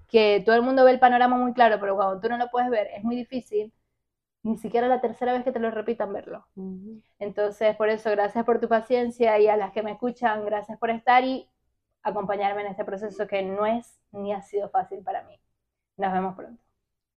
que 0.09 0.43
todo 0.45 0.57
el 0.57 0.63
mundo 0.63 0.85
ve 0.85 0.93
el 0.93 1.01
panorama 1.01 1.37
muy 1.37 1.53
claro, 1.55 1.79
pero 1.81 1.97
cuando 1.97 2.21
tú 2.21 2.29
no 2.29 2.39
lo 2.39 2.51
puedes 2.51 2.71
ver 2.71 2.89
es 2.95 3.03
muy 3.05 3.17
difícil, 3.17 3.73
ni 4.43 4.59
siquiera 4.59 4.89
la 4.89 5.01
tercera 5.01 5.33
vez 5.33 5.45
que 5.45 5.53
te 5.53 5.59
lo 5.61 5.71
repitan 5.71 6.13
verlo. 6.13 6.47
Entonces, 7.19 7.77
por 7.77 7.89
eso, 7.89 8.11
gracias 8.11 8.45
por 8.45 8.61
tu 8.61 8.69
paciencia 8.69 9.39
y 9.39 9.49
a 9.49 9.57
las 9.57 9.73
que 9.73 9.83
me 9.83 9.93
escuchan, 9.93 10.45
gracias 10.45 10.79
por 10.79 10.91
estar 10.91 11.25
y 11.25 11.49
acompañarme 12.03 12.63
en 12.63 12.69
este 12.69 12.85
proceso 12.85 13.27
que 13.27 13.43
no 13.43 13.67
es 13.67 14.01
ni 14.13 14.33
ha 14.33 14.43
sido 14.43 14.69
fácil 14.71 15.03
para 15.03 15.25
mí. 15.25 15.42
Nos 16.03 16.13
vemos 16.13 16.35
pronto. 16.37 16.72